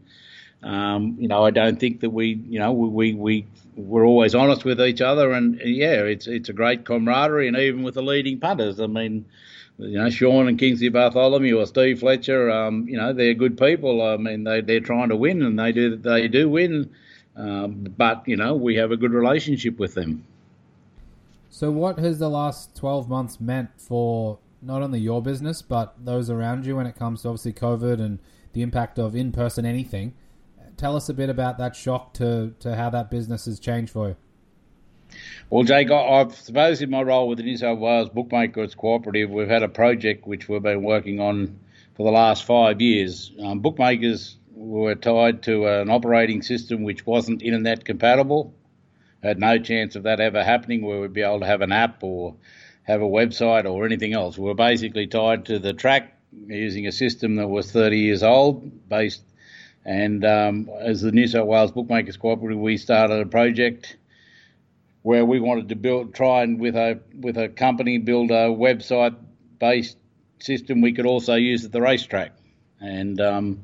Um, 0.66 1.16
you 1.20 1.28
know, 1.28 1.46
I 1.46 1.52
don't 1.52 1.80
think 1.80 2.00
that 2.00 2.10
we, 2.10 2.42
you 2.50 2.58
know, 2.58 2.72
we, 2.74 3.14
we 3.14 3.46
we're 3.76 4.04
always 4.04 4.34
honest 4.34 4.66
with 4.66 4.82
each 4.82 5.00
other, 5.00 5.32
and 5.32 5.62
yeah, 5.64 6.02
it's 6.02 6.26
it's 6.26 6.50
a 6.50 6.54
great 6.54 6.86
camaraderie, 6.86 7.48
and 7.48 7.56
even 7.56 7.84
with 7.84 7.94
the 7.94 8.02
leading 8.02 8.40
punters, 8.40 8.80
I 8.80 8.88
mean, 8.88 9.26
you 9.78 10.00
know, 10.00 10.10
Sean 10.10 10.48
and 10.48 10.58
Kingsley 10.58 10.90
Bartholomew 10.90 11.60
or 11.60 11.68
Steve 11.68 12.00
Fletcher, 12.00 12.50
um, 12.50 12.88
you 12.88 12.98
know, 12.98 13.14
they're 13.14 13.36
good 13.36 13.60
people. 13.60 14.02
I 14.02 14.18
mean, 14.18 14.44
they 14.44 14.62
they're 14.62 14.80
trying 14.80 15.10
to 15.10 15.16
win, 15.16 15.44
and 15.44 15.60
they 15.60 15.72
do 15.72 15.98
they 15.98 16.28
do 16.28 16.50
win, 16.50 16.90
um, 17.36 17.94
but 17.96 18.28
you 18.28 18.36
know, 18.36 18.56
we 18.56 18.76
have 18.78 18.92
a 18.92 18.98
good 18.98 19.12
relationship 19.12 19.78
with 19.78 19.94
them. 19.94 20.26
So, 21.52 21.70
what 21.70 22.00
has 22.00 22.18
the 22.18 22.30
last 22.30 22.76
twelve 22.76 23.08
months 23.08 23.40
meant 23.40 23.70
for 23.78 24.40
not 24.64 24.82
only 24.82 25.00
your 25.00 25.22
business 25.22 25.62
but 25.62 25.94
those 26.04 26.28
around 26.28 26.66
you 26.66 26.76
when 26.76 26.88
it 26.88 26.96
comes 26.96 27.22
to 27.22 27.28
obviously 27.28 27.54
COVID 27.54 28.02
and 28.02 28.18
the 28.54 28.64
impact 28.64 28.98
of 28.98 29.16
in 29.16 29.32
person 29.32 29.64
anything? 29.64 30.14
Tell 30.78 30.96
us 30.96 31.10
a 31.10 31.14
bit 31.14 31.30
about 31.30 31.58
that 31.58 31.76
shock 31.76 32.14
to, 32.16 32.54
to 32.60 32.76
how 32.76 32.90
that 32.90 33.10
business 33.10 33.46
has 33.46 33.60
changed 33.60 33.92
for 33.92 34.10
you. 34.10 34.16
Well, 35.50 35.64
Jake, 35.64 35.92
I, 35.92 36.28
suppose 36.30 36.82
in 36.82 36.90
my 36.90 37.02
role 37.02 37.28
with 37.28 37.38
the 37.38 37.44
New 37.44 37.58
South 37.58 37.80
Wales 37.80 38.10
Bookmakers 38.10 38.76
Cooperative, 38.76 39.30
we've 39.30 39.48
had 39.48 39.64
a 39.64 39.70
project 39.70 40.28
which 40.28 40.50
we've 40.50 40.62
been 40.62 40.84
working 40.84 41.20
on 41.20 41.60
for 41.96 42.04
the 42.04 42.12
last 42.12 42.44
five 42.44 42.82
years. 42.82 43.32
Um, 43.42 43.60
bookmakers 43.60 44.38
were 44.54 44.96
tied 44.96 45.44
to 45.44 45.68
an 45.68 45.90
operating 45.90 46.42
system 46.42 46.84
which 46.84 47.06
wasn't 47.06 47.42
internet 47.42 47.86
compatible. 47.86 48.54
Had 49.22 49.40
no 49.40 49.58
chance 49.58 49.96
of 49.96 50.04
that 50.04 50.20
ever 50.20 50.44
happening 50.44 50.86
where 50.86 51.02
we'd 51.02 51.14
be 51.14 51.22
able 51.22 51.40
to 51.40 51.46
have 51.46 51.62
an 51.62 51.72
app 51.72 52.04
or 52.04 52.36
have 52.84 53.02
a 53.02 53.06
website 53.06 53.70
or 53.70 53.86
anything 53.86 54.14
else. 54.14 54.38
We 54.38 54.46
were 54.46 54.56
basically 54.56 55.08
tied 55.08 55.46
to 55.46 55.60
the 55.60 55.74
track 55.74 56.16
using 56.48 56.88
a 56.88 56.92
system 56.92 57.36
that 57.36 57.48
was 57.48 57.72
30 57.72 57.98
years 57.98 58.24
old, 58.24 58.88
based 58.90 59.24
and 59.86 60.26
um, 60.26 60.70
as 60.80 61.02
the 61.02 61.12
New 61.12 61.28
South 61.28 61.46
Wales 61.46 61.72
Bookmakers 61.72 62.18
Cooperative, 62.18 62.58
we 62.58 62.76
started 62.76 63.22
a 63.22 63.26
project 63.26 63.98
where 65.04 65.24
we 65.24 65.40
wanted 65.40 65.70
to 65.70 65.76
build, 65.76 66.16
try 66.16 66.42
and 66.42 66.60
with 66.60 66.76
a 66.76 67.00
with 67.20 67.38
a 67.38 67.50
company 67.50 68.00
build 68.00 68.32
a 68.32 68.48
website 68.50 69.16
based 69.60 69.98
system 70.40 70.82
we 70.82 70.92
could 70.92 71.06
also 71.06 71.36
use 71.36 71.64
at 71.64 71.72
the 71.72 71.82
racetrack. 71.82 72.32
And 72.82 73.22
um, 73.22 73.64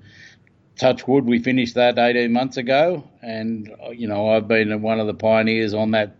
touch 0.77 1.07
wood, 1.07 1.25
we 1.25 1.39
finished 1.39 1.73
that 1.75 1.97
18 1.97 2.31
months 2.31 2.57
ago, 2.57 3.03
and 3.23 3.73
you 3.91 4.07
know 4.07 4.29
I've 4.29 4.47
been 4.47 4.79
one 4.84 4.99
of 4.99 5.07
the 5.07 5.15
pioneers 5.15 5.73
on 5.73 5.91
that. 5.91 6.17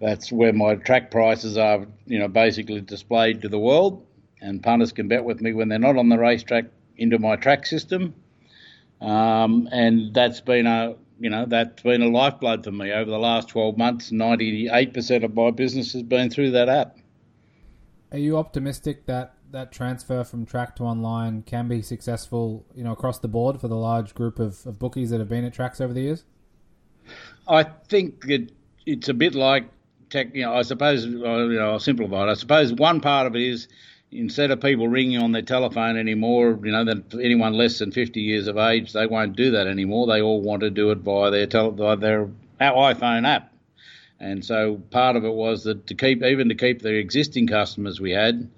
That's 0.00 0.32
where 0.32 0.52
my 0.52 0.74
track 0.74 1.10
prices 1.10 1.56
are, 1.56 1.86
you 2.06 2.18
know, 2.18 2.28
basically 2.28 2.82
displayed 2.82 3.40
to 3.42 3.48
the 3.48 3.58
world, 3.58 4.06
and 4.40 4.62
punters 4.62 4.92
can 4.92 5.08
bet 5.08 5.24
with 5.24 5.42
me 5.42 5.52
when 5.52 5.68
they're 5.68 5.78
not 5.78 5.96
on 5.96 6.08
the 6.08 6.18
racetrack 6.18 6.66
into 6.96 7.18
my 7.18 7.36
track 7.36 7.66
system 7.66 8.14
um, 9.00 9.68
and 9.72 10.14
that's 10.14 10.40
been 10.40 10.66
a 10.66 10.96
you 11.18 11.30
know 11.30 11.46
that's 11.46 11.82
been 11.82 12.02
a 12.02 12.08
lifeblood 12.08 12.64
for 12.64 12.72
me 12.72 12.92
over 12.92 13.10
the 13.10 13.18
last 13.18 13.48
12 13.48 13.76
months. 13.76 14.10
98% 14.10 15.24
of 15.24 15.34
my 15.34 15.50
business 15.50 15.92
has 15.92 16.02
been 16.02 16.30
through 16.30 16.52
that 16.52 16.68
app. 16.68 16.96
Are 18.12 18.18
you 18.18 18.36
optimistic 18.36 19.06
that 19.06 19.34
that 19.52 19.72
transfer 19.72 20.24
from 20.24 20.44
track 20.44 20.76
to 20.76 20.82
online 20.82 21.42
can 21.42 21.68
be 21.68 21.80
successful, 21.80 22.66
you 22.74 22.84
know, 22.84 22.92
across 22.92 23.18
the 23.18 23.28
board 23.28 23.60
for 23.60 23.68
the 23.68 23.76
large 23.76 24.14
group 24.14 24.38
of, 24.38 24.66
of 24.66 24.78
bookies 24.78 25.10
that 25.10 25.20
have 25.20 25.28
been 25.28 25.44
at 25.44 25.54
tracks 25.54 25.80
over 25.80 25.92
the 25.92 26.02
years? 26.02 26.24
I 27.48 27.62
think 27.62 28.24
it, 28.28 28.52
it's 28.84 29.08
a 29.08 29.14
bit 29.14 29.34
like 29.34 29.68
tech. 30.10 30.34
You 30.34 30.42
know, 30.42 30.54
I 30.54 30.62
suppose 30.62 31.04
you 31.04 31.18
know 31.18 31.72
I'll 31.72 31.80
simplify 31.80 32.24
it. 32.24 32.30
I 32.30 32.34
suppose 32.34 32.72
one 32.72 33.00
part 33.00 33.26
of 33.26 33.36
it 33.36 33.42
is 33.42 33.68
instead 34.10 34.50
of 34.50 34.60
people 34.60 34.88
ringing 34.88 35.18
on 35.18 35.32
their 35.32 35.42
telephone 35.42 35.96
anymore, 35.96 36.58
you 36.62 36.72
know, 36.72 36.84
that 36.84 37.14
anyone 37.14 37.54
less 37.54 37.78
than 37.78 37.92
50 37.92 38.20
years 38.20 38.46
of 38.46 38.56
age, 38.56 38.92
they 38.92 39.06
won't 39.06 39.36
do 39.36 39.50
that 39.52 39.66
anymore. 39.66 40.06
They 40.06 40.22
all 40.22 40.40
want 40.40 40.60
to 40.62 40.70
do 40.70 40.90
it 40.90 40.98
via 40.98 41.30
their 41.30 41.46
tele- 41.46 41.96
their 41.96 42.28
iPhone 42.60 43.26
app. 43.26 43.52
And 44.18 44.44
so 44.44 44.76
part 44.90 45.16
of 45.16 45.24
it 45.24 45.34
was 45.34 45.64
that 45.64 45.86
to 45.88 45.94
keep, 45.94 46.22
even 46.22 46.48
to 46.48 46.54
keep 46.54 46.80
the 46.80 46.94
existing 46.94 47.48
customers 47.48 48.00
we 48.00 48.12
had, 48.12 48.48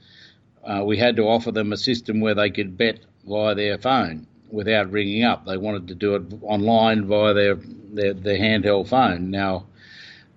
uh, 0.64 0.84
we 0.84 0.98
had 0.98 1.16
to 1.16 1.22
offer 1.22 1.50
them 1.50 1.72
a 1.72 1.76
system 1.76 2.20
where 2.20 2.34
they 2.34 2.50
could 2.50 2.76
bet 2.76 3.00
via 3.26 3.54
their 3.54 3.78
phone 3.78 4.26
without 4.50 4.90
ringing 4.90 5.24
up. 5.24 5.46
They 5.46 5.56
wanted 5.56 5.88
to 5.88 5.94
do 5.94 6.14
it 6.14 6.22
online 6.42 7.06
via 7.06 7.34
their 7.34 7.58
their, 7.90 8.14
their 8.14 8.38
handheld 8.38 8.88
phone. 8.88 9.30
Now, 9.30 9.66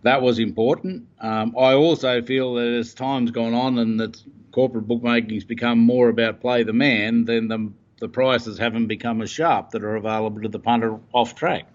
that 0.04 0.22
was 0.22 0.40
important. 0.40 1.08
Um, 1.20 1.54
I 1.58 1.74
also 1.74 2.22
feel 2.22 2.56
that 2.56 2.68
as 2.68 2.94
time's 2.94 3.32
gone 3.32 3.54
on 3.54 3.78
and 3.78 4.00
that 4.00 4.22
corporate 4.52 4.88
bookmaking's 4.88 5.44
become 5.44 5.80
more 5.80 6.10
about 6.10 6.42
play 6.42 6.64
the 6.64 6.74
man, 6.74 7.26
then 7.26 7.48
the, 7.48 7.72
the 8.00 8.10
prices 8.10 8.58
haven't 8.58 8.88
become 8.88 9.22
as 9.22 9.30
sharp 9.30 9.72
that 9.72 9.84
are 9.84 9.96
available 9.96 10.42
to 10.42 10.50
the 10.50 10.60
punter 10.60 11.00
off 11.14 11.36
track. 11.36 11.68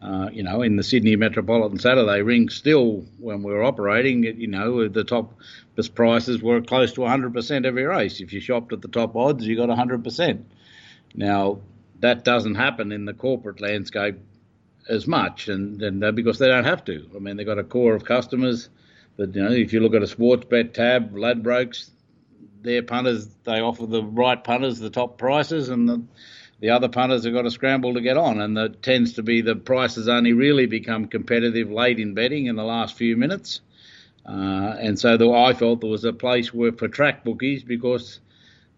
Uh, 0.00 0.28
you 0.30 0.42
know, 0.42 0.60
in 0.60 0.76
the 0.76 0.82
Sydney 0.82 1.16
Metropolitan 1.16 1.78
Saturday 1.78 2.20
ring, 2.20 2.50
still 2.50 3.06
when 3.18 3.42
we 3.42 3.50
were 3.52 3.64
operating, 3.64 4.24
you 4.24 4.46
know, 4.46 4.88
the 4.88 5.04
top 5.04 5.34
prices 5.94 6.42
were 6.42 6.60
close 6.60 6.92
to 6.92 7.00
100% 7.00 7.64
every 7.64 7.84
race. 7.84 8.20
If 8.20 8.32
you 8.32 8.40
shopped 8.40 8.72
at 8.74 8.82
the 8.82 8.88
top 8.88 9.16
odds, 9.16 9.46
you 9.46 9.56
got 9.56 9.70
100%. 9.70 10.42
Now, 11.14 11.60
that 12.00 12.24
doesn't 12.24 12.56
happen 12.56 12.92
in 12.92 13.06
the 13.06 13.14
corporate 13.14 13.62
landscape 13.62 14.18
as 14.88 15.06
much, 15.06 15.48
and, 15.48 15.82
and 15.82 16.04
uh, 16.04 16.12
because 16.12 16.38
they 16.38 16.48
don't 16.48 16.64
have 16.64 16.84
to. 16.84 17.08
I 17.16 17.18
mean, 17.18 17.36
they've 17.36 17.46
got 17.46 17.58
a 17.58 17.64
core 17.64 17.94
of 17.94 18.04
customers 18.04 18.68
that, 19.16 19.34
you 19.34 19.42
know, 19.42 19.50
if 19.50 19.72
you 19.72 19.80
look 19.80 19.94
at 19.94 20.02
a 20.02 20.06
Sportsbet 20.06 20.74
TAB, 20.74 21.14
Ladbrokes, 21.14 21.90
their 22.66 22.82
punters, 22.82 23.26
they 23.44 23.60
offer 23.60 23.86
the 23.86 24.02
right 24.02 24.42
punters 24.42 24.78
the 24.78 24.90
top 24.90 25.16
prices, 25.16 25.70
and 25.70 25.88
the 25.88 26.02
the 26.58 26.70
other 26.70 26.88
punters 26.88 27.24
have 27.24 27.34
got 27.34 27.42
to 27.42 27.50
scramble 27.50 27.94
to 27.94 28.00
get 28.00 28.16
on, 28.16 28.40
and 28.40 28.56
it 28.56 28.82
tends 28.82 29.14
to 29.14 29.22
be 29.22 29.42
the 29.42 29.56
prices 29.56 30.08
only 30.08 30.32
really 30.32 30.66
become 30.66 31.06
competitive 31.06 31.70
late 31.70 31.98
in 31.98 32.14
betting 32.14 32.46
in 32.46 32.56
the 32.56 32.64
last 32.64 32.96
few 32.96 33.16
minutes. 33.16 33.60
Uh, 34.26 34.74
and 34.80 34.98
so 34.98 35.16
the, 35.18 35.30
I 35.30 35.52
felt 35.52 35.82
there 35.82 35.90
was 35.90 36.04
a 36.04 36.14
place 36.14 36.52
where 36.54 36.72
for 36.72 36.88
track 36.88 37.24
bookies 37.24 37.62
because 37.62 38.20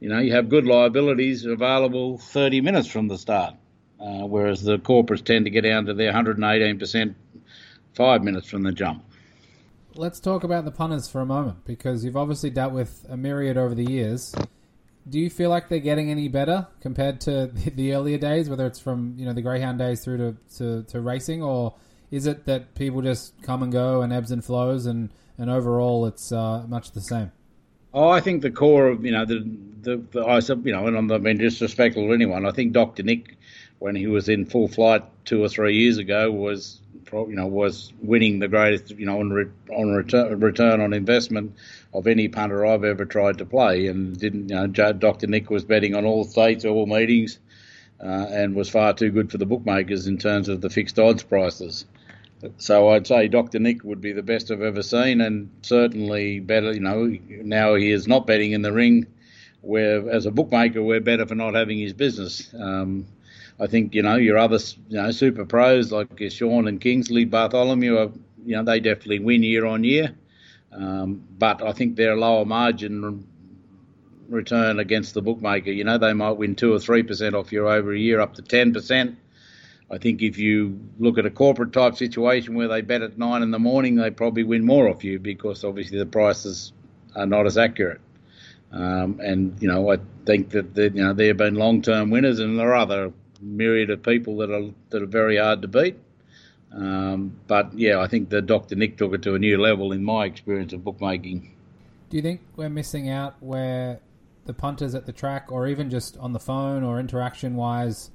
you 0.00 0.08
know 0.08 0.18
you 0.18 0.32
have 0.32 0.48
good 0.48 0.66
liabilities 0.66 1.44
available 1.46 2.18
30 2.18 2.60
minutes 2.60 2.88
from 2.88 3.08
the 3.08 3.16
start, 3.16 3.54
uh, 4.00 4.26
whereas 4.26 4.62
the 4.62 4.78
corporates 4.78 5.24
tend 5.24 5.44
to 5.46 5.50
get 5.50 5.62
down 5.62 5.86
to 5.86 5.94
their 5.94 6.12
118% 6.12 7.14
five 7.94 8.22
minutes 8.22 8.48
from 8.48 8.62
the 8.62 8.72
jump. 8.72 9.02
Let's 9.98 10.20
talk 10.20 10.44
about 10.44 10.64
the 10.64 10.70
punters 10.70 11.08
for 11.08 11.20
a 11.20 11.26
moment 11.26 11.64
because 11.64 12.04
you've 12.04 12.16
obviously 12.16 12.50
dealt 12.50 12.72
with 12.72 13.04
a 13.08 13.16
myriad 13.16 13.56
over 13.56 13.74
the 13.74 13.82
years 13.82 14.32
do 15.08 15.18
you 15.18 15.28
feel 15.28 15.50
like 15.50 15.68
they're 15.68 15.80
getting 15.80 16.08
any 16.08 16.28
better 16.28 16.68
compared 16.80 17.20
to 17.22 17.46
the 17.74 17.94
earlier 17.94 18.16
days, 18.16 18.48
whether 18.48 18.64
it's 18.64 18.78
from 18.78 19.14
you 19.18 19.26
know 19.26 19.32
the 19.32 19.42
greyhound 19.42 19.80
days 19.80 20.04
through 20.04 20.18
to, 20.18 20.36
to, 20.58 20.82
to 20.84 21.00
racing, 21.00 21.42
or 21.42 21.74
is 22.12 22.26
it 22.26 22.44
that 22.44 22.76
people 22.76 23.02
just 23.02 23.42
come 23.42 23.60
and 23.60 23.72
go 23.72 24.02
and 24.02 24.12
ebbs 24.12 24.30
and 24.30 24.44
flows, 24.44 24.86
and, 24.86 25.10
and 25.36 25.50
overall 25.50 26.06
it's 26.06 26.30
uh, 26.30 26.64
much 26.68 26.92
the 26.92 27.00
same? 27.00 27.32
Oh, 27.92 28.08
I 28.08 28.20
think 28.20 28.42
the 28.42 28.52
core 28.52 28.86
of 28.86 29.04
you 29.04 29.10
know 29.10 29.24
the 29.24 29.44
the, 29.80 29.96
the 30.12 30.20
I 30.20 30.38
you 30.38 30.72
know, 30.72 30.86
and 30.86 30.96
I'm 30.96 31.08
not 31.08 31.24
being 31.24 31.38
disrespectful 31.38 32.06
to 32.06 32.12
anyone. 32.12 32.46
I 32.46 32.52
think 32.52 32.72
Dr. 32.72 33.02
Nick, 33.02 33.36
when 33.80 33.96
he 33.96 34.06
was 34.06 34.28
in 34.28 34.44
full 34.44 34.68
flight 34.68 35.02
two 35.24 35.42
or 35.42 35.48
three 35.48 35.76
years 35.76 35.98
ago, 35.98 36.30
was 36.30 36.80
you 37.12 37.34
know 37.34 37.46
was 37.46 37.92
winning 38.00 38.38
the 38.38 38.48
greatest 38.48 38.90
you 38.90 39.06
know 39.06 39.20
on, 39.20 39.30
re, 39.30 39.46
on 39.70 39.92
return, 39.92 40.40
return 40.40 40.80
on 40.80 40.92
investment 40.92 41.54
of 41.94 42.06
any 42.06 42.28
punter 42.28 42.66
I've 42.66 42.84
ever 42.84 43.04
tried 43.04 43.38
to 43.38 43.46
play, 43.46 43.86
and 43.86 44.18
didn't 44.18 44.48
you 44.48 44.54
know 44.54 44.66
Dr 44.66 45.26
Nick 45.26 45.50
was 45.50 45.64
betting 45.64 45.94
on 45.94 46.04
all 46.04 46.24
states, 46.24 46.64
all 46.64 46.86
meetings, 46.86 47.38
uh, 48.02 48.26
and 48.30 48.54
was 48.54 48.68
far 48.68 48.92
too 48.92 49.10
good 49.10 49.30
for 49.30 49.38
the 49.38 49.46
bookmakers 49.46 50.06
in 50.06 50.18
terms 50.18 50.48
of 50.48 50.60
the 50.60 50.70
fixed 50.70 50.98
odds 50.98 51.22
prices. 51.22 51.84
So 52.58 52.90
I'd 52.90 53.06
say 53.06 53.26
Dr. 53.26 53.58
Nick 53.58 53.82
would 53.82 54.00
be 54.00 54.12
the 54.12 54.22
best 54.22 54.50
I've 54.50 54.62
ever 54.62 54.82
seen, 54.82 55.20
and 55.20 55.50
certainly 55.62 56.40
better. 56.40 56.72
You 56.72 56.80
know, 56.80 57.18
now 57.42 57.74
he 57.74 57.90
is 57.90 58.06
not 58.06 58.26
betting 58.26 58.52
in 58.52 58.62
the 58.62 58.72
ring. 58.72 59.06
Where 59.60 60.08
as 60.08 60.24
a 60.24 60.30
bookmaker, 60.30 60.82
we're 60.82 61.00
better 61.00 61.26
for 61.26 61.34
not 61.34 61.54
having 61.54 61.78
his 61.78 61.92
business. 61.92 62.54
Um, 62.54 63.06
I 63.60 63.66
think 63.66 63.94
you 63.94 64.02
know 64.02 64.16
your 64.16 64.38
other 64.38 64.58
you 64.88 65.02
know 65.02 65.10
super 65.10 65.44
pros 65.44 65.90
like 65.90 66.22
Sean 66.30 66.68
and 66.68 66.80
Kingsley 66.80 67.24
Bartholomew 67.24 67.98
are 67.98 68.10
you 68.44 68.56
know 68.56 68.62
they 68.62 68.80
definitely 68.80 69.18
win 69.18 69.42
year 69.42 69.66
on 69.66 69.84
year, 69.84 70.14
um, 70.72 71.24
but 71.38 71.62
I 71.62 71.72
think 71.72 71.96
they're 71.96 72.12
a 72.12 72.20
lower 72.20 72.44
margin 72.44 73.26
return 74.28 74.78
against 74.78 75.14
the 75.14 75.22
bookmaker. 75.22 75.72
You 75.72 75.84
know 75.84 75.98
they 75.98 76.12
might 76.12 76.32
win 76.32 76.54
two 76.54 76.72
or 76.72 76.78
three 76.78 77.02
percent 77.02 77.34
off 77.34 77.52
you 77.52 77.68
over 77.68 77.92
a 77.92 77.98
year, 77.98 78.20
up 78.20 78.34
to 78.34 78.42
ten 78.42 78.72
percent. 78.72 79.18
I 79.90 79.98
think 79.98 80.22
if 80.22 80.38
you 80.38 80.78
look 80.98 81.18
at 81.18 81.24
a 81.24 81.30
corporate 81.30 81.72
type 81.72 81.96
situation 81.96 82.54
where 82.54 82.68
they 82.68 82.82
bet 82.82 83.00
at 83.00 83.16
nine 83.16 83.42
in 83.42 83.50
the 83.50 83.58
morning, 83.58 83.96
they 83.96 84.10
probably 84.10 84.44
win 84.44 84.64
more 84.64 84.86
off 84.88 85.02
you 85.02 85.18
because 85.18 85.64
obviously 85.64 85.98
the 85.98 86.06
prices 86.06 86.72
are 87.16 87.24
not 87.24 87.46
as 87.46 87.56
accurate. 87.56 88.00
Um, 88.70 89.18
and 89.22 89.56
you 89.62 89.68
know, 89.68 89.90
I 89.90 89.98
think 90.26 90.50
that 90.50 90.76
you 90.76 91.02
know 91.02 91.14
there 91.14 91.28
have 91.28 91.38
been 91.38 91.54
long 91.54 91.82
term 91.82 92.10
winners, 92.10 92.38
and 92.38 92.58
there 92.58 92.72
are 92.72 92.76
other 92.76 93.12
myriad 93.40 93.90
of 93.90 94.02
people 94.02 94.36
that 94.38 94.50
are 94.50 94.70
that 94.90 95.02
are 95.02 95.06
very 95.06 95.36
hard 95.36 95.62
to 95.62 95.68
beat. 95.68 95.98
Um, 96.72 97.38
but 97.46 97.72
yeah, 97.78 98.00
I 98.00 98.06
think 98.08 98.28
the 98.28 98.42
Dr. 98.42 98.76
Nick 98.76 98.98
took 98.98 99.14
it 99.14 99.22
to 99.22 99.34
a 99.34 99.38
new 99.38 99.60
level 99.60 99.92
in 99.92 100.04
my 100.04 100.26
experience 100.26 100.72
of 100.72 100.84
bookmaking. 100.84 101.54
Do 102.10 102.16
you 102.16 102.22
think 102.22 102.40
we're 102.56 102.68
missing 102.68 103.08
out 103.08 103.36
where 103.40 104.00
the 104.44 104.54
punters 104.54 104.94
at 104.94 105.06
the 105.06 105.12
track, 105.12 105.50
or 105.50 105.66
even 105.66 105.90
just 105.90 106.16
on 106.18 106.32
the 106.32 106.38
phone 106.38 106.82
or 106.82 106.98
interaction 106.98 107.54
wise, 107.54 108.10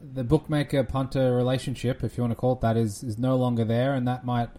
the 0.00 0.24
bookmaker 0.24 0.84
punter 0.84 1.34
relationship, 1.34 2.02
if 2.02 2.16
you 2.16 2.22
want 2.22 2.32
to 2.32 2.36
call 2.36 2.52
it 2.52 2.60
that, 2.60 2.76
is 2.76 3.02
is 3.02 3.18
no 3.18 3.36
longer 3.36 3.64
there, 3.64 3.94
and 3.94 4.06
that 4.08 4.24
might 4.24 4.50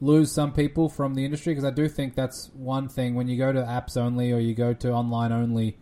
lose 0.00 0.32
some 0.32 0.52
people 0.52 0.88
from 0.88 1.14
the 1.14 1.24
industry 1.24 1.52
because 1.52 1.64
I 1.64 1.70
do 1.70 1.88
think 1.88 2.14
that's 2.14 2.50
one 2.54 2.88
thing 2.88 3.14
when 3.14 3.28
you 3.28 3.36
go 3.36 3.52
to 3.52 3.60
apps 3.60 3.96
only 3.96 4.32
or 4.32 4.38
you 4.38 4.54
go 4.54 4.72
to 4.72 4.92
online 4.92 5.30
only 5.30 5.76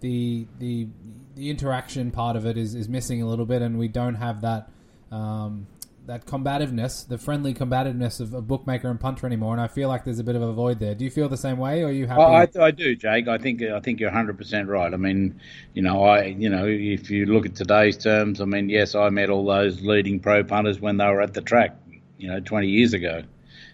the 0.00 0.46
the 0.58 0.88
the 1.34 1.50
interaction 1.50 2.10
part 2.10 2.36
of 2.36 2.44
it 2.44 2.58
is, 2.58 2.74
is 2.74 2.88
missing 2.88 3.22
a 3.22 3.26
little 3.26 3.46
bit, 3.46 3.62
and 3.62 3.78
we 3.78 3.88
don't 3.88 4.16
have 4.16 4.40
that 4.42 4.70
um, 5.10 5.66
that 6.08 6.24
combativeness, 6.24 7.06
the 7.06 7.18
friendly 7.18 7.52
combativeness 7.52 8.18
of, 8.18 8.32
of, 8.32 8.48
bookmaker 8.48 8.88
and 8.88 8.98
punter 8.98 9.26
anymore. 9.26 9.52
And 9.52 9.60
I 9.60 9.68
feel 9.68 9.88
like 9.88 10.04
there's 10.04 10.18
a 10.18 10.24
bit 10.24 10.36
of 10.36 10.42
a 10.42 10.52
void 10.52 10.78
there. 10.80 10.94
Do 10.94 11.04
you 11.04 11.10
feel 11.10 11.28
the 11.28 11.36
same 11.36 11.58
way, 11.58 11.84
or 11.84 11.90
you 11.90 12.06
happy? 12.06 12.18
Well, 12.18 12.34
I, 12.34 12.48
I 12.58 12.70
do, 12.70 12.96
Jake. 12.96 13.28
I 13.28 13.38
think 13.38 13.62
I 13.62 13.78
think 13.80 14.00
you're 14.00 14.10
100 14.10 14.36
percent 14.36 14.68
right. 14.68 14.92
I 14.92 14.96
mean, 14.96 15.40
you 15.74 15.82
know, 15.82 16.02
I 16.02 16.24
you 16.24 16.48
know, 16.48 16.66
if 16.66 17.10
you 17.10 17.26
look 17.26 17.46
at 17.46 17.54
today's 17.54 17.96
terms, 17.96 18.40
I 18.40 18.46
mean, 18.46 18.68
yes, 18.68 18.94
I 18.94 19.10
met 19.10 19.30
all 19.30 19.44
those 19.44 19.80
leading 19.82 20.18
pro 20.18 20.42
punters 20.42 20.80
when 20.80 20.96
they 20.96 21.06
were 21.06 21.20
at 21.20 21.34
the 21.34 21.42
track, 21.42 21.76
you 22.18 22.28
know, 22.28 22.40
20 22.40 22.68
years 22.68 22.94
ago. 22.94 23.22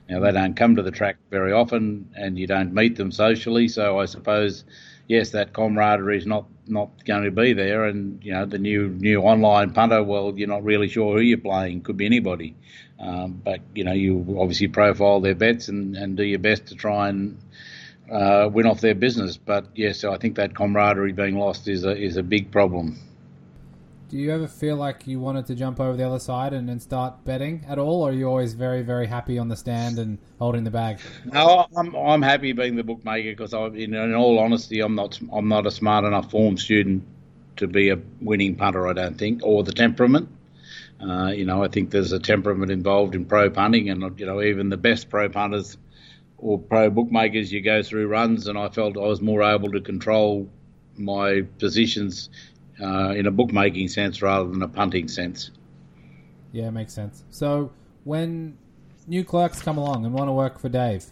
Now 0.08 0.20
they 0.20 0.32
don't 0.32 0.54
come 0.54 0.76
to 0.76 0.82
the 0.82 0.90
track 0.90 1.16
very 1.30 1.52
often, 1.52 2.10
and 2.14 2.38
you 2.38 2.46
don't 2.46 2.74
meet 2.74 2.96
them 2.96 3.10
socially. 3.10 3.68
So 3.68 4.00
I 4.00 4.04
suppose 4.04 4.64
yes, 5.08 5.30
that 5.30 5.52
camaraderie 5.52 6.18
is 6.18 6.26
not 6.26 6.46
not 6.66 7.04
going 7.04 7.24
to 7.24 7.30
be 7.30 7.52
there, 7.52 7.84
and 7.84 8.22
you 8.24 8.32
know 8.32 8.46
the 8.46 8.58
new 8.58 8.88
new 8.88 9.20
online 9.20 9.70
punter. 9.72 10.02
Well, 10.02 10.32
you're 10.36 10.48
not 10.48 10.64
really 10.64 10.88
sure 10.88 11.16
who 11.16 11.22
you're 11.22 11.38
playing. 11.38 11.82
Could 11.82 11.96
be 11.96 12.06
anybody, 12.06 12.54
um, 12.98 13.40
but 13.44 13.60
you 13.74 13.84
know 13.84 13.92
you 13.92 14.36
obviously 14.38 14.68
profile 14.68 15.20
their 15.20 15.34
bets 15.34 15.68
and, 15.68 15.96
and 15.96 16.16
do 16.16 16.24
your 16.24 16.38
best 16.38 16.66
to 16.68 16.74
try 16.74 17.08
and 17.08 17.38
uh, 18.10 18.48
win 18.52 18.66
off 18.66 18.80
their 18.80 18.94
business. 18.94 19.36
But 19.36 19.66
yes, 19.74 20.04
I 20.04 20.18
think 20.18 20.36
that 20.36 20.54
camaraderie 20.54 21.12
being 21.12 21.38
lost 21.38 21.68
is 21.68 21.84
a 21.84 21.96
is 21.96 22.16
a 22.16 22.22
big 22.22 22.50
problem. 22.50 22.98
Do 24.10 24.18
you 24.18 24.32
ever 24.32 24.46
feel 24.46 24.76
like 24.76 25.06
you 25.06 25.18
wanted 25.18 25.46
to 25.46 25.54
jump 25.54 25.80
over 25.80 25.96
the 25.96 26.06
other 26.06 26.18
side 26.18 26.52
and, 26.52 26.80
start 26.80 27.24
betting 27.24 27.64
at 27.66 27.78
all, 27.78 28.02
or 28.02 28.10
are 28.10 28.12
you 28.12 28.26
always 28.26 28.54
very, 28.54 28.82
very 28.82 29.06
happy 29.06 29.38
on 29.38 29.48
the 29.48 29.56
stand 29.56 29.98
and 29.98 30.18
holding 30.38 30.64
the 30.64 30.70
bag? 30.70 30.98
No, 31.24 31.66
I'm, 31.76 31.94
I'm 31.94 32.20
happy 32.20 32.52
being 32.52 32.76
the 32.76 32.84
bookmaker 32.84 33.30
because, 33.30 33.54
in, 33.54 33.94
in 33.94 34.14
all 34.14 34.38
honesty, 34.38 34.80
I'm 34.80 34.94
not 34.94 35.18
I'm 35.32 35.48
not 35.48 35.66
a 35.66 35.70
smart 35.70 36.04
enough 36.04 36.30
form 36.30 36.58
student 36.58 37.02
to 37.56 37.66
be 37.66 37.90
a 37.90 37.98
winning 38.20 38.56
punter. 38.56 38.86
I 38.86 38.92
don't 38.92 39.16
think, 39.16 39.40
or 39.42 39.64
the 39.64 39.72
temperament. 39.72 40.28
Uh, 41.00 41.32
you 41.34 41.44
know, 41.44 41.64
I 41.64 41.68
think 41.68 41.90
there's 41.90 42.12
a 42.12 42.20
temperament 42.20 42.70
involved 42.70 43.14
in 43.14 43.24
pro 43.24 43.48
punting, 43.50 43.88
and 43.88 44.18
you 44.20 44.26
know, 44.26 44.42
even 44.42 44.68
the 44.68 44.76
best 44.76 45.08
pro 45.08 45.28
punters 45.28 45.78
or 46.38 46.58
pro 46.58 46.90
bookmakers, 46.90 47.50
you 47.50 47.62
go 47.62 47.82
through 47.82 48.08
runs, 48.08 48.48
and 48.48 48.58
I 48.58 48.68
felt 48.68 48.96
I 48.96 49.00
was 49.00 49.22
more 49.22 49.42
able 49.42 49.70
to 49.72 49.80
control 49.80 50.48
my 50.96 51.42
positions 51.58 52.28
uh, 52.80 53.10
in 53.10 53.26
a 53.26 53.30
bookmaking 53.30 53.88
sense 53.88 54.22
rather 54.22 54.48
than 54.48 54.62
a 54.62 54.68
punting 54.68 55.08
sense. 55.08 55.50
Yeah, 56.52 56.68
it 56.68 56.72
makes 56.72 56.92
sense. 56.92 57.24
So 57.30 57.72
when 58.04 58.58
new 59.06 59.24
clerks 59.24 59.60
come 59.60 59.78
along 59.78 60.04
and 60.04 60.14
want 60.14 60.28
to 60.28 60.32
work 60.32 60.58
for 60.58 60.68
Dave, 60.68 61.06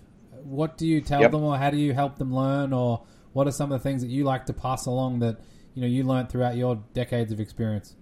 what 0.45 0.77
do 0.77 0.87
you 0.87 1.01
tell 1.01 1.21
yep. 1.21 1.31
them, 1.31 1.43
or 1.43 1.57
how 1.57 1.71
do 1.71 1.77
you 1.77 1.93
help 1.93 2.19
them 2.19 2.35
learn, 2.35 2.73
or 2.73 3.03
what 3.33 3.47
are 3.47 3.53
some 3.53 3.73
of 3.73 3.81
the 3.81 3.83
things 3.83 4.03
that 4.03 4.09
you 4.09 4.25
like 4.25 4.47
to 4.47 4.53
pass 4.53 4.87
along 4.87 5.21
that 5.21 5.39
you 5.75 5.83
know 5.83 5.89
you 5.89 6.05
learned 6.05 6.29
throughout 6.29 6.57
your 6.57 6.83
decades 6.95 7.33
of 7.33 7.41
experience? 7.41 7.97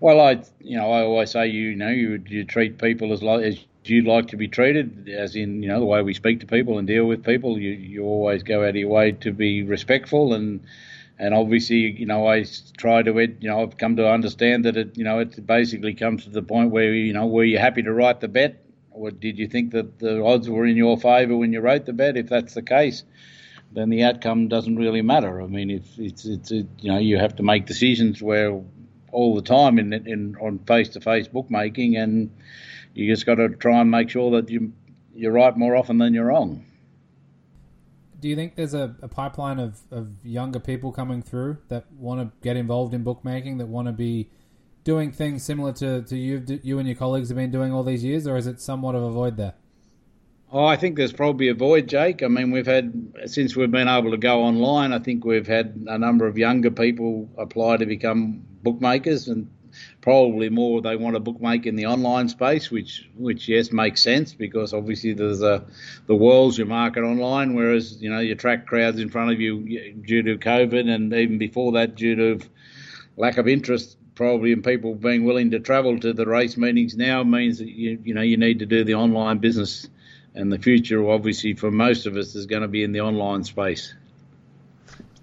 Well, 0.00 0.20
I 0.20 0.42
you 0.60 0.76
know 0.76 0.90
I 0.90 1.02
always 1.02 1.30
say 1.30 1.48
you, 1.48 1.70
you 1.70 1.76
know 1.76 1.88
you 1.88 2.22
you 2.26 2.44
treat 2.44 2.78
people 2.78 3.12
as 3.12 3.22
like 3.22 3.42
as 3.44 3.64
you'd 3.84 4.06
like 4.06 4.28
to 4.28 4.36
be 4.36 4.48
treated, 4.48 5.08
as 5.08 5.36
in 5.36 5.62
you 5.62 5.68
know 5.68 5.80
the 5.80 5.86
way 5.86 6.02
we 6.02 6.14
speak 6.14 6.40
to 6.40 6.46
people 6.46 6.78
and 6.78 6.86
deal 6.86 7.04
with 7.04 7.24
people. 7.24 7.58
You 7.58 7.70
you 7.70 8.04
always 8.04 8.42
go 8.42 8.62
out 8.62 8.70
of 8.70 8.76
your 8.76 8.88
way 8.88 9.12
to 9.12 9.32
be 9.32 9.62
respectful 9.62 10.34
and 10.34 10.60
and 11.18 11.34
obviously, 11.34 11.76
you 11.76 12.06
know, 12.06 12.26
I 12.26 12.44
try 12.76 13.02
to, 13.02 13.12
you 13.12 13.48
know, 13.48 13.62
I've 13.62 13.76
come 13.76 13.96
to 13.96 14.08
understand 14.08 14.64
that 14.64 14.76
it, 14.76 14.96
you 14.96 15.04
know, 15.04 15.18
it 15.20 15.46
basically 15.46 15.94
comes 15.94 16.24
to 16.24 16.30
the 16.30 16.42
point 16.42 16.70
where, 16.70 16.92
you 16.92 17.12
know, 17.12 17.26
were 17.26 17.44
you 17.44 17.58
happy 17.58 17.82
to 17.82 17.92
write 17.92 18.20
the 18.20 18.28
bet, 18.28 18.64
or 18.90 19.10
did 19.10 19.38
you 19.38 19.46
think 19.46 19.72
that 19.72 19.98
the 19.98 20.24
odds 20.24 20.48
were 20.48 20.66
in 20.66 20.76
your 20.76 20.98
favour 20.98 21.36
when 21.36 21.52
you 21.52 21.60
wrote 21.60 21.86
the 21.86 21.92
bet? 21.92 22.16
If 22.16 22.28
that's 22.28 22.54
the 22.54 22.62
case, 22.62 23.04
then 23.72 23.90
the 23.90 24.02
outcome 24.04 24.48
doesn't 24.48 24.76
really 24.76 25.02
matter. 25.02 25.40
I 25.40 25.46
mean, 25.46 25.70
if 25.70 25.98
it's, 25.98 26.24
it's, 26.24 26.50
it, 26.50 26.66
you 26.80 26.90
know, 26.90 26.98
you 26.98 27.18
have 27.18 27.36
to 27.36 27.42
make 27.42 27.66
decisions 27.66 28.20
where 28.20 28.60
all 29.12 29.34
the 29.34 29.42
time 29.42 29.78
in, 29.78 29.92
in 29.92 30.36
on 30.36 30.58
face-to-face 30.60 31.28
bookmaking, 31.28 31.96
and 31.96 32.30
you 32.94 33.10
just 33.12 33.26
got 33.26 33.36
to 33.36 33.50
try 33.50 33.80
and 33.80 33.90
make 33.90 34.10
sure 34.10 34.32
that 34.32 34.50
you 34.50 34.72
you're 35.14 35.32
right 35.32 35.56
more 35.56 35.76
often 35.76 35.98
than 35.98 36.14
you're 36.14 36.26
wrong 36.26 36.64
do 38.22 38.28
you 38.28 38.36
think 38.36 38.54
there's 38.54 38.72
a, 38.72 38.94
a 39.02 39.08
pipeline 39.08 39.58
of, 39.58 39.80
of 39.90 40.08
younger 40.22 40.60
people 40.60 40.92
coming 40.92 41.22
through 41.22 41.58
that 41.68 41.92
want 41.92 42.20
to 42.20 42.30
get 42.40 42.56
involved 42.56 42.94
in 42.94 43.02
bookmaking, 43.02 43.58
that 43.58 43.66
want 43.66 43.88
to 43.88 43.92
be 43.92 44.30
doing 44.84 45.10
things 45.10 45.42
similar 45.42 45.72
to, 45.72 46.02
to 46.02 46.16
you 46.16 46.60
you 46.62 46.78
and 46.78 46.88
your 46.88 46.96
colleagues 46.96 47.28
have 47.28 47.36
been 47.36 47.50
doing 47.50 47.72
all 47.72 47.82
these 47.82 48.04
years, 48.04 48.26
or 48.28 48.36
is 48.36 48.46
it 48.46 48.60
somewhat 48.60 48.94
of 48.94 49.02
a 49.02 49.10
void 49.10 49.36
there? 49.36 49.54
Oh, 50.52 50.64
I 50.64 50.76
think 50.76 50.96
there's 50.96 51.12
probably 51.12 51.48
a 51.48 51.54
void, 51.54 51.88
Jake. 51.88 52.22
I 52.22 52.28
mean, 52.28 52.52
we've 52.52 52.66
had 52.66 53.12
since 53.26 53.56
we've 53.56 53.70
been 53.70 53.88
able 53.88 54.12
to 54.12 54.16
go 54.16 54.42
online. 54.42 54.92
I 54.92 55.00
think 55.00 55.24
we've 55.24 55.46
had 55.46 55.84
a 55.88 55.98
number 55.98 56.28
of 56.28 56.38
younger 56.38 56.70
people 56.70 57.28
apply 57.36 57.78
to 57.78 57.86
become 57.86 58.44
bookmakers, 58.62 59.26
and 59.26 59.50
probably 60.00 60.48
more 60.48 60.82
they 60.82 60.96
want 60.96 61.14
to 61.16 61.20
bookmake 61.20 61.66
in 61.66 61.76
the 61.76 61.86
online 61.86 62.28
space, 62.28 62.70
which 62.70 63.08
which 63.16 63.48
yes 63.48 63.72
makes 63.72 64.02
sense 64.02 64.32
because 64.32 64.72
obviously 64.72 65.12
there's 65.12 65.42
a 65.42 65.64
the 66.06 66.14
world's 66.14 66.58
your 66.58 66.66
market 66.66 67.02
online, 67.02 67.54
whereas 67.54 68.00
you 68.00 68.10
know 68.10 68.20
you 68.20 68.34
track 68.34 68.66
crowds 68.66 68.98
in 68.98 69.08
front 69.08 69.32
of 69.32 69.40
you 69.40 69.92
due 69.94 70.22
to 70.22 70.38
COVID, 70.38 70.88
and 70.88 71.12
even 71.12 71.38
before 71.38 71.72
that 71.72 71.94
due 71.94 72.16
to 72.16 72.46
lack 73.16 73.38
of 73.38 73.48
interest 73.48 73.96
probably 74.14 74.52
in 74.52 74.62
people 74.62 74.94
being 74.94 75.24
willing 75.24 75.50
to 75.50 75.58
travel 75.58 75.98
to 75.98 76.12
the 76.12 76.26
race 76.26 76.56
meetings 76.58 76.96
now 76.96 77.22
means 77.22 77.58
that 77.58 77.68
you 77.68 77.98
you 78.04 78.14
know 78.14 78.22
you 78.22 78.36
need 78.36 78.58
to 78.58 78.66
do 78.66 78.84
the 78.84 78.94
online 78.94 79.38
business 79.38 79.88
and 80.34 80.50
the 80.50 80.58
future, 80.58 81.08
obviously, 81.10 81.54
for 81.54 81.70
most 81.70 82.06
of 82.06 82.16
us, 82.16 82.34
is 82.34 82.46
going 82.46 82.62
to 82.62 82.68
be 82.68 82.82
in 82.82 82.92
the 82.92 83.00
online 83.00 83.44
space. 83.44 83.94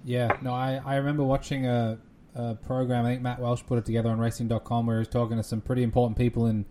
Yeah, 0.05 0.37
no, 0.41 0.53
I, 0.53 0.81
I 0.85 0.95
remember 0.97 1.23
watching 1.23 1.65
a, 1.65 1.97
a 2.39 2.55
program. 2.55 3.05
I 3.05 3.11
think 3.11 3.21
Matt 3.21 3.39
Welsh 3.39 3.63
put 3.65 3.77
it 3.77 3.85
together 3.85 4.09
on 4.09 4.19
Racing.com, 4.19 4.85
where 4.85 4.97
he 4.97 4.99
was 4.99 5.07
talking 5.07 5.37
to 5.37 5.43
some 5.43 5.61
pretty 5.61 5.83
important 5.83 6.17
people 6.17 6.45
in 6.45 6.65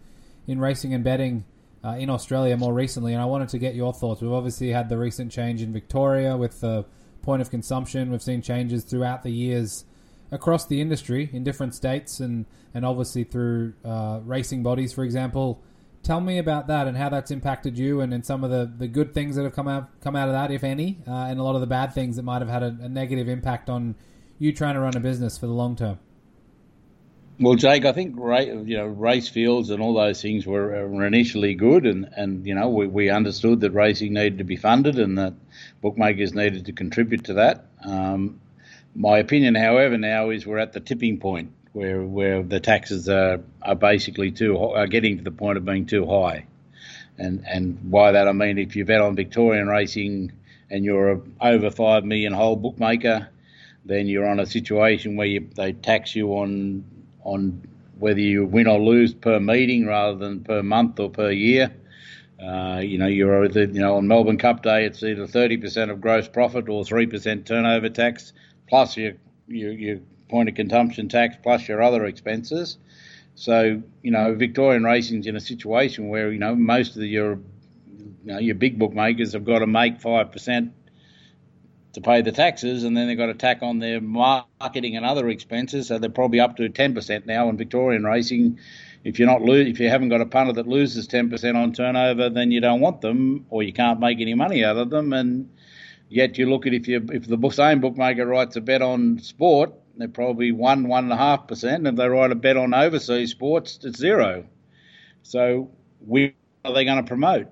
in 0.46 0.58
racing 0.58 0.94
and 0.94 1.04
betting 1.04 1.44
uh, 1.84 1.96
in 1.98 2.08
Australia 2.08 2.56
more 2.56 2.72
recently. 2.72 3.12
And 3.12 3.20
I 3.20 3.26
wanted 3.26 3.50
to 3.50 3.58
get 3.58 3.74
your 3.74 3.92
thoughts. 3.92 4.22
We've 4.22 4.32
obviously 4.32 4.70
had 4.70 4.88
the 4.88 4.96
recent 4.96 5.30
change 5.30 5.62
in 5.62 5.72
Victoria 5.72 6.36
with 6.36 6.60
the 6.60 6.86
point 7.22 7.42
of 7.42 7.50
consumption. 7.50 8.10
We've 8.10 8.22
seen 8.22 8.40
changes 8.42 8.84
throughout 8.84 9.22
the 9.22 9.30
years 9.30 9.84
across 10.30 10.66
the 10.66 10.80
industry 10.80 11.28
in 11.32 11.44
different 11.44 11.74
states, 11.74 12.20
and 12.20 12.46
and 12.74 12.84
obviously 12.84 13.24
through 13.24 13.74
uh, 13.84 14.20
racing 14.24 14.62
bodies, 14.62 14.92
for 14.92 15.04
example. 15.04 15.62
Tell 16.04 16.20
me 16.20 16.38
about 16.38 16.68
that 16.68 16.86
and 16.86 16.96
how 16.96 17.08
that's 17.08 17.30
impacted 17.30 17.76
you, 17.76 18.00
and, 18.00 18.14
and 18.14 18.24
some 18.24 18.44
of 18.44 18.50
the, 18.50 18.72
the 18.78 18.86
good 18.86 19.12
things 19.12 19.34
that 19.36 19.42
have 19.42 19.52
come 19.52 19.68
out 19.68 20.00
come 20.00 20.16
out 20.16 20.28
of 20.28 20.32
that, 20.32 20.50
if 20.50 20.64
any, 20.64 20.98
uh, 21.06 21.26
and 21.28 21.38
a 21.38 21.42
lot 21.42 21.54
of 21.54 21.60
the 21.60 21.66
bad 21.66 21.92
things 21.92 22.16
that 22.16 22.22
might 22.22 22.40
have 22.40 22.48
had 22.48 22.62
a, 22.62 22.76
a 22.82 22.88
negative 22.88 23.28
impact 23.28 23.68
on 23.68 23.96
you 24.39 24.53
trying 24.53 24.74
to 24.74 24.80
run 24.80 24.97
a 24.97 25.01
business 25.01 25.39
for 25.39 25.47
the 25.47 25.53
long 25.53 25.76
term. 25.76 25.99
Well, 27.41 27.55
Jake, 27.55 27.84
I 27.84 27.93
think 27.93 28.16
you 28.16 28.76
know 28.76 28.86
race 28.86 29.28
fields 29.28 29.70
and 29.70 29.80
all 29.80 29.95
those 29.95 30.20
things 30.20 30.45
were, 30.45 30.89
were 30.89 31.07
initially 31.07 31.55
good, 31.55 31.86
and, 31.86 32.09
and 32.16 32.45
you 32.45 32.55
know 32.57 32.68
we, 32.68 32.89
we 32.89 33.11
understood 33.11 33.61
that 33.61 33.70
racing 33.70 34.14
needed 34.14 34.39
to 34.39 34.45
be 34.45 34.57
funded 34.57 34.99
and 34.99 35.18
that 35.18 35.34
bookmakers 35.80 36.34
needed 36.34 36.66
to 36.66 36.72
contribute 36.72 37.24
to 37.24 37.34
that. 37.34 37.66
Um, 37.84 38.41
my 38.97 39.18
opinion, 39.18 39.55
however, 39.55 39.97
now 39.97 40.30
is 40.30 40.47
we're 40.47 40.59
at 40.59 40.72
the 40.72 40.80
tipping 40.80 41.20
point 41.20 41.53
where 41.72 42.03
where 42.03 42.43
the 42.43 42.59
taxes 42.59 43.09
are, 43.09 43.41
are 43.62 43.76
basically 43.76 44.32
too 44.32 44.59
are 44.59 44.89
getting 44.89 45.18
to 45.18 45.22
the 45.22 45.30
point 45.30 45.59
of 45.59 45.64
being 45.64 45.86
too 45.86 46.07
high, 46.07 46.47
and 47.18 47.45
and 47.47 47.89
by 47.89 48.12
that 48.12 48.26
I 48.26 48.32
mean 48.32 48.59
if 48.59 48.74
you 48.74 48.84
bet 48.84 49.01
on 49.01 49.14
Victorian 49.14 49.68
racing 49.68 50.32
and 50.70 50.84
you're 50.84 51.12
a 51.12 51.20
over 51.41 51.70
five 51.70 52.05
million 52.05 52.32
whole 52.32 52.57
bookmaker, 52.57 53.28
then 53.89 54.07
you're 54.07 54.28
on 54.28 54.41
a 54.41 54.47
situation 54.47 55.16
where 55.16 55.26
you, 55.26 55.49
they 55.57 55.72
tax 55.72 56.14
you 56.14 56.28
on 56.34 56.84
on 57.24 57.66
whether 57.99 58.20
you 58.20 58.47
win 58.47 58.68
or 58.68 58.78
lose 58.78 59.12
per 59.12 59.41
meeting 59.41 59.86
rather 59.86 60.16
than 60.16 60.45
per 60.45 60.62
month 60.62 61.01
or 61.01 61.11
per 61.11 61.30
year. 61.30 61.74
Uh, 62.41 62.78
you 62.78 62.97
know, 62.97 63.09
you're 63.09 63.45
either, 63.45 63.64
you 63.64 63.80
know, 63.80 63.97
on 63.97 64.07
Melbourne 64.07 64.39
Cup 64.39 64.62
Day, 64.62 64.84
it's 64.84 65.03
either 65.03 65.26
30% 65.26 65.91
of 65.91 66.01
gross 66.01 66.28
profit 66.28 66.68
or 66.68 66.84
3% 66.84 67.45
turnover 67.45 67.89
tax, 67.89 68.32
plus 68.68 68.97
your, 68.97 69.14
your, 69.49 69.72
your 69.72 69.99
point 70.28 70.49
of 70.49 70.55
consumption 70.55 71.09
tax 71.09 71.36
plus 71.43 71.66
your 71.66 71.82
other 71.82 72.05
expenses. 72.05 72.78
So 73.39 73.82
you 74.03 74.11
know, 74.11 74.34
Victorian 74.34 74.82
racing's 74.82 75.26
in 75.28 75.36
a 75.36 75.41
situation 75.41 76.09
where 76.09 76.32
you 76.32 76.41
know 76.41 76.57
most 76.57 76.97
of 76.97 77.03
the, 77.03 77.09
your 77.09 77.39
you 78.24 78.32
know, 78.32 78.39
your 78.39 78.57
big 78.57 78.78
bookmakers 78.78 79.32
have 79.32 79.45
got 79.45 79.61
to 79.61 79.66
make 79.66 80.01
five 80.01 80.32
percent 80.32 80.72
to 81.99 82.05
pay 82.05 82.22
the 82.22 82.32
taxes, 82.32 82.84
and 82.84 82.96
then 82.96 83.09
they've 83.09 83.18
got 83.18 83.26
to 83.26 83.34
tack 83.34 83.62
on 83.62 83.80
their 83.80 84.01
marketing 84.01 84.96
and 84.96 85.05
other 85.05 85.28
expenses. 85.28 85.88
So 85.88 85.99
they're 85.99 86.11
probably 86.11 86.40
up 86.40 86.57
to 86.57 86.68
ten 86.68 86.94
percent 86.94 87.26
now 87.26 87.49
in 87.49 87.57
Victorian 87.57 88.05
racing. 88.05 88.59
If 89.05 89.18
you're 89.18 89.28
not 89.28 89.42
lo- 89.42 89.55
if 89.55 89.80
you 89.80 89.88
haven't 89.88 90.09
got 90.09 90.20
a 90.20 90.26
punter 90.26 90.53
that 90.55 90.68
loses 90.68 91.07
ten 91.07 91.28
percent 91.28 91.57
on 91.57 91.72
turnover, 91.72 92.30
then 92.30 92.51
you 92.51 92.61
don't 92.61 92.80
want 92.80 93.01
them, 93.01 93.46
or 93.51 93.62
you 93.62 93.72
can't 93.72 94.01
make 94.01 94.20
any 94.20 94.34
money 94.34 94.64
out 94.64 94.76
of 94.76 94.90
them. 94.90 95.12
And 95.12 95.51
yet 96.09 96.38
you 96.38 96.49
look 96.49 96.66
at 96.66 96.74
if 96.74 96.86
you 96.88 97.05
if 97.12 97.26
the 97.26 97.51
same 97.51 97.80
bookmaker 97.80 98.26
writes 98.26 98.57
a 98.57 98.61
bet 98.61 98.80
on 98.82 99.18
sport, 99.18 99.72
they're 99.96 100.09
probably 100.09 100.53
one, 100.53 100.86
one 100.86 101.05
and 101.05 101.12
a 101.12 101.16
half 101.16 101.49
percent. 101.49 101.86
If 101.86 101.96
they 101.96 102.09
write 102.09 102.30
a 102.30 102.36
bet 102.36 102.57
on 102.57 102.74
overseas 102.74 103.32
sports, 103.32 103.80
it's 103.82 103.99
zero. 103.99 104.46
So, 105.22 105.70
we 106.07 106.34
are 106.64 106.72
they 106.72 106.84
going 106.84 107.03
to 107.03 107.09
promote? 107.09 107.49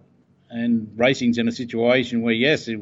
And 0.48 0.92
racing's 0.96 1.38
in 1.38 1.48
a 1.48 1.52
situation 1.52 2.22
where, 2.22 2.34
yes, 2.34 2.68
it, 2.68 2.78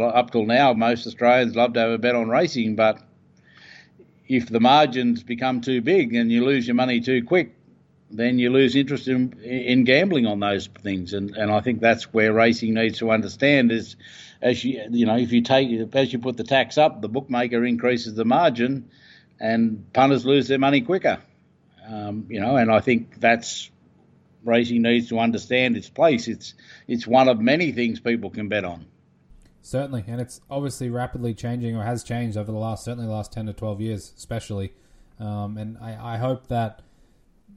up 0.00 0.30
till 0.30 0.44
now, 0.44 0.74
most 0.74 1.06
Australians 1.06 1.56
love 1.56 1.72
to 1.72 1.80
have 1.80 1.90
a 1.90 1.98
bet 1.98 2.14
on 2.14 2.28
racing, 2.28 2.76
but 2.76 3.00
if 4.28 4.48
the 4.48 4.60
margins 4.60 5.22
become 5.22 5.60
too 5.60 5.80
big 5.80 6.14
and 6.14 6.30
you 6.30 6.44
lose 6.44 6.66
your 6.66 6.74
money 6.74 7.00
too 7.00 7.24
quick, 7.24 7.54
then 8.10 8.38
you 8.38 8.50
lose 8.50 8.76
interest 8.76 9.08
in, 9.08 9.32
in 9.42 9.84
gambling 9.84 10.26
on 10.26 10.40
those 10.40 10.66
things. 10.66 11.12
And, 11.12 11.36
and 11.36 11.50
I 11.50 11.60
think 11.60 11.80
that's 11.80 12.12
where 12.12 12.32
racing 12.32 12.74
needs 12.74 12.98
to 12.98 13.10
understand 13.10 13.72
is, 13.72 13.96
as 14.42 14.62
you 14.64 14.86
you 14.90 15.06
know, 15.06 15.16
if 15.16 15.32
you 15.32 15.42
take 15.42 15.94
as 15.94 16.12
you 16.12 16.18
put 16.18 16.36
the 16.36 16.44
tax 16.44 16.78
up, 16.78 17.00
the 17.00 17.08
bookmaker 17.08 17.64
increases 17.64 18.14
the 18.14 18.24
margin, 18.24 18.90
and 19.40 19.92
punters 19.92 20.24
lose 20.26 20.48
their 20.48 20.58
money 20.58 20.82
quicker. 20.82 21.18
Um, 21.88 22.26
you 22.28 22.40
know, 22.40 22.56
and 22.56 22.70
I 22.70 22.80
think 22.80 23.20
that's 23.20 23.70
racing 24.46 24.82
needs 24.82 25.08
to 25.08 25.18
understand 25.18 25.76
its 25.76 25.88
place. 25.88 26.28
It's 26.28 26.54
it's 26.86 27.06
one 27.06 27.28
of 27.28 27.40
many 27.40 27.72
things 27.72 28.00
people 28.00 28.30
can 28.30 28.48
bet 28.48 28.64
on. 28.64 28.86
Certainly, 29.62 30.04
and 30.06 30.20
it's 30.20 30.40
obviously 30.48 30.90
rapidly 30.90 31.34
changing, 31.34 31.76
or 31.76 31.82
has 31.82 32.04
changed 32.04 32.36
over 32.36 32.52
the 32.52 32.58
last 32.58 32.84
certainly 32.84 33.06
the 33.06 33.12
last 33.12 33.32
ten 33.32 33.46
to 33.46 33.52
twelve 33.52 33.80
years, 33.80 34.12
especially. 34.16 34.72
Um, 35.18 35.56
and 35.56 35.78
I, 35.78 36.14
I, 36.14 36.16
hope 36.18 36.48
that 36.48 36.82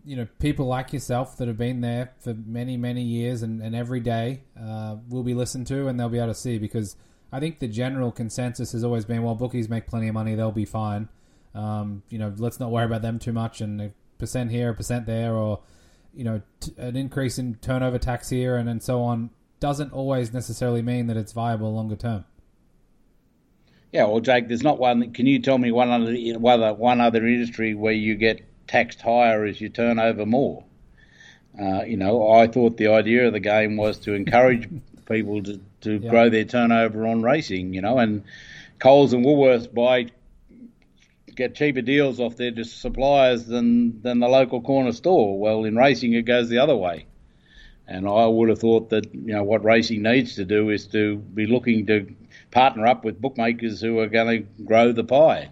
you 0.05 0.15
know 0.15 0.27
people 0.39 0.65
like 0.65 0.93
yourself 0.93 1.37
that 1.37 1.49
have 1.49 1.57
been 1.57 1.81
there 1.81 2.13
for 2.19 2.33
many 2.33 2.77
many 2.77 3.01
years 3.01 3.43
and, 3.43 3.61
and 3.61 3.75
every 3.75 3.99
day 3.99 4.43
uh, 4.57 4.95
will 5.09 5.23
be 5.23 5.33
listened 5.33 5.67
to, 5.67 5.87
and 5.87 5.99
they'll 5.99 6.09
be 6.09 6.17
able 6.17 6.29
to 6.29 6.33
see 6.33 6.57
because 6.57 6.95
I 7.31 7.39
think 7.39 7.59
the 7.59 7.67
general 7.67 8.11
consensus 8.11 8.71
has 8.71 8.83
always 8.83 9.05
been, 9.05 9.23
well, 9.23 9.35
bookies 9.35 9.69
make 9.69 9.87
plenty 9.87 10.07
of 10.07 10.13
money, 10.13 10.35
they'll 10.35 10.51
be 10.51 10.65
fine. 10.65 11.09
Um, 11.53 12.03
you 12.09 12.17
know, 12.17 12.33
let's 12.37 12.59
not 12.59 12.71
worry 12.71 12.85
about 12.85 13.01
them 13.01 13.19
too 13.19 13.33
much, 13.33 13.61
and 13.61 13.81
a 13.81 13.91
percent 14.17 14.51
here, 14.51 14.69
a 14.69 14.73
percent 14.73 15.05
there, 15.05 15.35
or 15.35 15.59
you 16.13 16.23
know, 16.23 16.41
t- 16.59 16.73
an 16.77 16.95
increase 16.95 17.37
in 17.37 17.55
turnover 17.55 17.97
tax 17.97 18.29
here, 18.29 18.55
and 18.55 18.69
and 18.69 18.81
so 18.81 19.01
on, 19.01 19.29
doesn't 19.59 19.93
always 19.93 20.33
necessarily 20.33 20.81
mean 20.81 21.07
that 21.07 21.17
it's 21.17 21.31
viable 21.31 21.73
longer 21.73 21.95
term. 21.95 22.25
Yeah, 23.91 24.05
well, 24.05 24.19
Jake, 24.19 24.47
there's 24.47 24.63
not 24.63 24.79
one. 24.79 25.13
Can 25.13 25.25
you 25.25 25.39
tell 25.39 25.57
me 25.57 25.71
one 25.71 25.89
other 25.89 26.73
one 26.73 27.01
other 27.01 27.25
industry 27.25 27.73
where 27.73 27.93
you 27.93 28.15
get 28.15 28.41
taxed 28.67 29.01
higher 29.01 29.45
as 29.45 29.59
you 29.59 29.69
turn 29.69 29.99
over 29.99 30.25
more? 30.25 30.63
Uh, 31.59 31.83
you 31.83 31.97
know, 31.97 32.31
I 32.31 32.47
thought 32.47 32.77
the 32.77 32.87
idea 32.87 33.27
of 33.27 33.33
the 33.33 33.39
game 33.39 33.75
was 33.77 33.97
to 33.99 34.13
encourage 34.13 34.69
people 35.09 35.41
to, 35.43 35.59
to 35.81 35.97
yeah. 35.97 36.09
grow 36.09 36.29
their 36.29 36.45
turnover 36.45 37.07
on 37.07 37.23
racing. 37.23 37.73
You 37.73 37.81
know, 37.81 37.97
and 37.97 38.23
Coles 38.77 39.13
and 39.13 39.25
Woolworths 39.25 39.73
buy 39.73 40.07
get 41.39 41.55
cheaper 41.55 41.81
deals 41.81 42.19
off 42.19 42.35
their 42.35 42.51
suppliers 42.63 43.45
than 43.45 44.01
than 44.01 44.19
the 44.19 44.27
local 44.27 44.61
corner 44.61 44.91
store. 44.91 45.39
Well, 45.39 45.63
in 45.63 45.75
racing, 45.75 46.13
it 46.13 46.23
goes 46.23 46.49
the 46.49 46.59
other 46.59 46.75
way. 46.75 47.07
And 47.87 48.07
I 48.07 48.27
would 48.27 48.49
have 48.49 48.59
thought 48.59 48.89
that 48.91 49.11
you 49.13 49.33
know 49.33 49.43
what 49.43 49.63
racing 49.63 50.03
needs 50.03 50.35
to 50.35 50.45
do 50.45 50.69
is 50.69 50.85
to 50.87 51.17
be 51.17 51.47
looking 51.47 51.87
to 51.87 52.13
partner 52.51 52.85
up 52.85 53.03
with 53.03 53.19
bookmakers 53.19 53.81
who 53.81 53.97
are 53.99 54.07
going 54.07 54.43
to 54.43 54.63
grow 54.63 54.91
the 54.91 55.03
pie. 55.03 55.51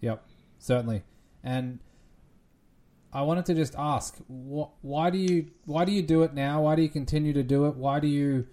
Yep, 0.00 0.22
certainly. 0.58 1.02
And 1.42 1.78
I 3.12 3.22
wanted 3.22 3.46
to 3.46 3.54
just 3.54 3.74
ask, 3.78 4.18
wh- 4.26 4.68
why 4.84 5.08
do 5.08 5.18
you 5.18 5.46
why 5.64 5.86
do 5.86 5.92
you 5.92 6.02
do 6.02 6.24
it 6.24 6.34
now? 6.34 6.62
Why 6.62 6.74
do 6.76 6.82
you 6.82 6.90
continue 6.90 7.32
to 7.32 7.42
do 7.42 7.66
it? 7.66 7.76
Why 7.76 8.00
do 8.00 8.08
you 8.08 8.46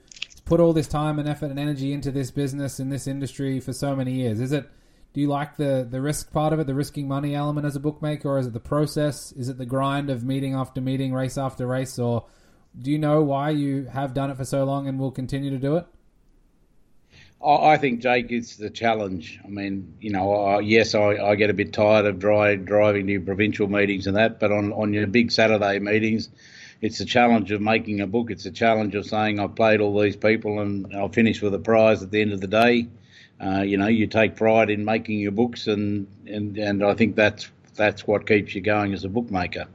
put 0.46 0.60
all 0.60 0.72
this 0.72 0.88
time 0.88 1.20
and 1.20 1.28
effort 1.28 1.50
and 1.50 1.60
energy 1.60 1.92
into 1.94 2.12
this 2.12 2.32
business 2.32 2.80
in 2.80 2.90
this 2.90 3.08
industry 3.08 3.60
for 3.60 3.74
so 3.74 3.96
many 3.96 4.14
years? 4.14 4.40
Is 4.40 4.52
it 4.52 4.70
do 5.14 5.22
you 5.22 5.28
like 5.28 5.58
the 5.58 5.88
the 5.90 6.02
risk 6.02 6.32
part 6.32 6.54
of 6.54 6.60
it, 6.60 6.68
the 6.68 6.74
risking 6.74 7.08
money 7.08 7.36
element 7.36 7.66
as 7.66 7.76
a 7.76 7.80
bookmaker, 7.80 8.30
or 8.30 8.40
is 8.40 8.48
it 8.48 8.54
the 8.54 8.60
process? 8.60 9.32
Is 9.34 9.50
it 9.50 9.58
the 9.58 9.66
grind 9.66 10.10
of 10.10 10.24
meeting 10.24 10.54
after 10.54 10.82
meeting, 10.82 11.14
race 11.14 11.38
after 11.38 11.68
race, 11.68 12.00
or 12.00 12.26
do 12.80 12.92
you 12.92 12.98
know 12.98 13.22
why 13.22 13.52
you 13.52 13.86
have 13.86 14.14
done 14.14 14.32
it 14.32 14.38
for 14.38 14.46
so 14.46 14.64
long 14.64 14.88
and 14.88 15.00
will 15.00 15.12
continue 15.12 15.52
to 15.52 15.60
do 15.60 15.78
it? 15.78 15.86
I 17.46 17.76
think 17.76 18.00
Jake, 18.00 18.32
it's 18.32 18.56
the 18.56 18.70
challenge. 18.70 19.40
I 19.44 19.50
mean, 19.50 19.96
you 20.00 20.12
know, 20.12 20.60
yes, 20.60 20.96
I, 20.96 21.18
I, 21.18 21.36
get 21.36 21.50
a 21.50 21.54
bit 21.54 21.74
tired 21.74 22.06
of 22.06 22.18
dry, 22.18 22.56
driving 22.56 23.06
to 23.08 23.20
provincial 23.20 23.68
meetings 23.68 24.08
and 24.08 24.16
that, 24.16 24.40
but 24.40 24.54
on, 24.54 24.72
on 24.72 24.94
your 24.94 25.08
big 25.08 25.30
Saturday 25.30 25.80
meetings, 25.80 26.30
it's 26.80 27.02
a 27.02 27.06
challenge 27.06 27.52
of 27.52 27.60
making 27.60 28.00
a 28.00 28.08
book. 28.08 28.32
It's 28.32 28.46
a 28.46 28.52
challenge 28.52 28.96
of 28.96 29.06
saying 29.06 29.42
I've 29.42 29.56
played 29.56 29.82
all 29.82 30.00
these 30.00 30.16
people 30.16 30.62
and 30.62 30.96
I'll 30.96 31.10
finish 31.10 31.42
with 31.42 31.54
a 31.54 31.60
prize 31.60 32.02
at 32.02 32.12
the 32.12 32.22
end 32.22 32.32
of 32.32 32.40
the 32.40 32.48
day. 32.48 32.88
Uh, 33.44 33.62
you 33.62 33.78
know, 33.78 33.88
you 33.88 34.08
take 34.08 34.36
pride 34.36 34.70
in 34.70 34.86
making 34.86 35.20
your 35.20 35.32
books, 35.32 35.68
and, 35.68 36.08
and, 36.26 36.58
and 36.58 36.84
I 36.84 36.94
think 36.94 37.16
that's 37.16 37.52
that's 37.76 38.08
what 38.08 38.28
keeps 38.28 38.54
you 38.54 38.62
going 38.62 38.94
as 38.94 39.04
a 39.04 39.10
bookmaker. 39.10 39.66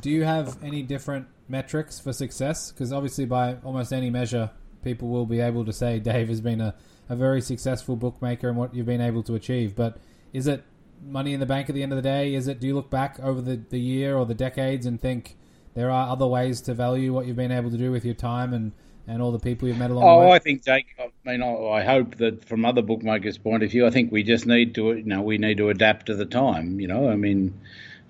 Do 0.00 0.10
you 0.10 0.24
have 0.24 0.58
any 0.64 0.82
different 0.82 1.28
metrics 1.48 2.00
for 2.00 2.12
success? 2.12 2.72
Because 2.72 2.92
obviously, 2.92 3.26
by 3.26 3.56
almost 3.62 3.92
any 3.92 4.10
measure, 4.10 4.50
people 4.82 5.08
will 5.08 5.26
be 5.26 5.40
able 5.40 5.64
to 5.64 5.72
say 5.72 6.00
Dave 6.00 6.28
has 6.28 6.40
been 6.40 6.60
a, 6.60 6.74
a 7.08 7.14
very 7.14 7.40
successful 7.40 7.94
bookmaker 7.94 8.48
and 8.48 8.56
what 8.56 8.74
you've 8.74 8.86
been 8.86 9.00
able 9.00 9.22
to 9.24 9.34
achieve. 9.34 9.76
But 9.76 9.98
is 10.32 10.46
it 10.46 10.64
money 11.04 11.34
in 11.34 11.40
the 11.40 11.46
bank 11.46 11.68
at 11.68 11.74
the 11.74 11.82
end 11.82 11.92
of 11.92 11.96
the 11.96 12.02
day? 12.02 12.34
Is 12.34 12.48
it? 12.48 12.58
Do 12.58 12.66
you 12.66 12.74
look 12.74 12.90
back 12.90 13.20
over 13.20 13.40
the, 13.40 13.60
the 13.68 13.78
year 13.78 14.16
or 14.16 14.26
the 14.26 14.34
decades 14.34 14.86
and 14.86 15.00
think 15.00 15.36
there 15.74 15.90
are 15.90 16.10
other 16.10 16.26
ways 16.26 16.60
to 16.62 16.74
value 16.74 17.12
what 17.12 17.26
you've 17.26 17.36
been 17.36 17.52
able 17.52 17.70
to 17.70 17.78
do 17.78 17.92
with 17.92 18.04
your 18.04 18.14
time 18.14 18.52
and, 18.52 18.72
and 19.06 19.20
all 19.20 19.32
the 19.32 19.38
people 19.38 19.68
you've 19.68 19.78
met 19.78 19.90
along 19.90 20.04
oh, 20.04 20.14
the 20.14 20.20
way? 20.20 20.26
Oh 20.26 20.30
I 20.32 20.38
think, 20.38 20.64
Jake. 20.64 20.86
I 20.98 21.10
mean, 21.24 21.42
I, 21.42 21.54
I 21.54 21.84
hope 21.84 22.16
that 22.16 22.44
from 22.44 22.64
other 22.64 22.82
bookmakers' 22.82 23.38
point 23.38 23.62
of 23.62 23.70
view, 23.70 23.86
I 23.86 23.90
think 23.90 24.12
we 24.12 24.22
just 24.22 24.46
need 24.46 24.74
to, 24.76 24.94
you 24.94 25.04
know, 25.04 25.22
we 25.22 25.38
need 25.38 25.58
to 25.58 25.68
adapt 25.70 26.06
to 26.06 26.14
the 26.14 26.26
time. 26.26 26.80
You 26.80 26.88
know, 26.88 27.08
I 27.08 27.16
mean, 27.16 27.58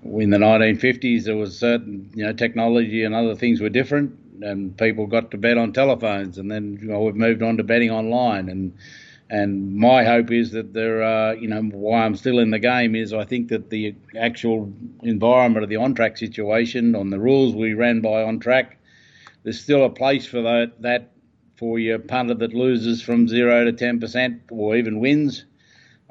in 0.03 0.29
the 0.29 0.37
1950s, 0.37 1.25
there 1.25 1.35
was 1.35 1.57
certain, 1.57 2.09
you 2.13 2.25
know, 2.25 2.33
technology 2.33 3.03
and 3.03 3.15
other 3.15 3.35
things 3.35 3.61
were 3.61 3.69
different, 3.69 4.17
and 4.41 4.77
people 4.77 5.07
got 5.07 5.31
to 5.31 5.37
bet 5.37 5.57
on 5.57 5.73
telephones, 5.73 6.37
and 6.37 6.51
then 6.51 6.77
you 6.81 6.89
know 6.89 7.01
we've 7.01 7.15
moved 7.15 7.41
on 7.41 7.57
to 7.57 7.63
betting 7.63 7.91
online, 7.91 8.49
and 8.49 8.73
and 9.29 9.75
my 9.75 10.03
hope 10.03 10.31
is 10.31 10.51
that 10.51 10.73
there 10.73 11.01
are, 11.01 11.33
you 11.35 11.47
know, 11.47 11.61
why 11.61 12.05
I'm 12.05 12.15
still 12.15 12.37
in 12.37 12.51
the 12.51 12.59
game 12.59 12.93
is 12.95 13.13
I 13.13 13.25
think 13.25 13.47
that 13.47 13.71
the 13.71 13.95
actual 14.15 14.71
environment 15.01 15.63
of 15.63 15.69
the 15.69 15.77
on 15.77 15.95
track 15.95 16.17
situation, 16.17 16.93
on 16.93 17.09
the 17.09 17.19
rules 17.19 17.55
we 17.55 17.73
ran 17.73 18.01
by 18.01 18.21
on 18.21 18.39
track, 18.39 18.77
there's 19.43 19.61
still 19.61 19.85
a 19.85 19.89
place 19.89 20.25
for 20.25 20.41
that, 20.41 20.81
that 20.81 21.11
for 21.57 21.79
your 21.79 21.99
punter 21.99 22.33
that 22.33 22.53
loses 22.53 23.01
from 23.01 23.27
zero 23.27 23.65
to 23.65 23.73
ten 23.73 23.99
percent 23.99 24.41
or 24.49 24.75
even 24.75 24.99
wins. 24.99 25.45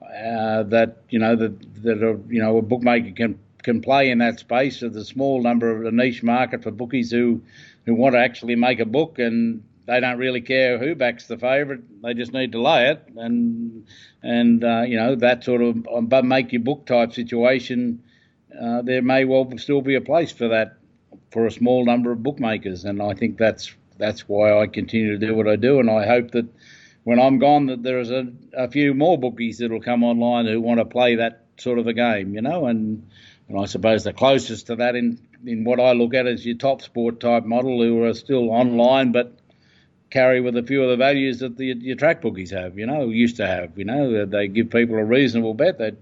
Uh, 0.03 0.64
that 0.64 1.03
you 1.09 1.18
know 1.18 1.37
that 1.37 1.83
that 1.83 2.03
a, 2.03 2.18
you 2.28 2.41
know 2.43 2.59
a 2.59 2.62
bookmaker 2.62 3.12
can 3.12 3.39
can 3.62 3.80
play 3.80 4.11
in 4.11 4.18
that 4.18 4.41
space. 4.41 4.80
There's 4.80 4.97
a 4.97 5.05
small 5.05 5.41
number 5.41 5.70
of 5.70 5.87
a 5.87 5.91
niche 5.91 6.22
market 6.22 6.62
for 6.62 6.70
bookies 6.70 7.11
who 7.11 7.43
who 7.87 7.95
want 7.95 8.14
to 8.14 8.18
actually 8.18 8.57
make 8.57 8.80
a 8.80 8.85
book 8.85 9.18
and 9.18 9.62
they 9.87 10.01
don't 10.01 10.18
really 10.18 10.41
care 10.41 10.78
who 10.78 10.95
backs 10.95 11.26
the 11.26 11.37
favourite. 11.37 12.03
They 12.03 12.14
just 12.14 12.33
need 12.33 12.53
to 12.53 12.62
lay 12.62 12.91
it, 12.91 13.09
and 13.16 13.87
and 14.22 14.62
uh, 14.64 14.83
you 14.83 14.97
know 14.97 15.16
that 15.16 15.45
sort 15.45 15.62
of 15.62 15.87
um, 15.93 16.28
make 16.28 16.53
your 16.53 16.62
book 16.62 16.87
type 16.87 17.12
situation. 17.12 18.03
Uh, 18.61 18.83
there 18.83 19.03
may 19.03 19.24
well 19.24 19.51
still 19.59 19.80
be 19.80 19.95
a 19.95 20.01
place 20.01 20.30
for 20.30 20.49
that 20.49 20.76
for 21.33 21.47
a 21.47 21.51
small 21.51 21.85
number 21.85 22.12
of 22.12 22.22
bookmakers, 22.22 22.85
and 22.85 23.03
I 23.03 23.14
think 23.14 23.39
that's 23.39 23.74
that's 23.99 24.28
why 24.28 24.59
I 24.59 24.66
continue 24.66 25.18
to 25.18 25.26
do 25.26 25.35
what 25.35 25.49
I 25.49 25.57
do, 25.57 25.80
and 25.80 25.91
I 25.91 26.07
hope 26.07 26.33
that 26.33 26.47
when 27.05 27.18
I'm 27.18 27.39
gone, 27.39 27.66
that 27.66 27.83
there's 27.83 28.11
a, 28.11 28.28
a 28.53 28.70
few 28.70 28.95
more 28.95 29.18
bookies 29.18 29.59
that'll 29.59 29.80
come 29.80 30.05
online 30.05 30.47
who 30.47 30.61
want 30.61 30.78
to 30.78 30.85
play 30.85 31.16
that 31.16 31.45
sort 31.59 31.78
of 31.78 31.87
a 31.87 31.93
game, 31.93 32.35
you 32.35 32.43
know, 32.43 32.66
and 32.66 33.09
and 33.49 33.61
I 33.61 33.64
suppose 33.64 34.05
the 34.05 34.12
closest 34.12 34.68
to 34.68 34.76
that 34.76 34.95
in 34.95 35.18
in 35.45 35.64
what 35.64 35.80
I 35.80 35.93
look 35.93 36.14
at 36.14 36.26
is 36.26 36.47
your 36.47 36.57
TopSport 36.57 37.20
type 37.20 37.45
model 37.45 37.83
who 37.83 38.05
are 38.05 38.14
still 38.14 38.51
online 38.51 39.12
but 39.12 39.39
carry 40.11 40.41
with 40.41 40.57
a 40.57 40.62
few 40.62 40.83
of 40.83 40.91
the 40.91 40.97
values 40.97 41.41
that 41.41 41.57
the, 41.57 41.74
your 41.78 41.97
track 41.97 42.20
bookies 42.20 42.51
have, 42.51 42.78
you 42.78 42.87
know, 42.87 43.09
used 43.09 43.37
to 43.39 43.47
have. 43.47 43.78
You 43.78 43.87
know, 43.87 44.26
they 44.26 44.47
give 44.47 44.70
people 44.70 44.97
a 44.97 45.05
reasonable 45.05 45.55
bet. 45.55 45.78
They 45.78 45.93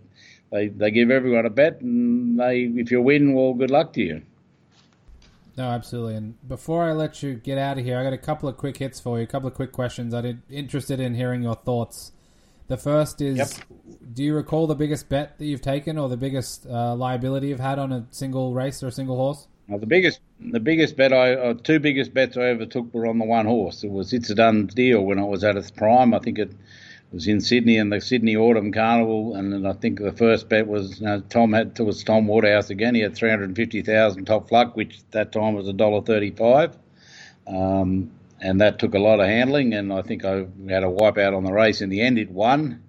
they 0.51 0.69
they 0.69 0.91
give 0.91 1.11
everyone 1.11 1.47
a 1.47 1.51
bet, 1.51 1.81
and 1.81 2.39
they 2.39 2.63
if 2.63 2.91
you 2.91 3.01
win, 3.01 3.35
well, 3.35 3.55
good 3.55 3.71
luck 3.71 3.93
to 3.95 4.03
you. 4.03 4.23
No, 5.61 5.69
absolutely. 5.69 6.15
And 6.15 6.49
before 6.49 6.85
I 6.85 6.93
let 6.93 7.23
you 7.23 7.35
get 7.35 7.59
out 7.59 7.77
of 7.77 7.85
here, 7.85 7.99
I 7.99 8.03
got 8.03 8.15
a 8.15 8.19
couple 8.19 8.49
of 8.49 8.57
quick 8.57 8.79
hits 8.79 8.99
for 8.99 9.19
you, 9.19 9.25
a 9.25 9.27
couple 9.27 9.47
of 9.47 9.53
quick 9.53 9.73
questions. 9.73 10.15
I'm 10.15 10.43
interested 10.49 11.01
in 11.01 11.15
hearing 11.15 11.43
your 11.43 11.55
thoughts. 11.55 12.13
The 12.69 12.79
first 12.79 13.21
is, 13.21 13.37
yep. 13.37 13.49
do 14.15 14.25
you 14.25 14.35
recall 14.35 14.67
the 14.67 14.75
biggest 14.75 15.11
bet 15.11 15.37
that 15.37 15.45
you've 15.45 15.61
taken, 15.61 15.99
or 15.99 16.09
the 16.09 16.17
biggest 16.17 16.65
uh, 16.67 16.95
liability 16.95 17.49
you've 17.49 17.61
had 17.61 17.79
on 17.79 17.93
a 17.93 18.07
single 18.11 18.55
race 18.55 18.83
or 18.83 18.87
a 18.87 18.91
single 18.91 19.17
horse? 19.17 19.49
Now, 19.69 19.77
the 19.77 19.85
biggest, 19.85 20.21
the 20.41 20.61
biggest 20.61 20.97
bet 20.97 21.13
I, 21.13 21.35
uh, 21.35 21.53
two 21.63 21.79
biggest 21.79 22.15
bets 22.15 22.39
I 22.39 22.45
ever 22.45 22.65
took 22.65 22.95
were 22.95 23.07
on 23.07 23.19
the 23.19 23.27
one 23.27 23.45
horse. 23.45 23.85
It 23.85 23.91
was 23.91 24.15
It's 24.15 24.31
a 24.31 24.35
Dundeel 24.35 25.05
when 25.05 25.19
I 25.19 25.25
was 25.25 25.45
at 25.45 25.59
its 25.59 25.71
prime. 25.71 26.15
I 26.15 26.21
think 26.21 26.39
it 26.39 26.53
was 27.13 27.27
in 27.27 27.41
Sydney 27.41 27.77
and 27.77 27.93
the 27.93 28.01
Sydney 28.01 28.37
Autumn 28.37 28.73
Carnival, 28.73 29.35
and 29.35 29.53
then 29.53 29.67
I 29.67 29.73
think 29.73 29.99
the 29.99 30.13
first 30.13 30.49
bet 30.49 30.67
was 30.67 31.01
you 31.01 31.07
know, 31.07 31.21
Tom 31.21 31.53
had 31.53 31.79
it 31.79 31.83
was 31.83 32.05
Tom 32.05 32.27
Waterhouse 32.27 32.71
again. 32.71 32.95
He 32.95 33.01
had 33.01 33.15
three 33.15 33.31
hundred 33.31 33.55
fifty 33.57 33.83
thousand 33.83 34.27
top 34.27 34.53
luck, 34.53 34.77
which 34.77 35.01
that 35.11 35.33
time 35.33 35.55
was 35.55 35.69
a 35.69 35.73
dollar 35.73 36.03
thirty 36.03 36.31
five. 36.31 36.77
Um, 37.47 38.13
and 38.41 38.61
that 38.61 38.79
took 38.79 38.95
a 38.95 38.99
lot 38.99 39.21
of 39.21 39.27
handling. 39.27 39.75
And 39.75 39.93
I 39.93 40.03
think 40.03 40.25
I 40.25 40.47
had 40.69 40.85
a 40.85 40.87
wipeout 40.87 41.37
on 41.37 41.45
the 41.45 41.53
race. 41.53 41.81
In 41.81 41.91
the 41.91 42.01
end, 42.01 42.19
it 42.19 42.31
won. 42.31 42.83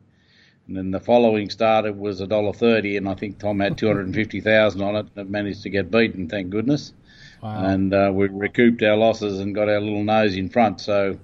And 0.67 0.77
then 0.77 0.91
the 0.91 0.99
following 0.99 1.49
start, 1.49 1.85
it 1.85 1.95
was 1.95 2.21
a 2.21 2.27
dollar 2.27 2.53
thirty, 2.53 2.97
and 2.97 3.09
I 3.09 3.15
think 3.15 3.39
Tom 3.39 3.59
had 3.59 3.77
two 3.77 3.87
hundred 3.87 4.05
and 4.05 4.15
fifty 4.15 4.39
thousand 4.39 4.81
on 4.81 4.95
it. 4.95 5.07
And 5.15 5.27
it 5.27 5.29
managed 5.29 5.63
to 5.63 5.69
get 5.69 5.89
beaten, 5.89 6.29
thank 6.29 6.51
goodness. 6.51 6.93
Wow. 7.41 7.65
And 7.65 7.91
uh, 7.91 8.11
we 8.13 8.27
recouped 8.27 8.83
our 8.83 8.95
losses 8.95 9.39
and 9.39 9.55
got 9.55 9.67
our 9.67 9.81
little 9.81 10.03
nose 10.03 10.35
in 10.35 10.47
front. 10.47 10.79
So, 10.79 11.17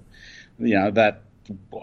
you 0.58 0.74
know 0.74 0.90
that 0.90 1.22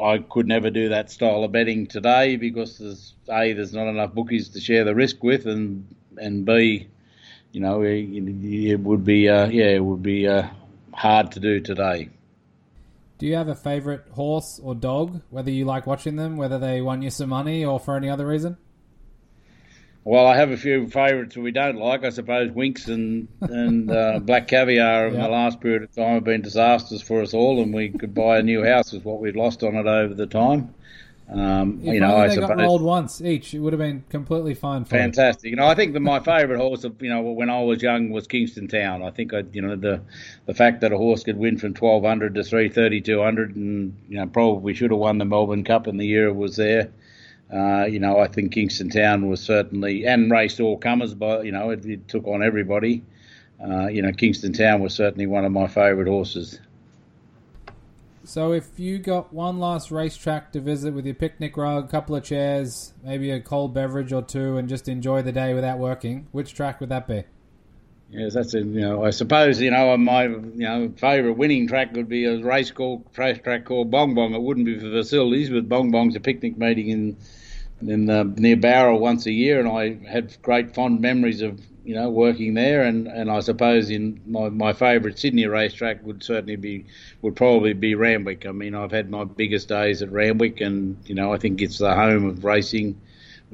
I 0.03 0.19
could 0.19 0.47
never 0.47 0.71
do 0.71 0.89
that 0.91 1.11
style 1.11 1.45
of 1.45 1.53
betting 1.53 1.87
today 1.87 2.37
because 2.37 2.79
there's 2.79 3.15
a 3.29 3.53
there's 3.53 3.73
not 3.73 3.89
enough 3.89 4.13
bookies 4.13 4.51
to 4.51 4.61
share 4.61 4.85
the 4.85 4.95
risk 4.95 5.23
with, 5.23 5.47
and 5.47 5.95
and 6.17 6.45
b, 6.45 6.89
you 7.53 7.61
know, 7.61 7.83
it, 7.83 8.81
would 8.81 9.05
be 9.05 9.29
uh, 9.29 9.49
yeah, 9.49 9.71
it 9.71 9.85
would 9.85 10.03
be 10.03 10.27
uh, 10.29 10.49
hard 10.93 11.33
to 11.33 11.41
do 11.41 11.61
today. 11.61 12.11
Do 13.19 13.27
you 13.27 13.37
have 13.37 13.49
a 13.49 13.55
favourite 13.55 14.09
horse 14.13 14.61
or 14.63 14.75
dog? 14.75 15.23
Whether 15.31 15.51
you 15.51 15.65
like 15.65 15.87
watching 15.87 16.17
them, 16.17 16.37
whether 16.37 16.59
they 16.59 16.81
won 16.83 17.03
you 17.03 17.11
some 17.11 17.31
money, 17.31 17.65
or 17.65 17.79
for 17.79 17.97
any 17.97 18.09
other 18.09 18.27
reason? 18.27 18.57
Well, 20.05 20.27
I 20.27 20.37
have 20.37 20.51
a 20.51 20.57
few 20.59 20.87
favourites 20.89 21.35
that 21.35 21.41
we 21.41 21.51
don't 21.51 21.77
like. 21.77 22.05
I 22.05 22.11
suppose 22.11 22.51
Winks 22.51 22.89
and 22.89 23.27
and 23.41 23.91
uh, 23.91 24.19
Black 24.23 24.49
Caviar 24.49 25.09
in 25.09 25.15
the 25.15 25.29
last 25.29 25.61
period 25.61 25.83
of 25.83 25.95
time 25.95 26.15
have 26.15 26.25
been 26.25 26.43
disasters 26.43 27.01
for 27.01 27.23
us 27.23 27.33
all, 27.33 27.63
and 27.63 27.73
we 27.73 27.89
could 27.89 28.15
buy 28.15 28.39
a 28.39 28.43
new 28.43 28.63
house 28.63 28.93
with 28.93 29.05
what 29.05 29.21
we'd 29.21 29.35
lost 29.35 29.63
on 29.63 29.77
it 29.77 29.87
over 29.87 30.13
the 30.13 30.27
time. 30.27 30.75
Um, 31.33 31.81
you 31.83 32.01
know, 32.01 32.17
I 32.17 32.29
they 32.29 32.35
suppose, 32.35 32.49
got 32.49 32.59
rolled 32.59 32.83
once 32.83 33.23
each, 33.23 33.55
it 33.55 33.61
would 33.61 33.73
have 33.73 33.81
been 33.81 34.05
completely 34.11 34.53
fine. 34.53 34.85
For 34.85 34.91
fantastic. 34.91 35.51
You 35.51 35.57
know, 35.57 35.67
I 35.67 35.75
think 35.75 35.95
that 35.95 36.01
my 36.01 36.21
favourite 36.21 36.61
horse, 36.61 36.85
of, 36.85 37.01
you 37.01 37.09
know, 37.09 37.23
when 37.23 37.49
I 37.49 37.63
was 37.63 37.83
young, 37.83 38.11
was 38.11 38.27
Kingston 38.27 38.69
Town. 38.69 39.03
I 39.03 39.11
think, 39.11 39.33
I, 39.33 39.43
you 39.53 39.63
know, 39.63 39.75
the 39.75 40.03
the 40.45 40.53
fact 40.53 40.83
that 40.83 40.93
a 40.93 40.99
horse 40.99 41.25
could 41.25 41.39
win 41.39 41.57
from 41.57 41.73
twelve 41.73 42.05
hundred 42.05 42.35
to 42.35 42.45
three 42.45 42.69
thirty 42.69 43.01
two 43.01 43.23
hundred, 43.23 43.57
and 43.57 43.97
you 44.07 44.19
know, 44.19 44.27
probably 44.27 44.75
should 44.75 44.91
have 44.91 45.01
won 45.01 45.17
the 45.17 45.25
Melbourne 45.25 45.65
Cup 45.65 45.89
in 45.89 45.97
the 45.97 46.07
year 46.07 46.27
it 46.29 46.37
was 46.37 46.57
there. 46.57 46.91
Uh, 47.53 47.85
you 47.85 48.01
know, 48.01 48.19
I 48.19 48.27
think 48.27 48.53
Kingston 48.53 48.89
Town 48.89 49.29
was 49.29 49.41
certainly 49.41 50.07
and 50.07 50.31
raced 50.31 50.61
all 50.61 50.79
comers, 50.79 51.15
but 51.15 51.45
you 51.45 51.53
know, 51.53 51.71
it, 51.71 51.85
it 51.85 52.09
took 52.09 52.27
on 52.27 52.43
everybody. 52.43 53.05
Uh, 53.63 53.87
you 53.87 54.03
know, 54.03 54.13
Kingston 54.13 54.53
Town 54.53 54.81
was 54.81 54.95
certainly 54.95 55.27
one 55.27 55.45
of 55.45 55.53
my 55.53 55.67
favourite 55.67 56.09
horses. 56.09 56.59
So 58.25 58.53
if 58.53 58.79
you 58.81 58.99
got 58.99 59.35
one 59.35 59.59
last 59.59 59.91
racetrack 59.91 60.53
to 60.53 60.61
visit 60.61 60.95
with 60.95 61.05
your 61.05 61.15
picnic 61.15 61.59
rug, 61.59 61.85
a 61.85 61.89
couple 61.89 62.17
of 62.17 62.25
chairs, 62.25 62.95
maybe 63.03 63.31
a 63.31 63.39
cold 63.39 63.75
beverage 63.75 64.15
or 64.15 64.23
two, 64.23 64.57
and 64.57 64.67
just 64.67 64.89
enjoy 64.89 65.21
the 65.21 65.33
day 65.33 65.53
without 65.53 65.79
working, 65.79 66.27
which 66.33 66.55
track 66.55 66.81
would 66.81 66.89
that 66.89 67.07
be? 67.07 67.25
Yes, 68.17 68.35
that's 68.35 68.55
a 68.55 68.59
you 68.61 68.81
know 68.81 69.05
I 69.05 69.11
suppose 69.11 69.61
you 69.61 69.71
know 69.73 69.97
my 69.97 70.25
you 70.27 70.53
know 70.55 70.93
favourite 70.97 71.37
winning 71.37 71.67
track 71.67 71.93
would 71.95 72.09
be 72.09 72.27
a 72.27 72.39
race 72.45 72.71
called 72.71 73.05
race 73.19 73.39
track 73.43 73.65
called 73.65 73.91
Bong 73.91 74.15
Bong. 74.15 74.35
It 74.35 74.43
wouldn't 74.43 74.67
be 74.67 74.79
for 74.79 74.91
facilities, 74.91 75.51
but 75.51 75.69
Bong 75.69 75.91
Bong's 75.91 76.15
a 76.15 76.21
picnic 76.21 76.57
meeting 76.57 76.89
in 76.89 77.17
in 77.81 78.09
uh, 78.09 78.23
near 78.37 78.57
Bowral 78.57 79.01
once 79.01 79.27
a 79.27 79.33
year, 79.33 79.59
and 79.59 79.69
I 79.69 79.99
had 80.09 80.41
great 80.43 80.75
fond 80.75 81.01
memories 81.01 81.43
of 81.43 81.61
you 81.85 81.95
know, 81.95 82.09
working 82.09 82.55
there, 82.55 82.83
and, 82.85 83.07
and 83.09 83.31
I 83.31 83.41
suppose 83.41 83.91
in 83.91 84.19
my, 84.27 84.49
my 84.49 84.73
favourite 84.73 85.19
Sydney 85.19 85.47
racetrack 85.47 86.03
would 86.07 86.23
certainly 86.23 86.57
be 86.57 86.87
would 87.21 87.37
probably 87.37 87.75
be 87.75 87.95
Randwick. 87.95 88.47
I 88.47 88.53
mean, 88.53 88.75
I've 88.75 88.91
had 88.91 89.11
my 89.11 89.25
biggest 89.25 89.69
days 89.69 90.01
at 90.01 90.11
Randwick, 90.11 90.63
and 90.63 90.97
you 91.05 91.15
know, 91.15 91.33
I 91.33 91.37
think 91.37 91.61
it's 91.61 91.79
the 91.79 91.95
home 91.95 92.25
of 92.27 92.45
racing. 92.45 92.99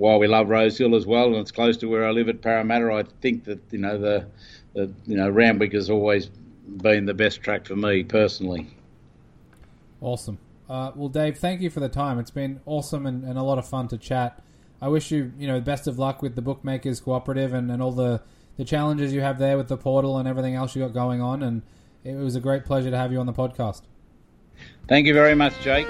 While 0.01 0.19
we 0.19 0.29
love 0.29 0.49
Rosehill 0.49 0.95
as 0.95 1.05
well, 1.05 1.27
and 1.27 1.37
it's 1.37 1.53
close 1.53 1.77
to 1.77 1.87
where 1.87 2.07
I 2.07 2.11
live 2.11 2.31
at 2.31 2.41
Parramatta, 2.41 2.91
I 2.91 3.03
think 3.21 3.45
that 3.45 3.61
you 3.71 3.79
know 3.79 3.99
the, 3.99 4.27
the 4.73 4.91
you 5.07 5.15
know 5.15 5.29
Randwick 5.29 5.75
has 5.75 5.91
always 5.91 6.31
been 6.67 7.05
the 7.05 7.13
best 7.13 7.43
track 7.43 7.67
for 7.67 7.77
me 7.77 8.05
personally. 8.05 8.67
Awesome. 10.01 10.39
Uh, 10.71 10.93
well, 10.95 11.11
Dave, 11.11 11.37
thank 11.37 11.61
you 11.61 11.69
for 11.69 11.81
the 11.81 11.89
time. 11.91 12.19
It's 12.19 12.31
been 12.31 12.61
awesome 12.65 13.05
and, 13.05 13.25
and 13.25 13.37
a 13.37 13.43
lot 13.43 13.59
of 13.59 13.69
fun 13.69 13.89
to 13.89 13.99
chat. 13.99 14.43
I 14.81 14.89
wish 14.89 15.11
you, 15.11 15.33
you 15.39 15.47
know, 15.47 15.57
the 15.57 15.65
best 15.65 15.87
of 15.87 15.99
luck 15.99 16.23
with 16.23 16.35
the 16.35 16.43
Bookmakers 16.43 17.01
Cooperative 17.01 17.53
and, 17.53 17.71
and 17.71 17.83
all 17.83 17.93
the, 17.93 18.23
the 18.57 18.65
challenges 18.65 19.13
you 19.13 19.21
have 19.21 19.39
there 19.39 19.59
with 19.59 19.69
the 19.69 19.77
portal 19.77 20.17
and 20.17 20.27
everything 20.27 20.55
else 20.55 20.75
you 20.75 20.83
got 20.83 20.95
going 20.95 21.21
on. 21.21 21.43
And 21.43 21.63
it 22.05 22.15
was 22.15 22.37
a 22.37 22.41
great 22.41 22.65
pleasure 22.65 22.91
to 22.91 22.97
have 22.97 23.13
you 23.13 23.19
on 23.19 23.27
the 23.27 23.35
podcast. 23.35 23.83
Thank 24.89 25.07
you 25.07 25.13
very 25.13 25.35
much, 25.35 25.53
Jake. 25.61 25.89